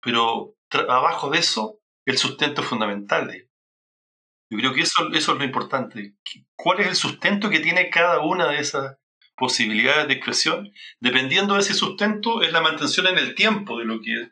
Pero 0.00 0.56
abajo 0.88 1.28
de 1.28 1.40
eso, 1.40 1.80
el 2.06 2.16
sustento 2.16 2.62
es 2.62 2.66
fundamental. 2.66 3.30
Yo 4.50 4.58
creo 4.58 4.72
que 4.72 4.80
eso, 4.80 5.06
es 5.12 5.28
lo 5.28 5.44
importante. 5.44 6.14
¿Cuál 6.56 6.80
es 6.80 6.86
el 6.86 6.94
sustento 6.94 7.50
que 7.50 7.60
tiene 7.60 7.90
cada 7.90 8.20
una 8.20 8.48
de 8.48 8.60
esas 8.60 8.96
posibilidades 9.36 10.08
de 10.08 10.14
expresión? 10.14 10.72
Dependiendo 10.98 11.54
de 11.54 11.60
ese 11.60 11.74
sustento, 11.74 12.40
es 12.40 12.52
la 12.52 12.62
mantención 12.62 13.06
en 13.06 13.18
el 13.18 13.34
tiempo 13.34 13.78
de 13.78 13.84
lo 13.84 14.00
que 14.00 14.30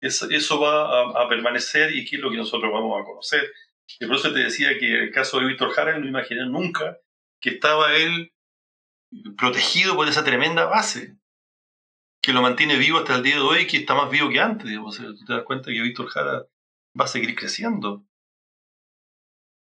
eso 0.00 0.60
va 0.60 1.20
a, 1.20 1.28
permanecer 1.28 1.92
y 1.92 2.04
es 2.04 2.20
lo 2.20 2.30
que 2.30 2.36
nosotros 2.36 2.70
vamos 2.72 3.00
a 3.00 3.04
conocer. 3.04 3.52
Y 3.98 4.06
por 4.06 4.14
eso 4.14 4.32
te 4.32 4.44
decía 4.44 4.78
que 4.78 5.04
el 5.04 5.10
caso 5.10 5.40
de 5.40 5.46
Víctor 5.46 5.72
Jara 5.72 5.98
no 5.98 6.06
imaginé 6.06 6.46
nunca 6.46 6.98
que 7.40 7.50
estaba 7.50 7.94
él 7.96 8.32
protegido 9.36 9.94
por 9.94 10.08
esa 10.08 10.24
tremenda 10.24 10.64
base 10.66 11.16
que 12.24 12.32
lo 12.32 12.40
mantiene 12.40 12.78
vivo 12.78 12.98
hasta 12.98 13.16
el 13.16 13.22
día 13.22 13.34
de 13.34 13.42
hoy 13.42 13.66
que 13.66 13.76
está 13.76 13.94
más 13.94 14.10
vivo 14.10 14.30
que 14.30 14.40
antes. 14.40 14.72
tú 14.72 15.24
te 15.26 15.32
das 15.34 15.44
cuenta 15.44 15.70
que 15.70 15.82
Víctor 15.82 16.08
Jara 16.08 16.46
va 16.98 17.04
a 17.04 17.08
seguir 17.08 17.34
creciendo. 17.34 18.02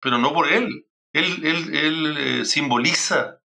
Pero 0.01 0.17
no 0.17 0.33
por 0.33 0.51
él. 0.51 0.87
Él, 1.13 1.45
él, 1.45 1.75
él 1.75 2.17
eh, 2.17 2.45
simboliza 2.45 3.41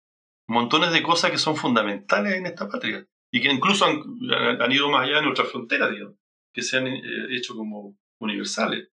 montones 0.49 0.93
de 0.93 1.03
cosas 1.03 1.31
que 1.31 1.39
son 1.39 1.57
fundamentales 1.57 2.35
en 2.35 2.47
esta 2.47 2.68
patria 2.68 3.07
y 3.31 3.43
que 3.43 3.51
incluso 3.51 3.85
han, 3.85 4.03
han 4.61 4.73
ido 4.73 4.91
más 4.91 5.05
allá 5.05 5.16
de 5.16 5.23
nuestras 5.23 5.51
fronteras, 5.51 5.91
que 6.53 6.62
se 6.62 6.79
han 6.79 6.87
eh, 6.87 7.03
hecho 7.31 7.55
como 7.55 7.97
universales. 8.18 8.89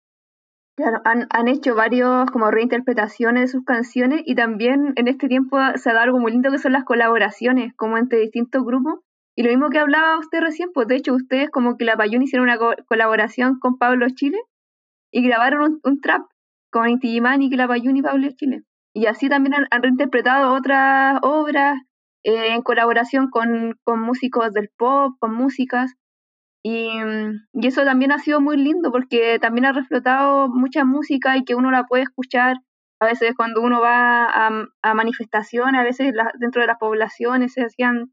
Claro, 0.77 1.01
han, 1.05 1.47
hecho 1.47 1.77
varios 1.77 2.29
como 2.33 2.51
reinterpretaciones 2.51 3.43
de 3.43 3.49
sus 3.49 3.65
canciones 3.65 4.23
y 4.25 4.35
también 4.35 4.93
en 4.97 5.07
este 5.07 5.29
tiempo 5.29 5.57
se 5.77 5.89
ha 5.89 5.93
dado 5.93 6.07
algo 6.07 6.19
muy 6.19 6.33
lindo 6.33 6.51
que 6.51 6.59
son 6.59 6.73
las 6.73 6.83
colaboraciones, 6.83 7.73
como 7.77 7.97
entre 7.97 8.19
distintos 8.19 8.65
grupos. 8.65 8.99
Y 9.37 9.45
lo 9.45 9.51
mismo 9.51 9.71
que 9.71 9.79
hablaba 9.79 10.19
usted 10.19 10.41
recién, 10.41 10.71
pues 10.73 10.89
de 10.89 10.97
hecho 10.97 11.15
ustedes 11.15 11.49
como 11.51 11.77
que 11.77 11.85
la 11.85 11.97
Payún 11.97 12.23
hicieron 12.23 12.49
una 12.49 12.59
colaboración 12.89 13.61
con 13.61 13.79
Pablo 13.79 14.07
Chile 14.15 14.39
y 15.13 15.23
grabaron 15.23 15.81
un, 15.85 16.01
trap 16.01 16.23
con 16.73 16.89
Inti 16.89 17.17
y 17.17 17.51
que 17.51 17.57
la 17.57 17.69
y 17.77 18.03
Pablo 18.03 18.29
Chile. 18.37 18.65
Y 18.93 19.07
así 19.07 19.29
también 19.29 19.55
han, 19.71 19.83
reinterpretado 19.83 20.53
otras 20.55 21.21
obras 21.23 21.79
eh, 22.25 22.53
en 22.53 22.63
colaboración 22.63 23.31
con, 23.31 23.79
con 23.85 24.01
músicos 24.01 24.53
del 24.53 24.71
pop, 24.77 25.15
con 25.21 25.35
músicas. 25.35 25.95
Mm, 26.65 27.47
y, 27.53 27.67
eso 27.67 27.85
también 27.85 28.13
ha 28.13 28.19
sido 28.19 28.41
muy 28.41 28.57
lindo 28.57 28.91
porque 28.91 29.39
también 29.39 29.67
ha 29.67 29.73
reflotado 29.73 30.49
mucha 30.49 30.85
música 30.85 31.37
y 31.37 31.45
que 31.45 31.55
uno 31.55 31.71
la 31.71 31.85
puede 31.85 32.05
escuchar. 32.05 32.57
A 33.01 33.07
veces 33.07 33.35
cuando 33.37 33.61
uno 33.61 33.81
va 33.81 34.27
a, 34.83 34.95
manifestaciones, 34.95 35.81
a 35.81 35.85
veces 35.85 36.15
dentro 36.39 36.63
de 36.63 36.69
las 36.69 36.79
poblaciones 36.79 37.53
se 37.53 37.63
hacían, 37.63 38.13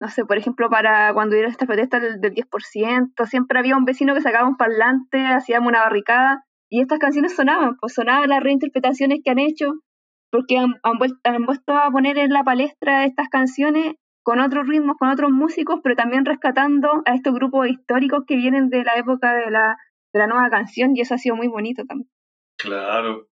no 0.00 0.08
sé, 0.08 0.24
por 0.24 0.38
ejemplo, 0.38 0.68
para 0.70 1.12
cuando 1.14 1.36
era 1.36 1.48
esta 1.48 1.66
protesta 1.66 2.00
del, 2.00 2.20
10%, 2.20 3.26
siempre 3.26 3.58
había 3.58 3.76
un 3.76 3.84
vecino 3.84 4.14
que 4.14 4.22
sacaba 4.22 4.48
un 4.48 4.56
parlante, 4.56 5.26
hacíamos 5.26 5.68
una 5.68 5.80
barricada 5.80 6.44
y 6.68 6.80
estas 6.80 6.98
canciones 6.98 7.36
sonaban, 7.36 7.76
pues 7.80 7.94
sonaban 7.94 8.28
las 8.28 8.42
reinterpretaciones 8.42 9.20
que 9.24 9.30
han 9.30 9.38
hecho 9.38 9.74
porque 10.32 10.58
han, 10.58 10.74
han, 10.82 10.98
vuelto, 10.98 11.18
han 11.24 11.46
vuelto 11.46 11.76
a 11.76 11.90
poner 11.90 12.18
en 12.18 12.32
la 12.32 12.42
palestra 12.42 13.04
estas 13.04 13.28
canciones 13.28 13.94
con 14.26 14.40
otros 14.40 14.66
ritmos, 14.66 14.96
con 14.98 15.08
otros 15.08 15.30
músicos, 15.30 15.78
pero 15.84 15.94
también 15.94 16.24
rescatando 16.24 17.00
a 17.04 17.14
estos 17.14 17.32
grupos 17.32 17.68
históricos 17.68 18.24
que 18.26 18.34
vienen 18.34 18.70
de 18.70 18.82
la 18.82 18.96
época 18.96 19.32
de 19.36 19.52
la, 19.52 19.78
de 20.12 20.18
la 20.18 20.26
nueva 20.26 20.50
canción 20.50 20.96
y 20.96 21.00
eso 21.00 21.14
ha 21.14 21.18
sido 21.18 21.36
muy 21.36 21.46
bonito 21.46 21.84
también. 21.84 22.10
Claro, 22.58 23.28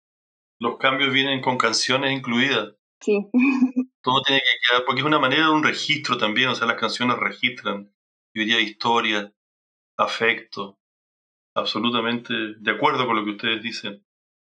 los 0.60 0.78
cambios 0.80 1.14
vienen 1.14 1.42
con 1.42 1.60
canciones 1.60 2.12
incluidas. 2.12 2.74
Sí. 3.02 3.30
Todo 4.02 4.24
tiene 4.24 4.42
que 4.42 4.58
quedar, 4.68 4.84
porque 4.84 5.02
es 5.02 5.06
una 5.06 5.20
manera 5.20 5.44
de 5.44 5.52
un 5.52 5.64
registro 5.64 6.18
también, 6.18 6.50
o 6.50 6.56
sea, 6.56 6.66
las 6.66 6.80
canciones 6.80 7.20
registran, 7.20 7.94
yo 8.34 8.42
diría, 8.42 8.60
historia, 8.60 9.32
afecto, 9.96 10.80
absolutamente 11.54 12.34
de 12.58 12.72
acuerdo 12.72 13.06
con 13.06 13.16
lo 13.16 13.24
que 13.26 13.32
ustedes 13.32 13.62
dicen. 13.62 14.04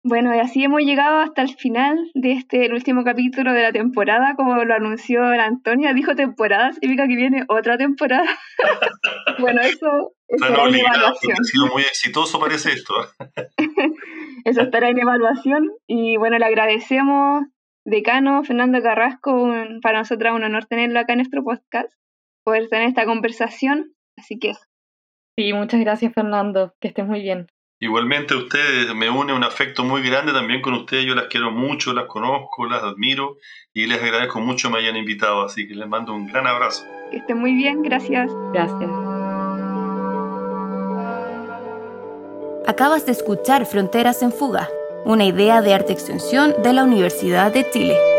Bueno, 0.05 0.35
y 0.35 0.41
así 0.41 0.65
hemos 0.65 0.81
llegado 0.83 1.19
hasta 1.19 1.43
el 1.43 1.55
final 1.55 2.11
de 2.15 2.33
este, 2.33 2.67
el 2.67 2.75
último 2.75 3.05
capítulo 3.05 3.53
de 3.53 3.63
la 3.63 3.73
temporada, 3.73 4.35
como 4.37 4.65
lo 4.65 4.75
anunció 4.75 5.21
la 5.21 5.45
Antonia. 5.45 5.95
Dijo 5.95 6.17
temporada, 6.17 6.73
significa 6.73 7.07
que 7.07 7.15
viene 7.15 7.45
otra 7.49 7.79
temporada. 7.79 8.29
bueno, 9.39 9.61
eso 9.61 10.13
estará 10.27 10.69
en 10.69 10.75
evaluación. 10.75 11.37
Ha 11.39 11.45
sido 11.45 11.67
muy 11.69 11.83
exitoso, 11.83 12.41
parece 12.41 12.73
esto. 12.73 12.95
eso 14.45 14.63
estará 14.63 14.89
en 14.89 14.99
evaluación. 14.99 15.71
Y 15.87 16.17
bueno, 16.17 16.37
le 16.39 16.47
agradecemos, 16.47 17.45
decano 17.85 18.43
Fernando 18.43 18.83
Carrasco, 18.83 19.53
para 19.83 20.01
nosotros 20.01 20.35
un 20.35 20.43
honor 20.43 20.67
tenerlo 20.67 20.99
acá 20.99 21.13
en 21.13 21.21
nuestro 21.21 21.45
podcast, 21.45 21.93
poder 22.45 22.69
tener 22.69 22.89
esta 22.89 23.05
conversación. 23.05 23.95
Así 24.17 24.39
que 24.39 24.55
Sí, 25.39 25.53
muchas 25.55 25.81
gracias 25.81 26.13
Fernando, 26.13 26.75
que 26.81 26.89
estés 26.89 27.07
muy 27.07 27.23
bien. 27.23 27.47
Igualmente 27.83 28.37
ustedes, 28.37 28.95
me 28.95 29.11
une 29.11 29.33
un 29.33 29.43
afecto 29.43 29.83
muy 29.83 30.09
grande 30.09 30.33
también 30.33 30.62
con 30.62 30.72
ustedes, 30.74 31.05
yo 31.05 31.16
las 31.16 31.26
quiero 31.26 31.51
mucho, 31.51 31.93
las 31.93 32.05
conozco, 32.07 32.64
las 32.64 32.80
admiro 32.85 33.39
y 33.74 33.89
les 33.89 34.01
agradezco 34.01 34.39
mucho 34.39 34.68
que 34.68 34.74
me 34.74 34.78
hayan 34.78 34.97
invitado, 34.97 35.43
así 35.43 35.66
que 35.66 35.74
les 35.74 35.89
mando 35.89 36.14
un 36.14 36.28
gran 36.28 36.47
abrazo. 36.47 36.85
Que 37.11 37.16
estén 37.16 37.39
muy 37.39 37.55
bien, 37.55 37.83
gracias. 37.83 38.30
Gracias. 38.53 38.89
Acabas 42.68 43.05
de 43.05 43.11
escuchar 43.11 43.66
Fronteras 43.66 44.22
en 44.22 44.30
Fuga, 44.30 44.68
una 45.05 45.24
idea 45.24 45.61
de 45.61 45.74
arte 45.74 45.93
extensión 45.93 46.55
de 46.62 46.72
la 46.74 46.85
Universidad 46.85 47.53
de 47.53 47.68
Chile. 47.68 48.12